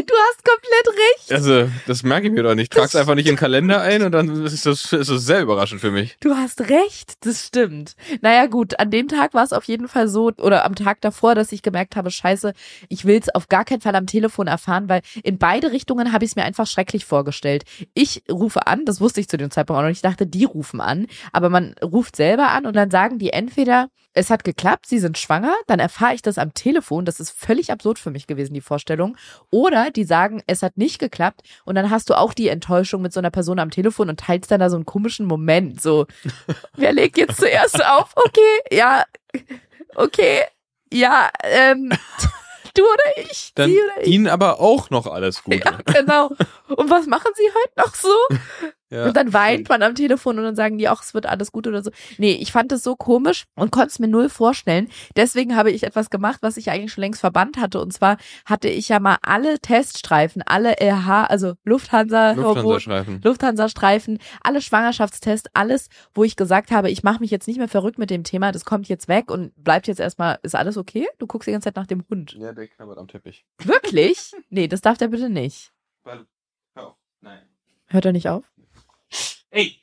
Du 0.06 0.14
hast 0.14 0.44
komplett 0.44 0.88
recht. 0.88 1.32
Also, 1.32 1.70
das 1.88 2.04
merke 2.04 2.28
ich 2.28 2.34
mir 2.34 2.44
doch 2.44 2.56
nicht. 2.56 2.72
Trag's 2.72 2.96
einfach 2.96 3.16
nicht 3.16 3.28
in 3.28 3.34
den 3.34 3.40
Kalender 3.40 3.82
ein 3.82 4.04
und 4.04 4.12
dann 4.12 4.46
ist 4.46 4.66
das, 4.66 4.94
ist 4.94 5.10
das 5.10 5.26
sehr 5.26 5.42
überraschend 5.42 5.82
für 5.82 5.92
mich. 5.92 6.18
Du 6.20 6.36
hast 6.36 6.62
recht, 6.62 7.26
das 7.26 7.46
stimmt. 7.46 7.96
Naja 8.22 8.46
gut, 8.46 8.80
an 8.80 8.92
dem 8.92 9.08
Tag 9.08 9.34
war 9.34 9.44
es 9.44 9.54
auf 9.54 9.64
jeden 9.66 9.88
Fall 9.88 10.08
so, 10.08 10.32
oder 10.38 10.66
am 10.66 10.76
Tag 10.76 11.02
davor, 11.02 11.36
dass 11.36 11.52
ich 11.52 11.62
gemerkt 11.62 11.96
habe, 11.96 12.12
scheiße, 12.12 12.54
ich 12.90 13.06
will 13.06 13.20
es 13.20 13.34
auf 13.34 13.50
gar 13.50 13.66
keinen 13.66 13.82
Fall 13.82 13.96
am 13.96 14.08
Telefon 14.08 14.48
erfahren, 14.48 14.88
weil 14.90 15.02
in 15.24 15.38
beide 15.38 15.72
Richtungen 15.72 16.12
habe 16.14 16.26
ich 16.26 16.32
es 16.32 16.36
mir 16.36 16.44
einfach 16.44 16.68
schrecklich 16.68 17.06
vorgestellt. 17.06 17.64
Ich 17.94 18.24
rufe 18.32 18.68
an, 18.68 18.86
das 18.86 19.02
wusste 19.02 19.20
ich 19.20 19.28
zu 19.28 19.38
dem 19.38 19.52
Zeitpunkt 19.52 19.78
auch 19.78 19.84
noch 19.84 19.90
nicht, 19.90 19.98
ich 19.98 20.10
dachte, 20.10 20.28
die 20.28 20.46
rufen 20.46 20.82
an, 20.82 21.08
aber 21.32 21.50
man 21.50 21.76
ruft 21.84 22.16
selber 22.16 22.50
an 22.50 22.66
und 22.66 22.76
dann 22.76 22.92
sagen 22.92 23.20
die 23.20 23.32
entweder, 23.32 23.90
es 24.14 24.30
hat 24.30 24.44
geklappt, 24.44 24.86
sie 24.88 25.00
sind 25.00 25.18
schwanger, 25.18 25.54
dann 25.68 25.80
erfahre 25.80 26.14
ich 26.14 26.22
das 26.22 26.38
am 26.38 26.54
Telefon, 26.54 27.06
das 27.06 27.20
ist 27.20 27.32
völlig 27.32 27.72
absurd 27.72 28.00
für 28.00 28.12
mich 28.12 28.28
gewesen, 28.28 28.54
die 28.54 28.62
Vorstellung, 28.62 29.16
oder 29.50 29.92
die 29.92 30.04
sagen, 30.04 30.42
es 30.48 30.64
hat 30.64 30.78
nicht 30.78 31.00
geklappt 31.00 31.42
und 31.66 31.76
dann 31.76 31.90
hast 31.90 32.10
du 32.10 32.18
auch 32.18 32.34
die 32.34 32.50
Enttäuschung 32.50 33.02
mit 33.02 33.14
so 33.14 33.20
einer 33.20 33.32
Person 33.32 33.60
am 33.60 33.72
Telefon 33.72 34.10
und 34.10 34.20
teilst 34.20 34.52
dann 34.52 34.60
da 34.60 34.70
so 34.70 34.76
einen 34.76 34.86
komischen 34.86 35.26
Moment, 35.26 35.82
so, 35.82 36.08
wer 36.76 36.94
legt 36.94 37.18
jetzt 37.18 37.38
zuerst 37.40 37.84
auf? 37.86 38.12
Okay, 38.16 38.76
ja, 38.76 39.04
okay, 39.96 40.42
ja, 40.92 41.30
ähm, 41.44 41.92
du 42.76 42.84
oder 42.84 43.30
ich, 43.32 43.52
Dann 43.56 43.70
sie 43.70 43.80
oder 43.80 44.02
ich. 44.02 44.08
ihnen 44.08 44.28
aber 44.28 44.60
auch 44.60 44.90
noch 44.90 45.08
alles 45.08 45.44
Gute. 45.44 45.60
Ja, 45.60 45.78
genau. 45.94 46.32
Und 46.68 46.90
was 46.90 47.08
machen 47.08 47.32
sie 47.36 47.48
heute 47.48 47.88
noch 47.88 47.96
so? 47.96 48.14
Ja. 48.92 49.06
und 49.06 49.16
dann 49.16 49.34
weint 49.34 49.70
man 49.70 49.82
am 49.84 49.96
Telefon 49.96 50.38
und 50.38 50.44
dann 50.44 50.56
sagen 50.56 50.78
die, 50.78 50.90
ach, 50.90 51.02
es 51.02 51.14
wird 51.14 51.26
alles 51.26 51.52
gut 51.52 51.66
oder 51.66 51.82
so. 51.82 51.92
Nee, 52.18 52.34
ich 52.34 52.52
fand 52.52 52.72
es 52.74 52.84
so 52.84 52.96
komisch 52.96 53.46
und 53.56 53.72
konnte 53.72 53.88
es 53.88 54.00
mir 54.00 54.10
null 54.10 54.28
vorstellen. 54.30 54.90
Deswegen 55.16 55.56
habe 55.56 55.72
ich 55.72 55.84
etwas 55.84 56.10
gemacht, 56.10 56.40
was 56.42 56.58
ich 56.58 56.70
eigentlich 56.70 56.92
schon 56.92 57.02
längst 57.02 57.22
verbannt 57.22 57.58
hatte. 57.58 57.80
Und 57.80 57.94
zwar 57.94 58.18
hatte 58.46 58.68
ich 58.68 58.90
ja 58.90 59.00
mal 59.00 59.18
alle 59.22 59.60
Teststreifen, 59.60 60.42
alle 60.46 60.76
RH, 60.82 61.24
also 61.26 61.54
Lufthansa, 61.64 62.34
Lufthansa-Streifen. 62.34 63.22
Lufthansa-Streifen, 63.24 64.20
alle 64.44 64.62
Schwangerschaftstests, 64.62 65.50
alles, 65.54 65.88
wo 66.14 66.24
ich 66.24 66.36
gesagt 66.36 66.72
habe, 66.72 66.92
ich 66.92 67.04
mache 67.04 67.22
mich 67.22 67.32
jetzt 67.32 67.48
nicht 67.48 67.58
mehr 67.58 67.70
verrückt 67.70 67.98
mit 67.98 68.10
dem 68.10 68.26
Thema, 68.26 68.52
das 68.52 68.66
kommt 68.66 68.90
jetzt 68.90 69.08
weg 69.08 69.32
und 69.32 69.54
bleibt 69.56 69.88
jetzt 69.88 70.00
erstmal, 70.00 70.40
ist 70.44 70.56
alles 70.56 70.76
okay? 70.78 71.08
Du 71.18 71.28
guckst 71.28 71.48
die 71.48 71.52
ganze 71.52 71.66
Zeit 71.66 71.78
nach 71.78 71.88
dem 71.88 72.04
Hund. 72.10 72.34
Ja, 72.34 72.52
der 72.52 72.68
knabbert 72.68 72.98
am 72.98 73.08
Teppich. 73.08 73.46
Wirklich? 73.64 74.34
Nee, 74.50 74.68
das 74.68 74.82
darf 74.82 74.98
der 74.98 75.08
bitte 75.08 75.30
nicht. 75.30 75.72
Warte, 76.04 76.28
hör 76.76 76.88
auf. 76.88 76.96
Nein. 77.22 77.40
Hört 77.88 78.06
er 78.06 78.12
nicht 78.12 78.28
auf? 78.30 78.52
Ey! 79.52 79.78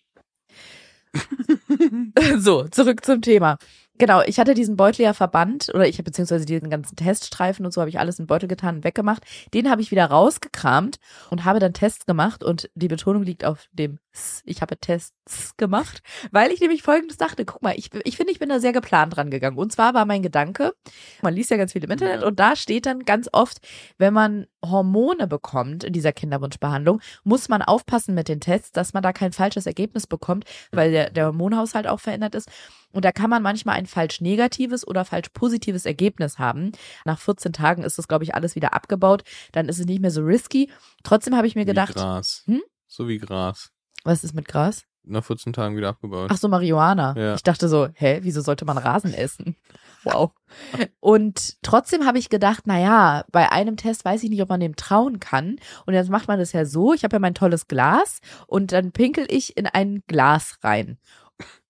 So, 2.39 2.69
zurück 2.69 3.05
zum 3.05 3.23
Thema. 3.23 3.59
Genau, 3.99 4.23
ich 4.23 4.39
hatte 4.39 4.55
diesen 4.55 4.77
Beutel 4.77 5.03
ja 5.03 5.13
verbannt 5.13 5.71
oder 5.75 5.89
ich 5.89 5.97
habe 5.97 6.05
beziehungsweise 6.05 6.45
diesen 6.47 6.71
ganzen 6.71 6.95
Teststreifen 6.95 7.67
und 7.67 7.73
so 7.73 7.81
habe 7.81 7.91
ich 7.91 7.99
alles 7.99 8.19
in 8.21 8.25
den 8.25 8.29
Beutel 8.29 8.49
getan 8.49 8.77
und 8.77 8.85
weggemacht. 8.85 9.25
Den 9.55 9.69
habe 9.69 9.83
ich 9.83 9.91
wieder 9.91 10.05
rausgekramt 10.07 10.99
und 11.31 11.45
habe 11.45 11.59
dann 11.59 11.73
Tests 11.73 12.07
gemacht 12.07 12.45
und 12.45 12.71
die 12.77 12.87
Betonung 12.87 13.25
liegt 13.25 13.45
auf 13.45 13.67
dem 13.73 13.99
S. 14.13 14.43
Ich 14.45 14.63
habe 14.63 14.77
Tests 14.79 15.57
gemacht, 15.57 16.03
weil 16.31 16.53
ich 16.53 16.61
nämlich 16.61 16.83
folgendes 16.83 17.17
dachte, 17.17 17.45
guck 17.45 17.63
mal, 17.63 17.75
ich, 17.77 17.91
ich 18.05 18.17
finde, 18.17 18.33
ich 18.33 18.39
bin 18.39 18.49
da 18.49 18.61
sehr 18.61 18.73
geplant 18.73 19.17
dran 19.17 19.31
gegangen. 19.31 19.59
Und 19.59 19.73
zwar 19.73 19.95
war 19.95 20.07
mein 20.07 20.23
Gedanke, 20.23 20.75
man 21.23 21.35
liest 21.35 21.51
ja 21.51 21.57
ganz 21.57 21.73
viel 21.73 21.83
im 21.83 21.91
Internet 21.91 22.23
und 22.23 22.39
da 22.39 22.55
steht 22.55 22.87
dann 22.87 23.05
ganz 23.05 23.29
oft, 23.33 23.59
wenn 23.99 24.15
man 24.15 24.47
Hormone 24.65 25.27
bekommt 25.29 25.85
in 25.85 25.93
dieser 25.93 26.13
Kinderwunschbehandlung, 26.13 27.01
muss 27.25 27.49
man 27.49 27.63
aufpassen 27.63 28.15
mit 28.15 28.29
den 28.29 28.41
Tests, 28.41 28.73
dass 28.73 28.93
man 28.93 29.03
da 29.03 29.13
kein 29.13 29.33
falsches 29.33 29.67
Ergebnis 29.67 30.07
bekommt, 30.07 30.45
weil 30.73 30.91
der, 30.91 31.11
der 31.11 31.27
Hormonhaushalt 31.27 31.87
auch 31.87 32.01
verändert 32.01 32.35
ist. 32.35 32.49
Und 32.93 33.05
da 33.05 33.13
kann 33.13 33.31
man 33.31 33.43
manchmal 33.43 33.77
ein 33.77 33.87
falsch 33.87 34.21
negatives 34.21 34.87
oder 34.87 35.05
falsch 35.05 35.29
positives 35.35 35.85
Ergebnis 35.87 36.39
haben. 36.39 36.73
Nach 37.05 37.19
14 37.19 37.53
Tagen 37.53 37.83
ist 37.83 37.99
das, 37.99 38.09
glaube 38.09 38.25
ich, 38.25 38.35
alles 38.35 38.55
wieder 38.57 38.73
abgebaut. 38.73 39.23
Dann 39.53 39.69
ist 39.69 39.79
es 39.79 39.87
nicht 39.87 40.01
mehr 40.01 40.11
so 40.11 40.23
risky. 40.23 40.71
Trotzdem 41.05 41.37
habe 41.37 41.47
ich 41.47 41.55
mir 41.55 41.67
gedacht, 41.67 41.95
Wie 41.95 42.01
Gras. 42.01 42.43
Hm? 42.47 42.63
So 42.87 43.07
wie 43.07 43.19
Gras. 43.19 43.71
was 44.05 44.25
ist 44.25 44.35
mit 44.35 44.49
Gras? 44.49 44.85
Nach 45.09 45.25
14 45.25 45.53
Tagen 45.53 45.77
wieder 45.77 45.89
abgebaut. 45.89 46.31
Ach 46.33 46.37
so, 46.37 46.49
Marihuana. 46.49 47.15
Ja. 47.17 47.35
Ich 47.35 47.43
dachte 47.43 47.69
so, 47.69 47.89
hä, 47.95 48.21
wieso 48.23 48.41
sollte 48.43 48.65
man 48.65 48.79
Rasen 48.79 49.15
essen? 49.15 49.57
Wow. 50.05 50.31
Und 51.01 51.57
trotzdem 51.63 52.07
habe 52.07 52.19
ich 52.21 52.29
gedacht, 52.31 52.63
na 52.67 52.79
ja, 52.79 53.25
bei 53.33 53.51
einem 53.51 53.77
Test 53.77 54.05
weiß 54.05 54.23
ich 54.23 54.31
nicht, 54.31 54.41
ob 54.41 54.49
man 54.49 54.61
dem 54.61 54.77
trauen 54.77 55.19
kann. 55.19 55.57
Und 55.87 55.95
jetzt 55.95 56.09
macht 56.09 56.29
man 56.29 56.39
das 56.39 56.53
ja 56.53 56.65
so, 56.65 56.95
ich 56.95 57.03
habe 57.03 57.17
ja 57.17 57.21
mein 57.21 57.35
tolles 57.35 57.67
Glas 57.67 58.21
und 58.47 58.71
dann 58.71 58.93
pinkel 58.93 59.27
ich 59.29 59.57
in 59.57 59.67
ein 59.67 60.05
Glas 60.07 60.59
rein. 60.63 60.99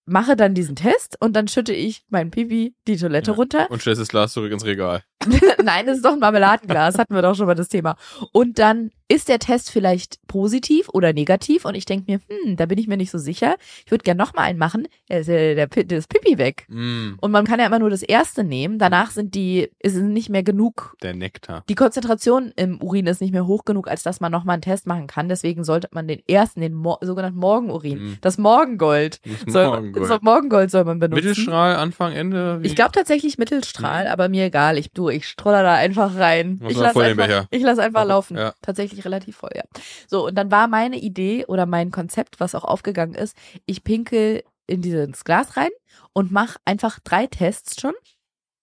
Mache 0.04 0.36
dann 0.36 0.54
diesen 0.54 0.76
Test 0.76 1.16
und 1.20 1.34
dann 1.36 1.48
schütte 1.48 1.72
ich 1.72 2.04
mein 2.10 2.30
Pipi 2.30 2.74
die 2.86 2.96
Toilette 2.98 3.30
Ja. 3.30 3.36
runter 3.36 3.70
Und 3.70 3.80
stellst 3.80 4.00
das 4.00 4.08
Glas 4.08 4.32
zurück 4.34 4.52
ins 4.52 4.64
Regal. 4.66 5.02
Nein, 5.64 5.86
das 5.86 5.96
ist 5.98 6.04
doch 6.04 6.12
ein 6.12 6.18
Marmeladenglas, 6.20 6.98
hatten 6.98 7.14
wir 7.14 7.22
doch 7.22 7.34
schon 7.34 7.46
mal 7.46 7.54
das 7.54 7.68
Thema. 7.68 7.96
Und 8.32 8.58
dann 8.58 8.90
ist 9.10 9.28
der 9.30 9.38
Test 9.38 9.70
vielleicht 9.70 10.18
positiv 10.26 10.90
oder 10.92 11.14
negativ 11.14 11.64
und 11.64 11.74
ich 11.74 11.86
denke 11.86 12.12
mir, 12.12 12.20
hm, 12.44 12.56
da 12.56 12.66
bin 12.66 12.76
ich 12.78 12.88
mir 12.88 12.98
nicht 12.98 13.10
so 13.10 13.16
sicher. 13.16 13.56
Ich 13.86 13.90
würde 13.90 14.04
gerne 14.04 14.18
noch 14.22 14.34
mal 14.34 14.42
einen 14.42 14.58
machen. 14.58 14.86
Ist 15.08 15.28
ja 15.28 15.54
der, 15.54 15.66
Pi- 15.66 15.86
das 15.86 16.06
Pipi 16.06 16.36
weg. 16.36 16.66
Mm, 16.68 17.12
Und 17.18 17.30
man 17.30 17.46
kann 17.46 17.58
ja 17.58 17.64
immer 17.66 17.78
nur 17.78 17.88
das 17.88 18.02
erste 18.02 18.44
nehmen. 18.44 18.78
Danach 18.78 19.10
sind 19.10 19.34
die, 19.34 19.70
ist 19.78 19.96
nicht 19.96 20.28
mehr 20.28 20.42
genug. 20.42 20.94
der 21.02 21.14
Nektar. 21.14 21.64
Die 21.70 21.74
Konzentration 21.74 22.52
im 22.56 22.82
Urin 22.82 23.06
ist 23.06 23.22
nicht 23.22 23.32
mehr 23.32 23.46
hoch 23.46 23.64
genug, 23.64 23.88
als 23.88 24.02
dass 24.02 24.20
man 24.20 24.30
noch 24.30 24.44
mal 24.44 24.52
einen 24.52 24.62
Test 24.62 24.86
machen 24.86 25.06
kann. 25.06 25.30
Deswegen 25.30 25.64
sollte 25.64 25.88
man 25.92 26.06
den 26.06 26.20
ersten, 26.28 26.60
den 26.60 26.74
Mo 26.74 26.98
sogenannten 27.00 27.38
Morgenurin, 27.38 27.98
Mhm. 27.98 28.18
das 28.20 28.36
Morgengold, 28.36 29.20
Das 29.24 29.52
soll, 29.54 29.66
Morgengold. 29.68 30.06
soll, 30.06 30.18
Morgengold 30.20 30.70
soll 30.70 30.84
man 30.84 30.98
benutzen. 30.98 31.24
Mittelstrahl, 31.28 31.76
Anfang, 31.76 32.12
Ende? 32.12 32.62
Wie? 32.62 32.66
Ich 32.66 32.76
glaube 32.76 32.92
tatsächlich 32.92 33.38
Mittelstrahl, 33.38 34.06
aber 34.06 34.28
mir 34.28 34.44
egal. 34.44 34.76
Ich 34.76 34.90
du, 34.92 35.08
ich 35.18 35.28
stroller 35.28 35.62
da 35.62 35.74
einfach 35.74 36.16
rein. 36.16 36.58
Muss 36.60 36.72
Ich 36.72 36.78
lasse 36.78 37.00
einfach, 37.02 37.46
ich 37.50 37.62
lass 37.62 37.78
einfach 37.78 38.02
Auch- 38.02 38.06
laufen. 38.08 38.36
ja. 38.36 38.54
Tatsächlich 38.62 39.04
relativ 39.04 39.36
voll, 39.36 39.50
ja. 39.54 39.64
So, 40.08 40.26
und 40.26 40.34
dann 40.34 40.50
war 40.50 40.66
meine 40.68 40.96
Idee 40.98 41.44
oder 41.46 41.66
mein 41.66 41.90
Konzept, 41.90 42.40
was 42.40 42.54
auch 42.54 42.64
aufgegangen 42.64 43.14
ist, 43.14 43.36
ich 43.66 43.84
pinkel 43.84 44.42
in 44.66 44.82
dieses 44.82 45.24
Glas 45.24 45.56
rein 45.56 45.70
und 46.12 46.30
mache 46.32 46.58
einfach 46.64 46.98
drei 47.00 47.26
Tests 47.26 47.80
schon, 47.80 47.94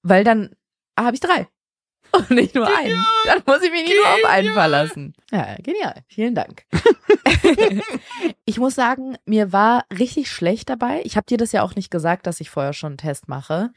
weil 0.03 0.23
dann 0.23 0.55
habe 0.99 1.15
ich 1.15 1.19
drei. 1.21 1.47
Und 2.15 2.29
nicht 2.31 2.55
nur 2.55 2.65
einen. 2.67 3.03
Dann 3.25 3.41
muss 3.45 3.61
ich 3.63 3.71
mich 3.71 3.83
nicht 3.83 3.95
nur 3.97 4.05
auf 4.07 4.23
einen 4.25 4.47
Genial. 4.47 4.53
verlassen. 4.53 5.13
Ja, 5.31 5.55
genial. 5.61 5.95
Vielen 6.07 6.33
Dank. 6.35 6.63
ich 8.45 8.57
muss 8.57 8.75
sagen, 8.75 9.17
mir 9.25 9.51
war 9.51 9.85
richtig 9.97 10.29
schlecht 10.31 10.69
dabei. 10.69 11.01
Ich 11.03 11.17
habe 11.17 11.25
dir 11.25 11.37
das 11.37 11.51
ja 11.51 11.63
auch 11.63 11.75
nicht 11.75 11.91
gesagt, 11.91 12.27
dass 12.27 12.39
ich 12.39 12.49
vorher 12.49 12.73
schon 12.73 12.91
einen 12.93 12.97
Test 12.97 13.27
mache. 13.27 13.71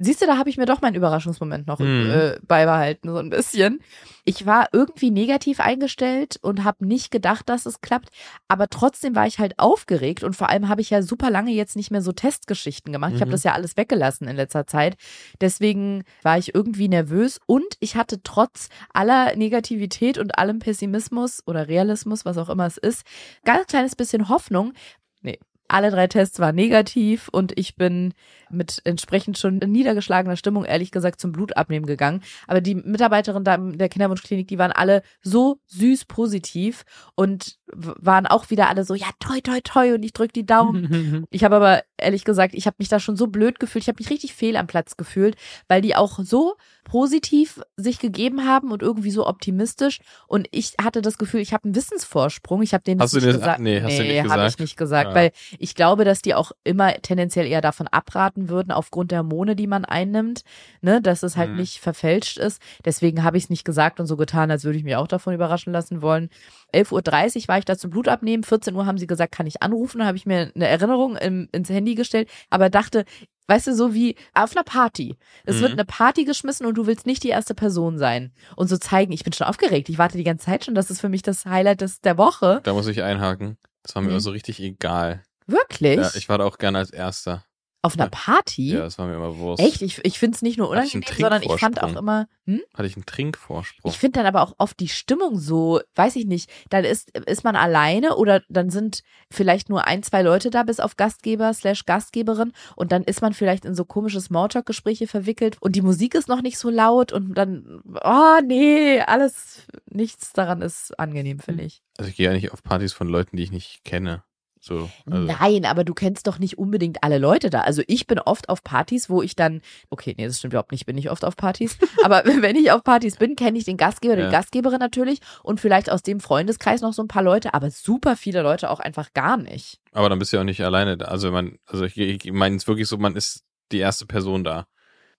Siehst 0.00 0.22
du, 0.22 0.26
da 0.26 0.36
habe 0.38 0.48
ich 0.48 0.56
mir 0.56 0.64
doch 0.66 0.80
meinen 0.80 0.94
Überraschungsmoment 0.94 1.66
noch 1.66 1.80
Mhm. 1.80 2.10
äh, 2.10 2.38
beibehalten, 2.46 3.08
so 3.10 3.16
ein 3.16 3.30
bisschen. 3.30 3.80
Ich 4.24 4.46
war 4.46 4.68
irgendwie 4.72 5.10
negativ 5.10 5.58
eingestellt 5.58 6.38
und 6.40 6.62
habe 6.62 6.86
nicht 6.86 7.10
gedacht, 7.10 7.48
dass 7.48 7.66
es 7.66 7.80
klappt. 7.80 8.10
Aber 8.46 8.68
trotzdem 8.68 9.16
war 9.16 9.26
ich 9.26 9.40
halt 9.40 9.58
aufgeregt 9.58 10.22
und 10.22 10.36
vor 10.36 10.50
allem 10.50 10.68
habe 10.68 10.80
ich 10.82 10.90
ja 10.90 11.02
super 11.02 11.30
lange 11.30 11.50
jetzt 11.50 11.74
nicht 11.74 11.90
mehr 11.90 12.02
so 12.02 12.12
Testgeschichten 12.12 12.92
gemacht. 12.92 13.12
Ich 13.16 13.20
habe 13.20 13.30
Mhm. 13.30 13.32
das 13.32 13.42
ja 13.42 13.54
alles 13.54 13.76
weggelassen 13.76 14.28
in 14.28 14.36
letzter 14.36 14.66
Zeit. 14.68 14.96
Deswegen 15.40 16.04
war 16.22 16.38
ich 16.38 16.54
irgendwie 16.54 16.88
nervös 16.88 17.40
und 17.46 17.66
ich 17.80 17.96
hatte 17.96 18.22
trotz 18.22 18.68
aller 18.94 19.34
Negativität 19.34 20.16
und 20.16 20.38
allem 20.38 20.60
Pessimismus 20.60 21.42
oder 21.44 21.66
Realismus, 21.66 22.24
was 22.24 22.38
auch 22.38 22.50
immer 22.50 22.66
es 22.66 22.76
ist, 22.76 23.02
ganz 23.44 23.66
kleines 23.66 23.96
bisschen 23.96 24.28
Hoffnung. 24.28 24.74
Nee. 25.22 25.40
Alle 25.68 25.90
drei 25.90 26.06
Tests 26.06 26.40
waren 26.40 26.54
negativ 26.54 27.28
und 27.28 27.52
ich 27.58 27.76
bin 27.76 28.14
mit 28.50 28.80
entsprechend 28.84 29.36
schon 29.38 29.58
niedergeschlagener 29.58 30.36
Stimmung, 30.36 30.64
ehrlich 30.64 30.90
gesagt, 30.90 31.20
zum 31.20 31.32
Blutabnehmen 31.32 31.86
gegangen. 31.86 32.22
Aber 32.46 32.60
die 32.60 32.74
Mitarbeiterin 32.74 33.44
da 33.44 33.54
in 33.56 33.76
der 33.78 33.88
Kinderwunschklinik, 33.90 34.48
die 34.48 34.58
waren 34.58 34.72
alle 34.72 35.02
so 35.22 35.60
süß 35.66 36.06
positiv 36.06 36.84
und 37.14 37.58
waren 37.70 38.26
auch 38.26 38.48
wieder 38.48 38.70
alle 38.70 38.84
so, 38.84 38.94
ja, 38.94 39.08
toi, 39.20 39.40
toi, 39.42 39.60
toi 39.62 39.92
und 39.94 40.02
ich 40.02 40.14
drück 40.14 40.32
die 40.32 40.46
Daumen. 40.46 41.26
Ich 41.30 41.44
habe 41.44 41.56
aber 41.56 41.82
ehrlich 41.98 42.24
gesagt, 42.24 42.54
ich 42.54 42.66
habe 42.66 42.76
mich 42.78 42.88
da 42.88 42.98
schon 43.00 43.16
so 43.16 43.26
blöd 43.26 43.60
gefühlt, 43.60 43.84
ich 43.84 43.88
habe 43.88 44.00
mich 44.00 44.10
richtig 44.10 44.32
fehl 44.34 44.56
am 44.56 44.66
Platz 44.66 44.96
gefühlt, 44.96 45.36
weil 45.68 45.82
die 45.82 45.94
auch 45.94 46.18
so 46.22 46.54
positiv 46.84 47.60
sich 47.76 47.98
gegeben 47.98 48.46
haben 48.46 48.72
und 48.72 48.82
irgendwie 48.82 49.10
so 49.10 49.26
optimistisch 49.26 50.00
und 50.26 50.48
ich 50.50 50.72
hatte 50.82 51.02
das 51.02 51.18
Gefühl, 51.18 51.40
ich 51.40 51.52
habe 51.52 51.64
einen 51.64 51.74
Wissensvorsprung. 51.74 52.62
Ich 52.62 52.72
habe 52.72 52.82
denen 52.84 53.00
Hast 53.00 53.12
das 53.14 53.20
du 53.22 53.26
nicht 53.26 53.38
gesagt. 53.38 53.60
nee, 53.60 53.80
hast 53.82 53.98
du 53.98 54.02
nicht 54.02 54.30
habe 54.30 54.42
ich 54.42 54.56
gesagt? 54.56 54.60
nicht 54.60 54.76
gesagt, 54.76 55.10
Ja. 55.10 55.14
weil 55.14 55.32
ich 55.58 55.74
glaube, 55.74 56.04
dass 56.04 56.22
die 56.22 56.34
auch 56.34 56.52
immer 56.64 56.94
tendenziell 57.02 57.46
eher 57.46 57.60
davon 57.60 57.86
abraten 57.88 58.48
würden 58.48 58.70
aufgrund 58.72 59.10
der 59.10 59.18
Hormone, 59.18 59.56
die 59.56 59.66
man 59.66 59.84
einnimmt, 59.84 60.42
ne, 60.80 61.00
dass 61.02 61.22
es 61.22 61.36
halt 61.36 61.50
Mhm. 61.50 61.56
nicht 61.56 61.78
verfälscht 61.80 62.38
ist. 62.38 62.60
Deswegen 62.84 63.22
habe 63.24 63.36
ich 63.36 63.44
es 63.44 63.50
nicht 63.50 63.64
gesagt 63.64 64.00
und 64.00 64.06
so 64.06 64.16
getan, 64.16 64.50
als 64.50 64.64
würde 64.64 64.78
ich 64.78 64.84
mich 64.84 64.96
auch 64.96 65.08
davon 65.08 65.34
überraschen 65.34 65.72
lassen 65.72 66.02
wollen. 66.02 66.28
11.30 66.72 67.42
Uhr 67.42 67.48
war 67.48 67.58
ich 67.58 67.64
da 67.64 67.76
zum 67.76 67.90
Blutabnehmen. 67.90 68.44
14 68.44 68.74
Uhr 68.74 68.86
haben 68.86 68.98
sie 68.98 69.06
gesagt, 69.06 69.32
kann 69.32 69.46
ich 69.46 69.62
anrufen. 69.62 69.98
Da 70.00 70.06
habe 70.06 70.16
ich 70.16 70.26
mir 70.26 70.52
eine 70.54 70.66
Erinnerung 70.66 71.16
im, 71.16 71.48
ins 71.52 71.68
Handy 71.70 71.94
gestellt, 71.94 72.28
aber 72.50 72.70
dachte, 72.70 73.04
weißt 73.46 73.68
du, 73.68 73.74
so 73.74 73.94
wie 73.94 74.14
auf 74.34 74.54
einer 74.54 74.64
Party. 74.64 75.16
Es 75.46 75.56
Mhm. 75.56 75.60
wird 75.62 75.72
eine 75.72 75.84
Party 75.86 76.24
geschmissen 76.24 76.66
und 76.66 76.74
du 76.76 76.86
willst 76.86 77.06
nicht 77.06 77.22
die 77.22 77.30
erste 77.30 77.54
Person 77.54 77.96
sein. 77.96 78.32
Und 78.56 78.68
so 78.68 78.76
zeigen, 78.76 79.10
ich 79.12 79.24
bin 79.24 79.32
schon 79.32 79.46
aufgeregt. 79.46 79.88
Ich 79.88 79.96
warte 79.96 80.18
die 80.18 80.24
ganze 80.24 80.44
Zeit 80.46 80.64
schon. 80.66 80.74
Das 80.74 80.90
ist 80.90 81.00
für 81.00 81.08
mich 81.08 81.22
das 81.22 81.46
Highlight 81.46 81.80
des, 81.80 82.00
der 82.02 82.18
Woche. 82.18 82.60
Da 82.64 82.74
muss 82.74 82.86
ich 82.88 83.02
einhaken. 83.02 83.56
Das 83.82 83.94
war 83.94 84.02
mir 84.02 84.08
Mhm. 84.08 84.12
immer 84.14 84.20
so 84.20 84.30
richtig 84.32 84.60
egal. 84.60 85.22
Wirklich? 85.48 85.96
Ja, 85.96 86.10
ich 86.14 86.28
war 86.28 86.38
da 86.38 86.44
auch 86.44 86.58
gerne 86.58 86.78
als 86.78 86.90
Erster. 86.90 87.44
auf 87.80 87.94
einer 87.94 88.10
Party? 88.10 88.72
Ja, 88.72 88.80
das 88.80 88.98
war 88.98 89.06
mir 89.06 89.14
immer 89.14 89.38
Wurst. 89.38 89.62
Echt? 89.62 89.80
Ich, 89.82 90.04
ich 90.04 90.18
finde 90.18 90.34
es 90.34 90.42
nicht 90.42 90.58
nur 90.58 90.66
ich 90.66 90.72
unangenehm, 90.72 91.16
sondern 91.16 91.42
ich 91.42 91.52
fand 91.52 91.82
auch 91.82 91.96
immer, 91.96 92.26
hm? 92.44 92.60
Hatte 92.74 92.86
ich 92.86 92.96
einen 92.96 93.06
Trinkvorsprung. 93.06 93.90
Ich 93.90 93.98
finde 93.98 94.18
dann 94.18 94.26
aber 94.26 94.42
auch 94.42 94.54
oft 94.58 94.78
die 94.78 94.88
Stimmung 94.88 95.38
so, 95.38 95.80
weiß 95.94 96.16
ich 96.16 96.26
nicht, 96.26 96.50
dann 96.68 96.84
ist, 96.84 97.16
ist 97.16 97.44
man 97.44 97.56
alleine 97.56 98.16
oder 98.16 98.42
dann 98.48 98.68
sind 98.68 99.02
vielleicht 99.30 99.70
nur 99.70 99.86
ein, 99.86 100.02
zwei 100.02 100.20
Leute 100.22 100.50
da, 100.50 100.64
bis 100.64 100.80
auf 100.80 100.96
Gastgeber 100.96 101.54
slash 101.54 101.86
Gastgeberin 101.86 102.52
und 102.76 102.92
dann 102.92 103.04
ist 103.04 103.22
man 103.22 103.32
vielleicht 103.32 103.64
in 103.64 103.74
so 103.74 103.86
komische 103.86 104.20
Smalltalk-Gespräche 104.20 105.06
verwickelt 105.06 105.56
und 105.60 105.76
die 105.76 105.82
Musik 105.82 106.14
ist 106.14 106.28
noch 106.28 106.42
nicht 106.42 106.58
so 106.58 106.68
laut 106.68 107.12
und 107.12 107.34
dann, 107.34 107.80
oh 108.04 108.38
nee, 108.44 109.00
alles, 109.00 109.62
nichts 109.86 110.34
daran 110.34 110.60
ist 110.60 110.98
angenehm, 110.98 111.38
finde 111.38 111.62
ich. 111.64 111.82
Also 111.96 112.10
ich 112.10 112.16
gehe 112.16 112.26
ja 112.26 112.32
nicht 112.34 112.52
auf 112.52 112.62
Partys 112.62 112.92
von 112.92 113.08
Leuten, 113.08 113.36
die 113.36 113.44
ich 113.44 113.52
nicht 113.52 113.84
kenne. 113.84 114.24
So, 114.60 114.90
also, 115.10 115.18
Nein, 115.24 115.64
aber 115.64 115.84
du 115.84 115.94
kennst 115.94 116.26
doch 116.26 116.38
nicht 116.38 116.58
unbedingt 116.58 117.02
alle 117.04 117.18
Leute 117.18 117.48
da. 117.50 117.60
Also 117.60 117.82
ich 117.86 118.06
bin 118.06 118.18
oft 118.18 118.48
auf 118.48 118.62
Partys, 118.64 119.08
wo 119.08 119.22
ich 119.22 119.36
dann, 119.36 119.60
okay, 119.90 120.14
nee, 120.18 120.26
das 120.26 120.38
stimmt 120.38 120.54
überhaupt 120.54 120.72
nicht, 120.72 120.84
bin 120.86 120.98
ich 120.98 121.10
oft 121.10 121.24
auf 121.24 121.36
Partys. 121.36 121.78
aber 122.04 122.24
wenn 122.40 122.56
ich 122.56 122.72
auf 122.72 122.82
Partys 122.82 123.16
bin, 123.16 123.36
kenne 123.36 123.56
ich 123.58 123.64
den 123.64 123.76
Gastgeber, 123.76 124.18
Ja. 124.18 124.26
die 124.26 124.32
Gastgeberin 124.32 124.78
natürlich 124.80 125.20
und 125.42 125.60
vielleicht 125.60 125.90
aus 125.90 126.02
dem 126.02 126.20
Freundeskreis 126.20 126.80
noch 126.80 126.92
so 126.92 127.02
ein 127.02 127.08
paar 127.08 127.22
Leute, 127.22 127.54
aber 127.54 127.70
super 127.70 128.16
viele 128.16 128.42
Leute 128.42 128.70
auch 128.70 128.80
einfach 128.80 129.12
gar 129.12 129.36
nicht. 129.36 129.78
aber 129.92 130.08
dann 130.08 130.18
bist 130.18 130.32
du 130.32 130.36
ja 130.36 130.40
auch 130.42 130.44
nicht 130.44 130.62
alleine 130.64 130.96
da. 130.96 131.06
Also 131.06 131.30
man, 131.30 131.58
also 131.66 131.84
ich, 131.84 131.96
ich 131.96 132.32
meine 132.32 132.56
es 132.56 132.66
wirklich 132.66 132.88
so, 132.88 132.96
man 132.98 133.16
ist 133.16 133.44
die 133.72 133.78
erste 133.78 134.06
Person 134.06 134.44
da. 134.44 134.66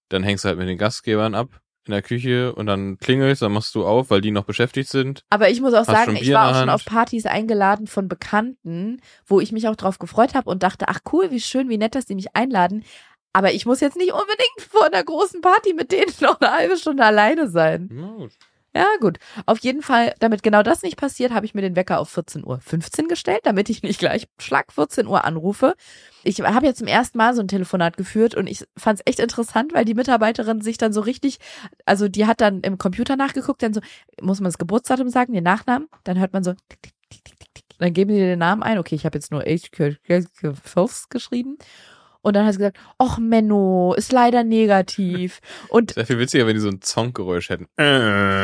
Dann 0.09 0.23
hängst 0.23 0.43
du 0.43 0.49
halt 0.49 0.57
mit 0.57 0.67
den 0.67 0.77
Gastgebern 0.77 1.35
ab 1.35 1.61
in 1.89 1.93
der 1.93 2.01
Küche 2.01 2.53
und 2.53 2.67
dann 2.67 2.97
klingelst, 2.99 3.41
dann 3.41 3.51
machst 3.51 3.73
du 3.75 3.85
auf, 3.85 4.09
weil 4.09 4.21
die 4.21 4.31
noch 4.31 4.45
beschäftigt 4.45 4.89
sind. 4.89 5.23
Aber 5.29 5.49
ich 5.49 5.59
muss 5.59 5.73
auch 5.73 5.79
Hast 5.79 5.87
sagen, 5.87 6.15
ich 6.15 6.31
war 6.31 6.51
auch 6.51 6.59
schon 6.59 6.69
auf? 6.69 6.85
Partys 6.85 7.25
eingeladen 7.25 7.87
von 7.87 8.07
Bekannten, 8.07 9.01
wo 9.25 9.39
ich 9.39 9.51
mich 9.51 9.67
auch 9.67 9.75
drauf 9.75 9.99
gefreut 9.99 10.35
habe 10.35 10.49
und 10.49 10.63
dachte, 10.63 10.87
ach 10.87 10.99
cool, 11.11 11.31
wie 11.31 11.39
schön, 11.39 11.69
wie 11.69 11.77
nett, 11.77 11.95
dass 11.95 12.05
die 12.05 12.15
mich 12.15 12.35
einladen. 12.35 12.83
Aber 13.33 13.53
ich 13.53 13.65
muss 13.65 13.79
jetzt 13.79 13.97
nicht 13.97 14.11
unbedingt 14.11 14.61
vor 14.69 14.85
einer 14.85 15.03
großen 15.03 15.41
Party 15.41 15.73
mit 15.73 15.91
denen 15.91 16.11
noch 16.21 16.39
eine 16.41 16.51
halbe 16.51 16.77
Stunde 16.77 17.03
alleine 17.03 17.49
sein. 17.49 17.89
Na 17.91 18.07
gut. 18.17 18.31
Ja, 18.75 18.85
gut. 18.99 19.17
Auf 19.47 19.57
jeden 19.59 19.81
Fall, 19.81 20.13
damit 20.19 20.43
genau 20.43 20.61
das 20.61 20.83
nicht 20.83 20.95
passiert, 20.95 21.31
habe 21.33 21.45
ich 21.45 21.55
mir 21.55 21.61
den 21.61 21.75
Wecker 21.75 21.99
auf 21.99 22.15
14.15 22.15 23.01
Uhr 23.01 23.07
gestellt, 23.07 23.41
damit 23.43 23.67
ich 23.69 23.81
nicht 23.81 23.99
gleich 23.99 24.27
Schlag 24.39 24.71
14 24.71 25.07
Uhr 25.07 25.25
anrufe. 25.25 25.73
Ich 26.23 26.39
habe 26.41 26.67
ja 26.67 26.73
zum 26.75 26.85
ersten 26.85 27.17
Mal 27.17 27.33
so 27.33 27.41
ein 27.41 27.47
Telefonat 27.47 27.97
geführt 27.97 28.35
und 28.35 28.45
ich 28.47 28.65
fand 28.77 28.99
es 28.99 29.05
echt 29.07 29.19
interessant, 29.19 29.73
weil 29.73 29.85
die 29.85 29.95
Mitarbeiterin 29.95 30.61
sich 30.61 30.77
dann 30.77 30.93
so 30.93 31.01
richtig, 31.01 31.39
also 31.85 32.07
die 32.07 32.27
hat 32.27 32.41
dann 32.41 32.61
im 32.61 32.77
Computer 32.77 33.15
nachgeguckt, 33.15 33.63
dann 33.63 33.73
so, 33.73 33.81
muss 34.21 34.39
man 34.39 34.45
das 34.45 34.59
Geburtsdatum 34.59 35.09
sagen, 35.09 35.33
den 35.33 35.43
Nachnamen, 35.43 35.87
dann 36.03 36.19
hört 36.19 36.33
man 36.33 36.43
so, 36.43 36.53
tick, 36.53 36.81
tick, 36.83 36.93
tick, 37.09 37.23
tick, 37.39 37.53
tick, 37.55 37.65
dann 37.79 37.93
geben 37.93 38.11
die 38.11 38.19
den 38.19 38.39
Namen 38.39 38.61
ein, 38.61 38.77
okay, 38.77 38.95
ich 38.95 39.05
habe 39.05 39.17
jetzt 39.17 39.31
nur 39.31 39.41
H. 39.41 41.07
Geschrieben. 41.09 41.57
Und 42.21 42.35
dann 42.35 42.45
hat 42.45 42.53
sie 42.53 42.59
gesagt, 42.59 42.77
ach 42.97 43.17
Menno, 43.17 43.93
ist 43.97 44.11
leider 44.11 44.43
negativ. 44.43 45.39
Und 45.69 45.93
Sehr 45.93 46.05
viel 46.05 46.19
witziger, 46.19 46.47
wenn 46.47 46.55
die 46.55 46.59
so 46.61 46.69
ein 46.69 46.81
Zonggeräusch 46.81 47.49
hätten. 47.49 47.67
Äh, 47.77 48.43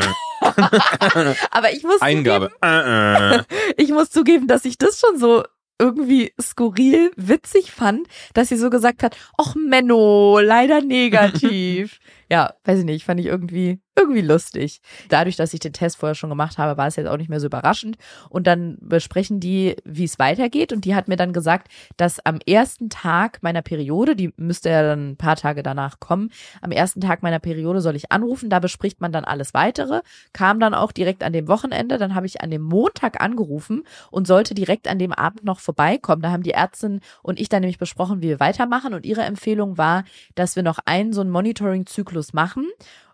aber 1.50 1.72
ich 1.72 1.82
muss 1.82 2.00
Eingabe. 2.00 2.50
Äh, 2.62 3.36
äh. 3.36 3.42
ich 3.76 3.90
muss 3.90 4.10
zugeben, 4.10 4.46
dass 4.46 4.64
ich 4.64 4.78
das 4.78 5.00
schon 5.00 5.18
so 5.18 5.44
irgendwie 5.78 6.32
skurril 6.40 7.10
witzig 7.16 7.70
fand, 7.70 8.06
dass 8.34 8.48
sie 8.48 8.56
so 8.56 8.70
gesagt 8.70 9.02
hat, 9.02 9.16
ach 9.36 9.54
Menno, 9.54 10.40
leider 10.40 10.80
negativ. 10.80 11.98
Ja, 12.30 12.54
weiß 12.64 12.80
ich 12.80 12.84
nicht, 12.84 13.04
fand 13.04 13.20
ich 13.20 13.26
irgendwie, 13.26 13.80
irgendwie 13.96 14.20
lustig. 14.20 14.80
Dadurch, 15.08 15.36
dass 15.36 15.54
ich 15.54 15.60
den 15.60 15.72
Test 15.72 15.96
vorher 15.96 16.16
schon 16.16 16.28
gemacht 16.28 16.58
habe, 16.58 16.76
war 16.76 16.88
es 16.88 16.96
jetzt 16.96 17.06
auch 17.06 17.16
nicht 17.16 17.30
mehr 17.30 17.38
so 17.38 17.46
überraschend. 17.46 17.96
Und 18.28 18.48
dann 18.48 18.78
besprechen 18.80 19.38
die, 19.38 19.76
wie 19.84 20.04
es 20.04 20.18
weitergeht. 20.18 20.72
Und 20.72 20.84
die 20.84 20.96
hat 20.96 21.06
mir 21.06 21.14
dann 21.16 21.32
gesagt, 21.32 21.68
dass 21.96 22.18
am 22.26 22.38
ersten 22.44 22.90
Tag 22.90 23.38
meiner 23.42 23.62
Periode, 23.62 24.16
die 24.16 24.32
müsste 24.36 24.70
ja 24.70 24.82
dann 24.82 25.10
ein 25.10 25.16
paar 25.16 25.36
Tage 25.36 25.62
danach 25.62 26.00
kommen, 26.00 26.30
am 26.60 26.72
ersten 26.72 27.00
Tag 27.00 27.22
meiner 27.22 27.38
Periode 27.38 27.80
soll 27.80 27.94
ich 27.94 28.10
anrufen, 28.10 28.50
da 28.50 28.58
bespricht 28.58 29.00
man 29.00 29.12
dann 29.12 29.24
alles 29.24 29.54
weitere. 29.54 30.02
Kam 30.32 30.58
dann 30.58 30.74
auch 30.74 30.90
direkt 30.90 31.22
an 31.22 31.32
dem 31.32 31.46
Wochenende, 31.46 31.96
dann 31.96 32.16
habe 32.16 32.26
ich 32.26 32.40
an 32.40 32.50
dem 32.50 32.62
Montag 32.62 33.22
angerufen 33.22 33.84
und 34.10 34.26
sollte 34.26 34.54
direkt 34.54 34.88
an 34.88 34.98
dem 34.98 35.12
Abend 35.12 35.44
noch 35.44 35.60
vorbeikommen. 35.60 36.22
Da 36.22 36.32
haben 36.32 36.42
die 36.42 36.50
Ärztin 36.50 37.00
und 37.22 37.38
ich 37.38 37.48
dann 37.48 37.60
nämlich 37.60 37.78
besprochen, 37.78 38.20
wie 38.20 38.28
wir 38.28 38.40
weitermachen. 38.40 38.94
Und 38.94 39.06
ihre 39.06 39.22
Empfehlung 39.22 39.78
war, 39.78 40.04
dass 40.34 40.56
wir 40.56 40.64
noch 40.64 40.80
einen 40.84 41.12
so 41.12 41.20
einen 41.20 41.30
Monitoring-Zyklus 41.30 42.15
machen. 42.32 42.66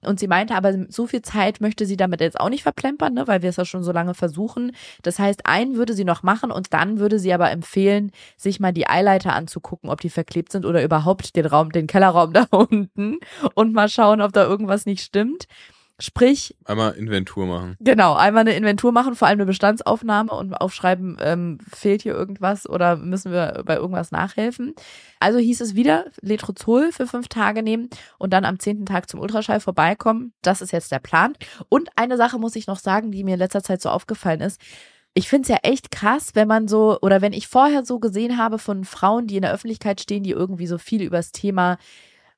Und 0.03 0.19
sie 0.19 0.27
meinte 0.27 0.55
aber, 0.55 0.87
so 0.89 1.07
viel 1.07 1.23
Zeit 1.23 1.61
möchte 1.61 1.87
sie 1.87 1.97
damit 1.97 2.21
jetzt 2.21 2.41
auch 2.41 2.49
nicht 2.49 2.63
verplempern, 2.63 3.15
ne, 3.15 3.29
weil 3.29 3.43
wir 3.43 3.51
es 3.51 3.57
ja 3.57 3.65
schon 3.65 3.85
so 3.85 3.93
lange 3.93 4.15
versuchen. 4.15 4.73
Das 5.03 5.19
heißt, 5.19 5.47
einen 5.47 5.77
würde 5.77 5.95
sie 5.95 6.05
noch 6.05 6.23
machen 6.23 6.51
und 6.51 6.73
dann 6.75 6.99
würde 6.99 7.19
sie 7.19 7.33
aber 7.33 7.51
empfehlen, 7.51 8.11
sich 8.37 8.59
mal 8.59 8.73
die 8.73 8.89
Eileiter 8.89 9.35
anzugucken, 9.35 9.91
ob 9.91 10.01
die 10.01 10.11
verklebt 10.11 10.53
sind 10.53 10.67
oder 10.67 10.83
überhaupt 10.83 11.37
den 11.37 11.47
Raum, 11.47 11.71
den 11.71 11.87
Kellerraum 11.87 12.33
da 12.35 12.47
unten 12.51 13.19
und 13.55 13.73
mal 13.73 13.89
schauen, 13.89 14.21
ob 14.21 14.33
da 14.33 14.45
irgendwas 14.45 14.87
nicht 14.87 15.03
stimmt. 15.03 15.47
Sprich, 16.03 16.57
Einmal 16.65 16.95
Inventur 16.95 17.47
machen. 17.47 17.77
Genau, 17.79 18.15
einmal 18.15 18.41
eine 18.41 18.57
Inventur 18.57 18.91
machen, 18.91 19.15
vor 19.15 19.29
allem 19.29 19.37
eine 19.37 19.47
Bestandsaufnahme 19.47 20.33
und 20.33 20.53
aufschreiben, 20.53 21.17
ähm, 21.21 21.59
fehlt 21.73 22.03
hier 22.03 22.13
irgendwas 22.13 22.69
oder 22.69 22.97
müssen 22.97 23.31
wir 23.31 23.63
bei 23.65 23.77
irgendwas 23.77 24.11
nachhelfen. 24.11 24.75
Also 25.21 25.39
hieß 25.39 25.61
es 25.61 25.77
wieder, 25.77 26.07
Letrozol 26.21 26.91
für 26.91 27.07
fünf 27.07 27.29
Tage 27.29 27.63
nehmen 27.63 27.89
und 28.19 28.33
dann 28.33 28.45
am 28.45 28.59
zehnten 28.59 28.85
Tag 28.85 29.09
zum 29.09 29.21
Ultraschall 29.21 29.61
vorbeikommen. 29.61 30.33
Das 30.43 30.61
ist 30.61 30.73
jetzt 30.73 30.91
der 30.91 30.99
Plan. 30.99 31.35
Und 31.69 31.91
eine 31.95 32.17
Sache 32.17 32.41
muss 32.41 32.57
ich 32.57 32.67
noch 32.67 32.81
sagen, 32.81 33.13
die 33.13 33.23
mir 33.23 33.35
in 33.35 33.39
letzter 33.39 33.63
Zeit 33.63 33.81
so 33.81 33.89
aufgefallen 33.89 34.41
ist. 34.41 34.61
Ich 35.15 35.29
finde 35.29 35.43
es 35.43 35.49
ja 35.51 35.59
echt 35.63 35.93
krass, 35.93 36.31
wenn 36.35 36.49
man 36.49 36.67
so, 36.67 36.99
oder 37.01 37.21
wenn 37.21 37.33
ich 37.33 37.47
vorher 37.47 37.85
so 37.85 38.01
gesehen 38.01 38.39
habe 38.39 38.59
von 38.59 38.85
Frauen, 38.85 39.29
die 39.29 39.37
in 39.37 39.43
der 39.43 39.53
Öffentlichkeit 39.53 40.01
stehen, 40.01 40.25
die 40.25 40.31
irgendwie 40.31 40.67
so 40.67 40.79
viel 40.79 41.03
übers 41.03 41.31
Thema 41.31 41.79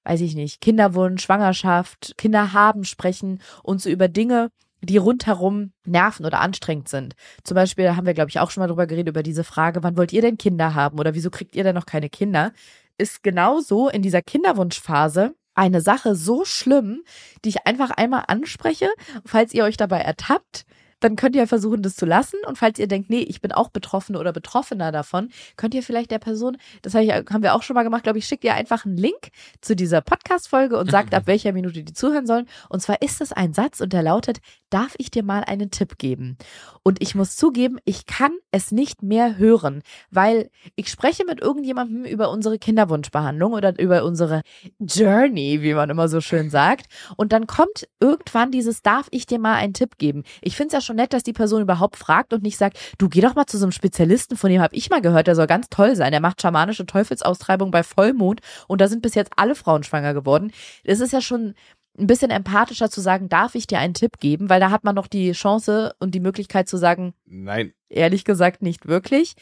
weiß 0.05 0.21
ich 0.21 0.35
nicht, 0.35 0.61
Kinderwunsch, 0.61 1.23
Schwangerschaft, 1.23 2.15
Kinder 2.17 2.53
haben 2.53 2.85
sprechen 2.85 3.41
und 3.63 3.81
so 3.81 3.91
über 3.91 4.09
Dinge, 4.09 4.51
die 4.83 4.99
rundherum 4.99 5.73
nerven 5.87 6.27
oder 6.27 6.41
anstrengend 6.41 6.89
sind. 6.89 7.15
Zum 7.43 7.55
Beispiel 7.55 7.97
haben 7.97 8.07
wir, 8.07 8.15
glaube 8.15 8.31
ich, 8.31 8.39
auch 8.39 8.51
schon 8.51 8.61
mal 8.61 8.69
drüber 8.69 8.87
geredet, 8.87 9.09
über 9.09 9.23
diese 9.23 9.45
Frage, 9.45 9.83
wann 9.83 9.97
wollt 9.97 10.13
ihr 10.13 10.23
denn 10.23 10.39
Kinder 10.39 10.75
haben 10.75 10.99
oder 10.99 11.15
wieso 11.15 11.31
kriegt 11.31 11.57
ihr 11.57 11.65
denn 11.65 11.75
noch 11.75 11.87
keine 11.87 12.11
Kinder? 12.11 12.53
Ist 12.99 13.23
genauso 13.23 13.89
in 13.89 14.03
dieser 14.03 14.23
Kinderwunschphase 14.23 15.35
eine 15.55 15.81
Sache 15.81 16.15
so 16.15 16.45
schlimm, 16.45 17.03
die 17.45 17.51
ich 17.51 17.67
einfach 17.67 17.91
einmal 17.91 18.25
anspreche, 18.27 18.89
falls 19.25 19.55
ihr 19.55 19.65
euch 19.65 19.77
dabei 19.77 20.01
ertappt, 20.01 20.65
dann 21.05 21.17
könnt 21.17 21.37
ihr 21.37 21.47
versuchen, 21.47 21.83
das 21.83 21.97
zu 21.97 22.07
lassen. 22.07 22.39
Und 22.47 22.57
falls 22.57 22.79
ihr 22.79 22.89
denkt, 22.89 23.11
nee, 23.11 23.21
ich 23.21 23.43
bin 23.43 23.53
auch 23.53 23.69
Betroffene 23.69 24.19
oder 24.19 24.33
Betroffener 24.33 24.91
davon, 24.91 25.29
könnt 25.57 25.75
ihr 25.75 25.83
vielleicht 25.83 26.11
der 26.11 26.19
Person, 26.19 26.57
das 26.81 26.95
haben 26.95 27.43
wir 27.43 27.55
auch 27.55 27.63
schon 27.63 27.75
mal 27.75 27.83
gemacht, 27.83 28.05
glaube 28.05 28.19
ich, 28.19 28.27
schickt 28.27 28.43
ihr 28.43 28.55
einfach 28.55 28.87
einen 28.87 28.97
Link 28.97 29.29
zu 29.61 29.77
dieser 29.77 30.01
Podcast-Folge 30.01 30.79
und 30.79 30.91
sagt, 30.91 31.15
ab 31.15 31.25
welcher 31.27 31.53
Minute 31.53 31.85
die 31.85 31.93
zuhören 31.93 32.27
sollen. 32.27 32.47
Und 32.71 32.81
zwar 32.81 33.03
ist 33.03 33.21
es 33.21 33.33
ein 33.33 33.53
Satz 33.53 33.83
und 33.83 33.93
der 33.93 34.03
lautet, 34.03 34.39
darf 34.71 34.95
ich 34.97 35.11
dir 35.11 35.23
mal 35.23 35.45
einen 35.45 35.71
Tipp 35.71 35.99
geben? 35.99 36.39
Und 36.83 37.03
ich 37.03 37.15
muss 37.15 37.37
zugeben, 37.37 37.79
ich 37.85 38.07
kann 38.07 38.33
es 38.51 38.73
nicht 38.73 39.03
mehr 39.03 39.37
hören, 39.37 39.83
weil 40.11 40.51
ich 40.77 40.89
spreche 40.89 41.27
mit 41.27 41.41
irgendjemandem 41.41 42.07
über 42.07 42.31
unsere 42.31 42.59
Kinderwunschbehandlung 42.59 43.53
oder 43.53 43.79
über 43.79 44.05
unsere 44.05 44.41
Journey, 44.79 45.61
wie 45.61 45.75
man 45.75 45.91
immer 45.91 46.09
so 46.09 46.23
schön 46.23 46.49
sagt. 46.49 46.87
Und 47.17 47.33
dann 47.33 47.47
kommt 47.47 47.89
irgendwann 48.01 48.51
dieses, 48.51 48.81
darf 48.81 49.09
ich 49.11 49.27
dir 49.27 49.39
mal 49.39 49.57
einen 49.57 49.75
Tipp 49.75 49.99
geben? 49.99 50.25
Ich 50.41 50.57
finde 50.57 50.69
es 50.69 50.73
ja 50.73 50.81
schon 50.81 50.94
nett, 50.95 51.13
dass 51.13 51.23
die 51.23 51.33
Person 51.33 51.63
überhaupt 51.63 51.97
fragt 51.97 52.33
und 52.33 52.43
nicht 52.43 52.57
sagt, 52.57 52.79
du 52.99 53.09
geh 53.09 53.21
doch 53.21 53.35
mal 53.35 53.47
zu 53.47 53.59
so 53.59 53.65
einem 53.65 53.73
Spezialisten, 53.73 54.37
von 54.37 54.51
dem 54.51 54.61
habe 54.61 54.75
ich 54.77 54.91
mal 54.91 55.01
gehört, 55.01 55.27
der 55.27 55.35
soll 55.35 55.47
ganz 55.47 55.69
toll 55.69 55.97
sein. 55.97 56.13
Der 56.13 56.21
macht 56.21 56.41
schamanische 56.41 56.87
Teufelsaustreibung 56.87 57.71
bei 57.71 57.83
Vollmond 57.83 58.41
und 58.69 58.81
da 58.81 58.89
sind 58.89 59.03
bis 59.03 59.15
jetzt 59.15 59.33
alle 59.37 59.55
Frauen 59.55 59.83
schwanger 59.83 60.15
geworden. 60.15 60.53
Es 60.85 61.01
ist 61.01 61.13
ja 61.13 61.21
schon 61.21 61.55
ein 61.99 62.07
bisschen 62.07 62.31
empathischer 62.31 62.91
zu 62.91 63.01
sagen, 63.01 63.29
darf 63.29 63.55
ich 63.55 63.67
dir 63.67 63.79
einen 63.79 63.95
Tipp 63.95 64.19
geben, 64.19 64.49
weil 64.51 64.61
da 64.61 64.71
hat 64.71 64.85
man 64.85 64.95
noch 64.95 65.07
die 65.07 65.33
Chance 65.33 65.95
und 66.01 66.15
die 66.15 66.21
Möglichkeit 66.21 66.69
zu 66.69 66.77
sagen, 66.77 67.15
Nein. 67.25 67.73
ehrlich 67.89 68.25
gesagt 68.25 68.63
nicht 68.63 68.87
wirklich. 68.87 69.37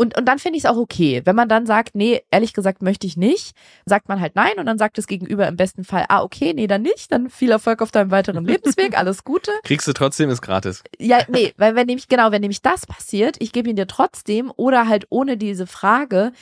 Und, 0.00 0.16
und 0.16 0.24
dann 0.24 0.38
finde 0.38 0.56
ich 0.56 0.64
es 0.64 0.70
auch 0.70 0.78
okay. 0.78 1.20
Wenn 1.26 1.36
man 1.36 1.50
dann 1.50 1.66
sagt, 1.66 1.94
nee, 1.94 2.22
ehrlich 2.30 2.54
gesagt 2.54 2.80
möchte 2.80 3.06
ich 3.06 3.18
nicht, 3.18 3.54
sagt 3.84 4.08
man 4.08 4.18
halt 4.18 4.34
nein 4.34 4.54
und 4.56 4.64
dann 4.64 4.78
sagt 4.78 4.96
das 4.96 5.06
Gegenüber 5.06 5.46
im 5.46 5.56
besten 5.56 5.84
Fall, 5.84 6.06
ah, 6.08 6.22
okay, 6.22 6.54
nee, 6.54 6.66
dann 6.66 6.80
nicht, 6.80 7.12
dann 7.12 7.28
viel 7.28 7.50
Erfolg 7.50 7.82
auf 7.82 7.90
deinem 7.90 8.10
weiteren 8.10 8.46
Lebensweg, 8.46 8.96
alles 8.96 9.24
Gute. 9.24 9.52
Kriegst 9.62 9.86
du 9.86 9.92
trotzdem, 9.92 10.30
ist 10.30 10.40
gratis. 10.40 10.82
Ja, 10.98 11.18
nee, 11.28 11.52
weil 11.58 11.74
wenn 11.74 11.86
nämlich, 11.86 12.08
genau, 12.08 12.32
wenn 12.32 12.40
nämlich 12.40 12.62
das 12.62 12.86
passiert, 12.86 13.36
ich 13.40 13.52
gebe 13.52 13.68
ihn 13.68 13.76
dir 13.76 13.86
trotzdem 13.86 14.50
oder 14.56 14.88
halt 14.88 15.04
ohne 15.10 15.36
diese 15.36 15.66
Frage, 15.66 16.32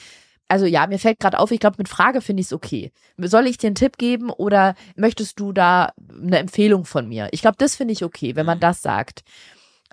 also 0.47 0.65
ja, 0.65 0.87
mir 0.87 0.97
fällt 0.97 1.19
gerade 1.19 1.37
auf, 1.37 1.51
ich 1.51 1.59
glaube, 1.59 1.75
mit 1.79 1.89
Frage 1.89 2.21
finde 2.21 2.39
ich 2.39 2.47
es 2.47 2.53
okay. 2.53 2.93
Soll 3.17 3.45
ich 3.45 3.57
dir 3.57 3.67
einen 3.67 3.75
Tipp 3.75 3.97
geben 3.97 4.29
oder 4.29 4.75
möchtest 4.95 5.37
du 5.37 5.51
da 5.51 5.91
eine 6.09 6.39
Empfehlung 6.39 6.85
von 6.85 7.09
mir? 7.09 7.27
Ich 7.31 7.41
glaube, 7.41 7.57
das 7.57 7.75
finde 7.75 7.91
ich 7.91 8.05
okay, 8.05 8.37
wenn 8.37 8.45
man 8.45 8.61
das 8.61 8.81
sagt. 8.81 9.23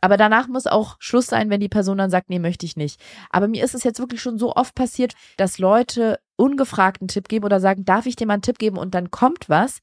Aber 0.06 0.16
danach 0.16 0.46
muss 0.46 0.68
auch 0.68 0.94
Schluss 1.00 1.26
sein, 1.26 1.50
wenn 1.50 1.58
die 1.58 1.68
Person 1.68 1.98
dann 1.98 2.10
sagt, 2.10 2.30
nee, 2.30 2.38
möchte 2.38 2.64
ich 2.64 2.76
nicht. 2.76 3.00
Aber 3.28 3.48
mir 3.48 3.64
ist 3.64 3.74
es 3.74 3.82
jetzt 3.82 3.98
wirklich 3.98 4.22
schon 4.22 4.38
so 4.38 4.54
oft 4.54 4.72
passiert, 4.76 5.14
dass 5.36 5.58
Leute 5.58 6.20
ungefragt 6.36 7.02
einen 7.02 7.08
Tipp 7.08 7.26
geben 7.28 7.44
oder 7.44 7.58
sagen, 7.58 7.84
darf 7.84 8.06
ich 8.06 8.14
dir 8.14 8.24
mal 8.24 8.34
einen 8.34 8.42
Tipp 8.42 8.60
geben 8.60 8.78
und 8.78 8.94
dann 8.94 9.10
kommt 9.10 9.48
was. 9.48 9.80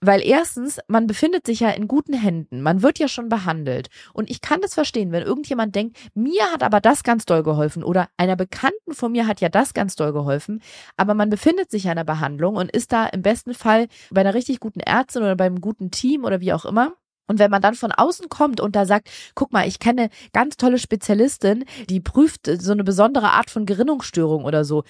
Weil 0.00 0.22
erstens, 0.22 0.78
man 0.88 1.06
befindet 1.06 1.44
sich 1.44 1.60
ja 1.60 1.68
in 1.68 1.88
guten 1.88 2.14
Händen. 2.14 2.62
Man 2.62 2.80
wird 2.80 2.98
ja 2.98 3.06
schon 3.06 3.28
behandelt. 3.28 3.90
Und 4.14 4.30
ich 4.30 4.40
kann 4.40 4.62
das 4.62 4.72
verstehen, 4.72 5.12
wenn 5.12 5.22
irgendjemand 5.22 5.74
denkt, 5.74 5.98
mir 6.14 6.44
hat 6.50 6.62
aber 6.62 6.80
das 6.80 7.02
ganz 7.02 7.26
doll 7.26 7.42
geholfen 7.42 7.84
oder 7.84 8.08
einer 8.16 8.36
Bekannten 8.36 8.94
von 8.94 9.12
mir 9.12 9.26
hat 9.26 9.42
ja 9.42 9.50
das 9.50 9.74
ganz 9.74 9.94
doll 9.94 10.14
geholfen. 10.14 10.62
Aber 10.96 11.12
man 11.12 11.28
befindet 11.28 11.70
sich 11.70 11.84
ja 11.84 11.92
in 11.92 11.96
der 11.96 12.04
Behandlung 12.04 12.56
und 12.56 12.70
ist 12.70 12.92
da 12.92 13.08
im 13.08 13.20
besten 13.20 13.52
Fall 13.52 13.88
bei 14.10 14.22
einer 14.22 14.32
richtig 14.32 14.58
guten 14.58 14.80
Ärztin 14.80 15.20
oder 15.20 15.36
beim 15.36 15.60
guten 15.60 15.90
Team 15.90 16.24
oder 16.24 16.40
wie 16.40 16.54
auch 16.54 16.64
immer. 16.64 16.94
Und 17.26 17.38
wenn 17.38 17.50
man 17.50 17.62
dann 17.62 17.74
von 17.74 17.92
außen 17.92 18.28
kommt 18.28 18.60
und 18.60 18.76
da 18.76 18.86
sagt, 18.86 19.10
guck 19.34 19.52
mal, 19.52 19.66
ich 19.66 19.78
kenne 19.78 20.10
ganz 20.32 20.56
tolle 20.56 20.78
Spezialistin, 20.78 21.64
die 21.88 22.00
prüft 22.00 22.46
so 22.60 22.72
eine 22.72 22.84
besondere 22.84 23.30
Art 23.30 23.50
von 23.50 23.66
Gerinnungsstörung 23.66 24.44
oder 24.44 24.64
so 24.64 24.84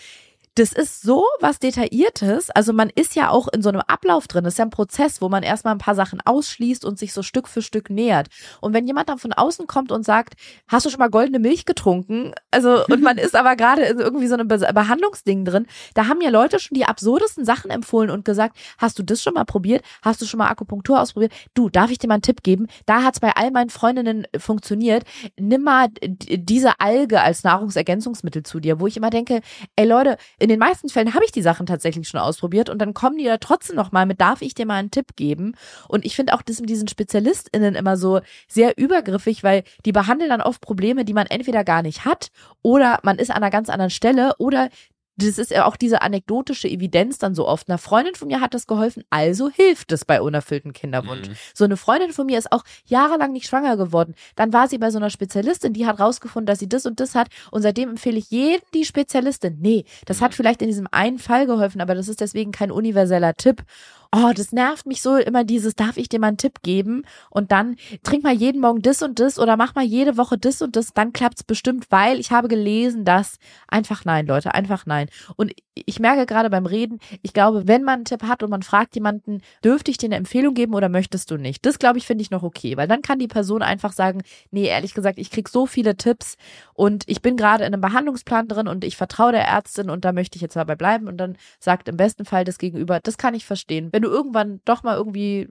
das 0.56 0.72
ist 0.72 1.02
so 1.02 1.24
was 1.40 1.58
Detailliertes. 1.58 2.48
Also 2.50 2.72
man 2.72 2.90
ist 2.94 3.14
ja 3.14 3.28
auch 3.28 3.46
in 3.48 3.60
so 3.60 3.68
einem 3.68 3.82
Ablauf 3.86 4.26
drin. 4.26 4.42
Das 4.42 4.54
ist 4.54 4.58
ja 4.58 4.64
ein 4.64 4.70
Prozess, 4.70 5.20
wo 5.20 5.28
man 5.28 5.42
erstmal 5.42 5.74
ein 5.74 5.78
paar 5.78 5.94
Sachen 5.94 6.20
ausschließt 6.24 6.84
und 6.86 6.98
sich 6.98 7.12
so 7.12 7.22
Stück 7.22 7.46
für 7.46 7.60
Stück 7.60 7.90
nähert. 7.90 8.28
Und 8.62 8.72
wenn 8.72 8.86
jemand 8.86 9.10
dann 9.10 9.18
von 9.18 9.34
außen 9.34 9.66
kommt 9.66 9.92
und 9.92 10.04
sagt, 10.04 10.34
hast 10.66 10.86
du 10.86 10.90
schon 10.90 10.98
mal 10.98 11.10
goldene 11.10 11.40
Milch 11.40 11.66
getrunken? 11.66 12.32
Also, 12.50 12.86
und 12.88 13.02
man 13.02 13.18
ist 13.18 13.36
aber 13.36 13.54
gerade 13.54 13.82
in 13.82 13.98
irgendwie 13.98 14.28
so 14.28 14.34
einem 14.34 14.48
Be 14.48 14.56
Behandlungsding 14.56 15.44
drin. 15.44 15.66
Da 15.92 16.08
haben 16.08 16.22
ja 16.22 16.30
Leute 16.30 16.58
schon 16.58 16.74
die 16.74 16.86
absurdesten 16.86 17.44
Sachen 17.44 17.70
empfohlen 17.70 18.10
und 18.10 18.24
gesagt, 18.24 18.56
hast 18.78 18.98
du 18.98 19.02
das 19.02 19.22
schon 19.22 19.34
mal 19.34 19.44
probiert? 19.44 19.84
Hast 20.00 20.22
du 20.22 20.24
schon 20.26 20.38
mal 20.38 20.48
Akupunktur 20.48 20.98
ausprobiert? 20.98 21.32
Du, 21.52 21.68
darf 21.68 21.90
ich 21.90 21.98
dir 21.98 22.08
mal 22.08 22.14
einen 22.14 22.22
Tipp 22.22 22.42
geben? 22.42 22.66
Da 22.86 23.02
hat's 23.02 23.20
bei 23.20 23.32
all 23.36 23.50
meinen 23.50 23.68
Freundinnen 23.68 24.26
funktioniert. 24.38 25.04
Nimm 25.38 25.62
mal 25.62 25.88
diese 26.00 26.80
Alge 26.80 27.20
als 27.20 27.44
Nahrungsergänzungsmittel 27.44 28.42
zu 28.42 28.58
dir, 28.58 28.80
wo 28.80 28.86
ich 28.86 28.96
immer 28.96 29.10
denke, 29.10 29.42
ey 29.76 29.86
Leute, 29.86 30.16
in 30.46 30.50
den 30.50 30.60
meisten 30.60 30.88
Fällen 30.88 31.12
habe 31.12 31.24
ich 31.24 31.32
die 31.32 31.42
Sachen 31.42 31.66
tatsächlich 31.66 32.06
schon 32.06 32.20
ausprobiert 32.20 32.70
und 32.70 32.78
dann 32.78 32.94
kommen 32.94 33.18
die 33.18 33.24
da 33.24 33.36
trotzdem 33.38 33.74
noch 33.74 33.90
mal 33.90 34.06
mit, 34.06 34.20
darf 34.20 34.42
ich 34.42 34.54
dir 34.54 34.64
mal 34.64 34.76
einen 34.76 34.92
Tipp 34.92 35.16
geben? 35.16 35.56
Und 35.88 36.04
ich 36.04 36.14
finde 36.14 36.34
auch 36.34 36.42
das 36.42 36.60
mit 36.60 36.70
diesen 36.70 36.86
SpezialistInnen 36.86 37.74
immer 37.74 37.96
so 37.96 38.20
sehr 38.46 38.78
übergriffig, 38.78 39.42
weil 39.42 39.64
die 39.84 39.90
behandeln 39.90 40.30
dann 40.30 40.40
oft 40.40 40.60
Probleme, 40.60 41.04
die 41.04 41.14
man 41.14 41.26
entweder 41.26 41.64
gar 41.64 41.82
nicht 41.82 42.04
hat 42.04 42.28
oder 42.62 43.00
man 43.02 43.18
ist 43.18 43.30
an 43.30 43.38
einer 43.38 43.50
ganz 43.50 43.68
anderen 43.68 43.90
Stelle 43.90 44.34
oder 44.38 44.68
das 45.16 45.38
ist 45.38 45.50
ja 45.50 45.64
auch 45.64 45.76
diese 45.76 46.02
anekdotische 46.02 46.68
Evidenz 46.68 47.18
dann 47.18 47.34
so 47.34 47.48
oft. 47.48 47.68
Eine 47.68 47.78
Freundin 47.78 48.14
von 48.14 48.28
mir 48.28 48.40
hat 48.40 48.54
das 48.54 48.66
geholfen, 48.66 49.02
also 49.10 49.48
hilft 49.48 49.92
es 49.92 50.04
bei 50.04 50.20
unerfüllten 50.20 50.72
Kinderwunsch. 50.72 51.28
Mhm. 51.28 51.36
So 51.54 51.64
eine 51.64 51.76
Freundin 51.76 52.12
von 52.12 52.26
mir 52.26 52.38
ist 52.38 52.52
auch 52.52 52.64
jahrelang 52.84 53.32
nicht 53.32 53.46
schwanger 53.46 53.76
geworden. 53.76 54.14
Dann 54.34 54.52
war 54.52 54.68
sie 54.68 54.78
bei 54.78 54.90
so 54.90 54.98
einer 54.98 55.10
Spezialistin, 55.10 55.72
die 55.72 55.86
hat 55.86 56.00
rausgefunden, 56.00 56.46
dass 56.46 56.58
sie 56.58 56.68
das 56.68 56.86
und 56.86 57.00
das 57.00 57.14
hat 57.14 57.28
und 57.50 57.62
seitdem 57.62 57.90
empfehle 57.90 58.18
ich 58.18 58.30
jedem 58.30 58.66
die 58.74 58.84
Spezialistin. 58.84 59.58
Nee, 59.60 59.84
das 60.04 60.20
hat 60.20 60.32
mhm. 60.32 60.36
vielleicht 60.36 60.62
in 60.62 60.68
diesem 60.68 60.88
einen 60.90 61.18
Fall 61.18 61.46
geholfen, 61.46 61.80
aber 61.80 61.94
das 61.94 62.08
ist 62.08 62.20
deswegen 62.20 62.52
kein 62.52 62.70
universeller 62.70 63.34
Tipp 63.34 63.64
oh, 64.12 64.32
das 64.34 64.52
nervt 64.52 64.86
mich 64.86 65.02
so 65.02 65.16
immer 65.16 65.44
dieses, 65.44 65.74
darf 65.74 65.96
ich 65.96 66.08
dir 66.08 66.18
mal 66.18 66.28
einen 66.28 66.36
Tipp 66.36 66.62
geben? 66.62 67.04
Und 67.30 67.52
dann 67.52 67.76
trink 68.02 68.24
mal 68.24 68.34
jeden 68.34 68.60
Morgen 68.60 68.82
das 68.82 69.02
und 69.02 69.20
das 69.20 69.38
oder 69.38 69.56
mach 69.56 69.74
mal 69.74 69.84
jede 69.84 70.16
Woche 70.16 70.38
das 70.38 70.62
und 70.62 70.76
das, 70.76 70.92
dann 70.94 71.12
klappt's 71.12 71.44
bestimmt, 71.44 71.86
weil 71.90 72.18
ich 72.20 72.30
habe 72.30 72.48
gelesen, 72.48 73.04
dass 73.04 73.38
einfach 73.68 74.04
nein, 74.04 74.26
Leute, 74.26 74.54
einfach 74.54 74.86
nein. 74.86 75.08
Und 75.36 75.52
ich 75.84 76.00
merke 76.00 76.24
gerade 76.24 76.48
beim 76.48 76.64
Reden, 76.64 77.00
ich 77.22 77.34
glaube, 77.34 77.68
wenn 77.68 77.82
man 77.82 77.96
einen 77.96 78.04
Tipp 78.06 78.22
hat 78.22 78.42
und 78.42 78.50
man 78.50 78.62
fragt 78.62 78.94
jemanden, 78.94 79.42
dürfte 79.62 79.90
ich 79.90 79.98
dir 79.98 80.06
eine 80.06 80.16
Empfehlung 80.16 80.54
geben 80.54 80.74
oder 80.74 80.88
möchtest 80.88 81.30
du 81.30 81.36
nicht? 81.36 81.66
Das 81.66 81.78
glaube 81.78 81.98
ich, 81.98 82.06
finde 82.06 82.22
ich 82.22 82.30
noch 82.30 82.42
okay, 82.42 82.76
weil 82.76 82.88
dann 82.88 83.02
kann 83.02 83.18
die 83.18 83.28
Person 83.28 83.62
einfach 83.62 83.92
sagen, 83.92 84.22
nee, 84.50 84.66
ehrlich 84.66 84.94
gesagt, 84.94 85.18
ich 85.18 85.30
krieg 85.30 85.48
so 85.48 85.66
viele 85.66 85.96
Tipps 85.96 86.36
und 86.72 87.04
ich 87.06 87.20
bin 87.20 87.36
gerade 87.36 87.64
in 87.64 87.74
einem 87.74 87.82
Behandlungsplan 87.82 88.48
drin 88.48 88.68
und 88.68 88.84
ich 88.84 88.96
vertraue 88.96 89.32
der 89.32 89.46
Ärztin 89.46 89.90
und 89.90 90.04
da 90.04 90.12
möchte 90.12 90.36
ich 90.36 90.42
jetzt 90.42 90.56
dabei 90.56 90.76
bleiben 90.76 91.08
und 91.08 91.18
dann 91.18 91.36
sagt 91.60 91.88
im 91.88 91.96
besten 91.96 92.24
Fall 92.24 92.44
das 92.44 92.58
Gegenüber, 92.58 93.00
das 93.00 93.18
kann 93.18 93.34
ich 93.34 93.44
verstehen. 93.44 93.90
Wenn 93.92 94.02
du 94.02 94.08
irgendwann 94.08 94.60
doch 94.64 94.82
mal 94.82 94.96
irgendwie 94.96 95.48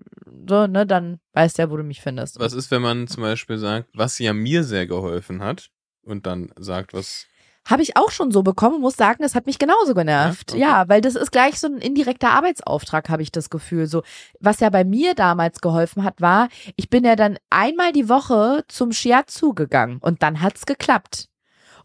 so, 0.48 0.66
ne, 0.66 0.88
dann 0.88 1.20
weißt 1.34 1.60
ja, 1.60 1.70
wo 1.70 1.78
du 1.78 1.84
mich 1.84 2.02
findest. 2.02 2.40
Was 2.40 2.54
ist, 2.54 2.72
wenn 2.72 2.82
man 2.82 3.08
zum 3.08 3.22
Beispiel 3.22 3.58
sagt, 3.58 3.90
was 3.94 4.18
ja 4.18 4.34
mir 4.34 4.64
sehr 4.64 4.88
geholfen 4.88 5.44
hat 5.44 5.70
und 6.04 6.26
dann 6.26 6.52
sagt, 6.58 6.94
was 6.94 7.28
habe 7.66 7.82
ich 7.82 7.98
auch 7.98 8.12
schon 8.12 8.32
so 8.32 8.44
bekommen 8.44 8.76
und 8.76 8.82
muss 8.82 8.96
sagen, 8.96 9.24
es 9.24 9.36
hat 9.36 9.48
mich 9.48 9.60
genauso 9.60 9.94
genervt. 9.94 10.52
Ja, 10.52 10.56
okay. 10.56 10.62
ja, 10.62 10.90
weil 10.90 11.02
das 11.02 11.16
ist 11.16 11.32
gleich 11.32 11.60
so 11.60 11.68
ein 11.68 11.78
indirekter 11.78 12.30
Arbeitsauftrag, 12.30 13.10
habe 13.10 13.24
ich 13.24 13.32
das 13.32 13.50
Gefühl. 13.50 13.88
So, 13.88 14.04
was 14.40 14.60
ja 14.60 14.70
bei 14.70 14.84
mir 14.84 15.16
damals 15.16 15.62
geholfen 15.62 16.04
hat, 16.04 16.22
war, 16.22 16.50
ich 16.76 16.90
bin 16.90 17.04
ja 17.04 17.16
dann 17.16 17.38
einmal 17.50 17.92
die 17.92 18.08
Woche 18.08 18.64
zum 18.68 18.92
Shiatsu 18.92 19.54
gegangen 19.54 19.98
und 20.00 20.22
dann 20.22 20.42
hat's 20.42 20.66
geklappt. 20.66 21.30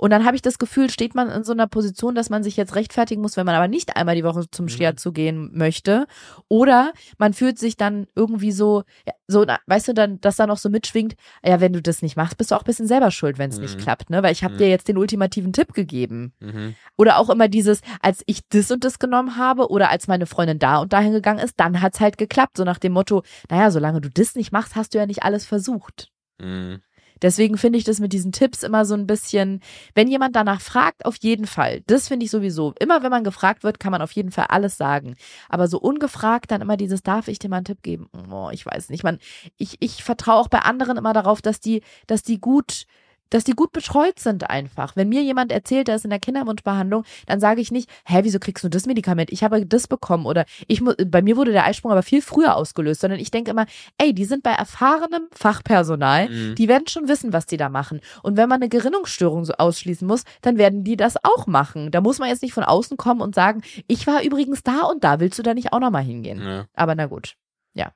Und 0.01 0.09
dann 0.09 0.25
habe 0.25 0.35
ich 0.35 0.41
das 0.41 0.59
Gefühl, 0.59 0.89
steht 0.89 1.15
man 1.15 1.29
in 1.29 1.45
so 1.45 1.53
einer 1.53 1.67
Position, 1.67 2.15
dass 2.15 2.31
man 2.31 2.43
sich 2.43 2.57
jetzt 2.57 2.75
rechtfertigen 2.75 3.21
muss, 3.21 3.37
wenn 3.37 3.45
man 3.45 3.55
aber 3.55 3.69
nicht 3.69 3.97
einmal 3.97 4.15
die 4.17 4.25
Woche 4.25 4.49
zum 4.51 4.65
Mhm. 4.65 4.69
Shiatsu 4.71 5.13
gehen 5.13 5.51
möchte. 5.53 6.07
Oder 6.49 6.95
man 7.19 7.35
fühlt 7.35 7.59
sich 7.59 7.77
dann 7.77 8.07
irgendwie 8.15 8.51
so, 8.51 8.85
so, 9.29 9.45
weißt 9.67 9.89
du, 9.89 9.93
dann, 9.93 10.19
dass 10.23 10.37
da 10.37 10.47
noch 10.47 10.57
so 10.57 10.71
mitschwingt, 10.71 11.17
ja, 11.45 11.61
wenn 11.61 11.75
du 11.75 11.83
das 11.83 12.01
nicht 12.01 12.17
machst, 12.17 12.39
bist 12.39 12.51
du 12.51 12.55
auch 12.55 12.63
ein 12.63 12.65
bisschen 12.65 12.87
selber 12.87 13.11
schuld, 13.11 13.37
wenn 13.39 13.51
es 13.51 13.59
nicht 13.61 13.77
Mhm. 13.79 13.83
klappt, 13.83 14.09
ne? 14.09 14.23
Weil 14.23 14.33
ich 14.33 14.43
habe 14.43 14.55
Mhm. 14.55 14.59
dir 14.59 14.69
jetzt 14.71 14.89
den 14.89 14.97
ultimativen 14.97 15.53
Tipp 15.53 15.75
gegeben. 15.75 16.33
Mhm. 16.41 16.77
Oder 16.97 17.19
auch 17.19 17.29
immer 17.29 17.49
dieses, 17.49 17.83
als 18.01 18.23
ich 18.25 18.41
das 18.49 18.71
und 18.71 18.85
das 18.85 18.99
genommen 19.01 19.37
habe 19.37 19.69
oder 19.69 19.91
als 19.91 20.09
meine 20.09 20.25
Freundin 20.25 20.59
da 20.59 20.79
und 20.79 20.95
dahin 20.95 21.13
gegangen 21.13 21.41
ist, 21.41 21.61
dann 21.61 21.83
hat's 21.83 22.01
halt 22.01 22.17
geklappt. 22.17 22.57
So 22.57 22.65
nach 22.65 22.79
dem 22.79 22.93
Motto, 22.93 23.23
naja, 23.51 23.71
solange 23.71 24.01
du 24.01 24.09
das 24.09 24.35
nicht 24.35 24.51
machst, 24.51 24.77
hast 24.77 24.95
du 24.95 24.99
ja 24.99 25.05
nicht 25.05 25.25
alles 25.25 25.45
versucht. 25.45 26.09
Mhm. 26.41 26.81
Deswegen 27.23 27.57
finde 27.59 27.79
ich 27.79 27.85
das 27.85 28.01
mit 28.01 28.13
diesen 28.13 28.33
Tipps 28.33 28.63
immer 28.63 28.85
so 28.85 28.95
ein 28.95 29.07
bisschen, 29.07 29.61
wenn 29.95 30.09
jemand 30.09 30.37
danach 30.37 30.61
fragt, 30.61 31.05
auf 31.05 31.17
jeden 31.17 31.47
Fall. 31.47 31.83
Das 31.87 32.09
finde 32.09 32.25
ich 32.25 32.31
sowieso. 32.31 32.75
Immer 32.79 33.03
wenn 33.03 33.11
man 33.11 33.25
gefragt 33.25 33.63
wird, 33.63 33.81
kann 33.81 33.93
man 33.93 34.03
auf 34.03 34.13
jeden 34.13 34.31
Fall 34.31 34.47
alles 34.49 34.77
sagen. 34.77 35.17
Aber 35.49 35.69
so 35.69 35.79
ungefragt 35.79 36.51
dann 36.51 36.63
immer 36.63 36.77
dieses, 36.77 37.03
darf 37.03 37.29
ich 37.29 37.39
dir 37.39 37.49
mal 37.49 37.59
einen 37.59 37.65
Tipp 37.67 37.83
geben? 37.83 38.09
Oh, 38.31 38.51
ich 38.53 38.65
weiß 38.65 38.91
nicht. 38.91 39.05
Man, 39.05 39.19
ich, 39.57 39.77
ich 39.81 40.03
vertraue 40.03 40.37
auch 40.37 40.49
bei 40.49 40.61
anderen 40.61 40.97
immer 40.97 41.13
darauf, 41.13 41.43
dass 41.43 41.61
die, 41.61 41.83
dass 42.07 42.23
die 42.23 42.41
gut, 42.41 42.87
dass 43.31 43.45
die 43.45 43.53
gut 43.53 43.73
betreut 43.73 44.19
sind 44.19 44.51
einfach. 44.51 44.97
Wenn 44.97 45.09
mir 45.09 45.23
jemand 45.23 45.53
erzählt, 45.53 45.89
der 45.89 45.97
ist 45.97 46.05
in 46.05 46.11
der 46.11 46.19
Kinderwunschbehandlung, 46.21 47.05
dann 47.27 47.41
sage 47.41 47.61
ich 47.61 47.71
nicht, 47.71 47.89
hä, 48.05 48.21
wieso 48.23 48.39
kriegst 48.39 48.63
du 48.65 48.69
das 48.69 48.87
Medikament? 48.87 49.31
Ich 49.33 49.43
habe 49.43 49.65
das 49.65 49.89
bekommen 49.89 50.27
oder 50.27 50.45
ich 50.67 50.83
bei 51.07 51.23
mir 51.23 51.37
wurde 51.37 51.53
der 51.53 51.65
Eisprung 51.65 51.93
aber 51.93 52.03
viel 52.03 52.23
früher 52.23 52.57
ausgelöst, 52.57 53.01
sondern 53.01 53.19
ich 53.21 53.31
denke 53.31 53.51
immer, 53.51 53.67
ey, 53.99 54.13
die 54.13 54.25
sind 54.25 54.43
bei 54.43 54.51
erfahrenem 54.51 55.29
Fachpersonal, 55.33 56.29
Mhm. 56.29 56.55
die 56.57 56.69
werden 56.69 56.87
schon 56.89 57.09
wissen, 57.09 57.33
was 57.33 57.47
die 57.47 57.57
da 57.57 57.69
machen. 57.69 58.01
Und 58.23 58.37
wenn 58.37 58.49
man 58.49 58.61
eine 58.61 58.69
Gerinnungsstörung 58.69 59.45
so 59.45 59.53
ausschließen 59.55 60.07
muss, 60.07 60.25
dann 60.43 60.59
werden 60.59 60.85
die 60.85 60.97
das 60.97 61.17
auch 61.23 61.47
machen. 61.47 61.91
Da 61.91 62.01
muss 62.01 62.19
man 62.19 62.29
jetzt 62.29 62.43
nicht 62.43 62.53
von 62.53 62.65
außen 62.65 62.97
kommen 62.97 63.21
und 63.21 63.35
sagen, 63.35 63.63
ich 63.87 64.07
war 64.07 64.23
übrigens 64.23 64.63
da 64.63 64.83
und 64.83 65.05
da, 65.05 65.21
willst 65.21 65.39
du 65.39 65.43
da 65.43 65.55
nicht 65.55 65.73
auch 65.73 65.81
nochmal 65.81 66.03
hingehen? 66.03 66.41
Ja. 66.43 66.67
Aber 66.75 66.95
na 66.95 67.07
gut, 67.07 67.35
ja. 67.75 67.93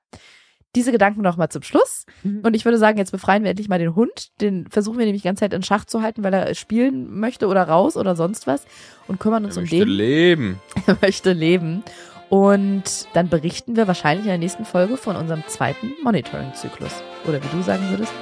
Diese 0.75 0.91
Gedanken 0.93 1.23
noch 1.23 1.37
mal 1.37 1.49
zum 1.49 1.63
Schluss. 1.63 2.05
Und 2.25 2.55
ich 2.55 2.65
würde 2.65 2.79
sagen, 2.79 2.99
jetzt 2.99 3.13
befreien 3.13 3.43
wir 3.45 3.51
endlich 3.51 3.69
mal 3.69 3.79
den 3.79 3.95
Hund. 3.95 4.29
Den 4.41 4.67
versuchen 4.69 4.99
wir 4.99 5.05
nämlich 5.07 5.23
die 5.23 5.29
ganze 5.29 5.41
Zeit 5.41 5.53
in 5.55 5.63
Schach 5.63 5.85
zu 5.85 6.03
halten, 6.03 6.25
weil 6.25 6.35
er 6.35 6.55
spielen 6.55 7.19
möchte 7.19 7.47
oder 7.47 7.63
raus 7.69 7.97
oder 7.97 8.17
sonst 8.17 8.47
was. 8.47 8.67
Und 9.07 9.21
kümmern 9.21 9.45
uns 9.45 9.55
Er 9.57 9.59
um 9.59 9.63
möchte 9.65 9.77
den. 9.79 9.89
leben. 9.89 10.61
Er 10.87 10.97
möchte 11.01 11.33
leben. 11.33 11.83
Und 12.31 13.07
dann 13.13 13.29
berichten 13.29 13.77
wir 13.77 13.87
wahrscheinlich 13.87 14.25
in 14.25 14.31
der 14.31 14.39
nächsten 14.39 14.65
Folge 14.65 14.97
von 14.97 15.15
unserem 15.15 15.45
zweiten 15.47 15.93
Monitoring-Zyklus. 16.03 17.03
Oder 17.29 17.41
wie 17.43 17.57
du 17.57 17.63
sagen 17.63 17.89
würdest, 17.91 18.13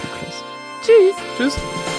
Zyklus. 0.00 0.44
Tschüss! 0.82 1.16
Tschüss. 1.54 1.95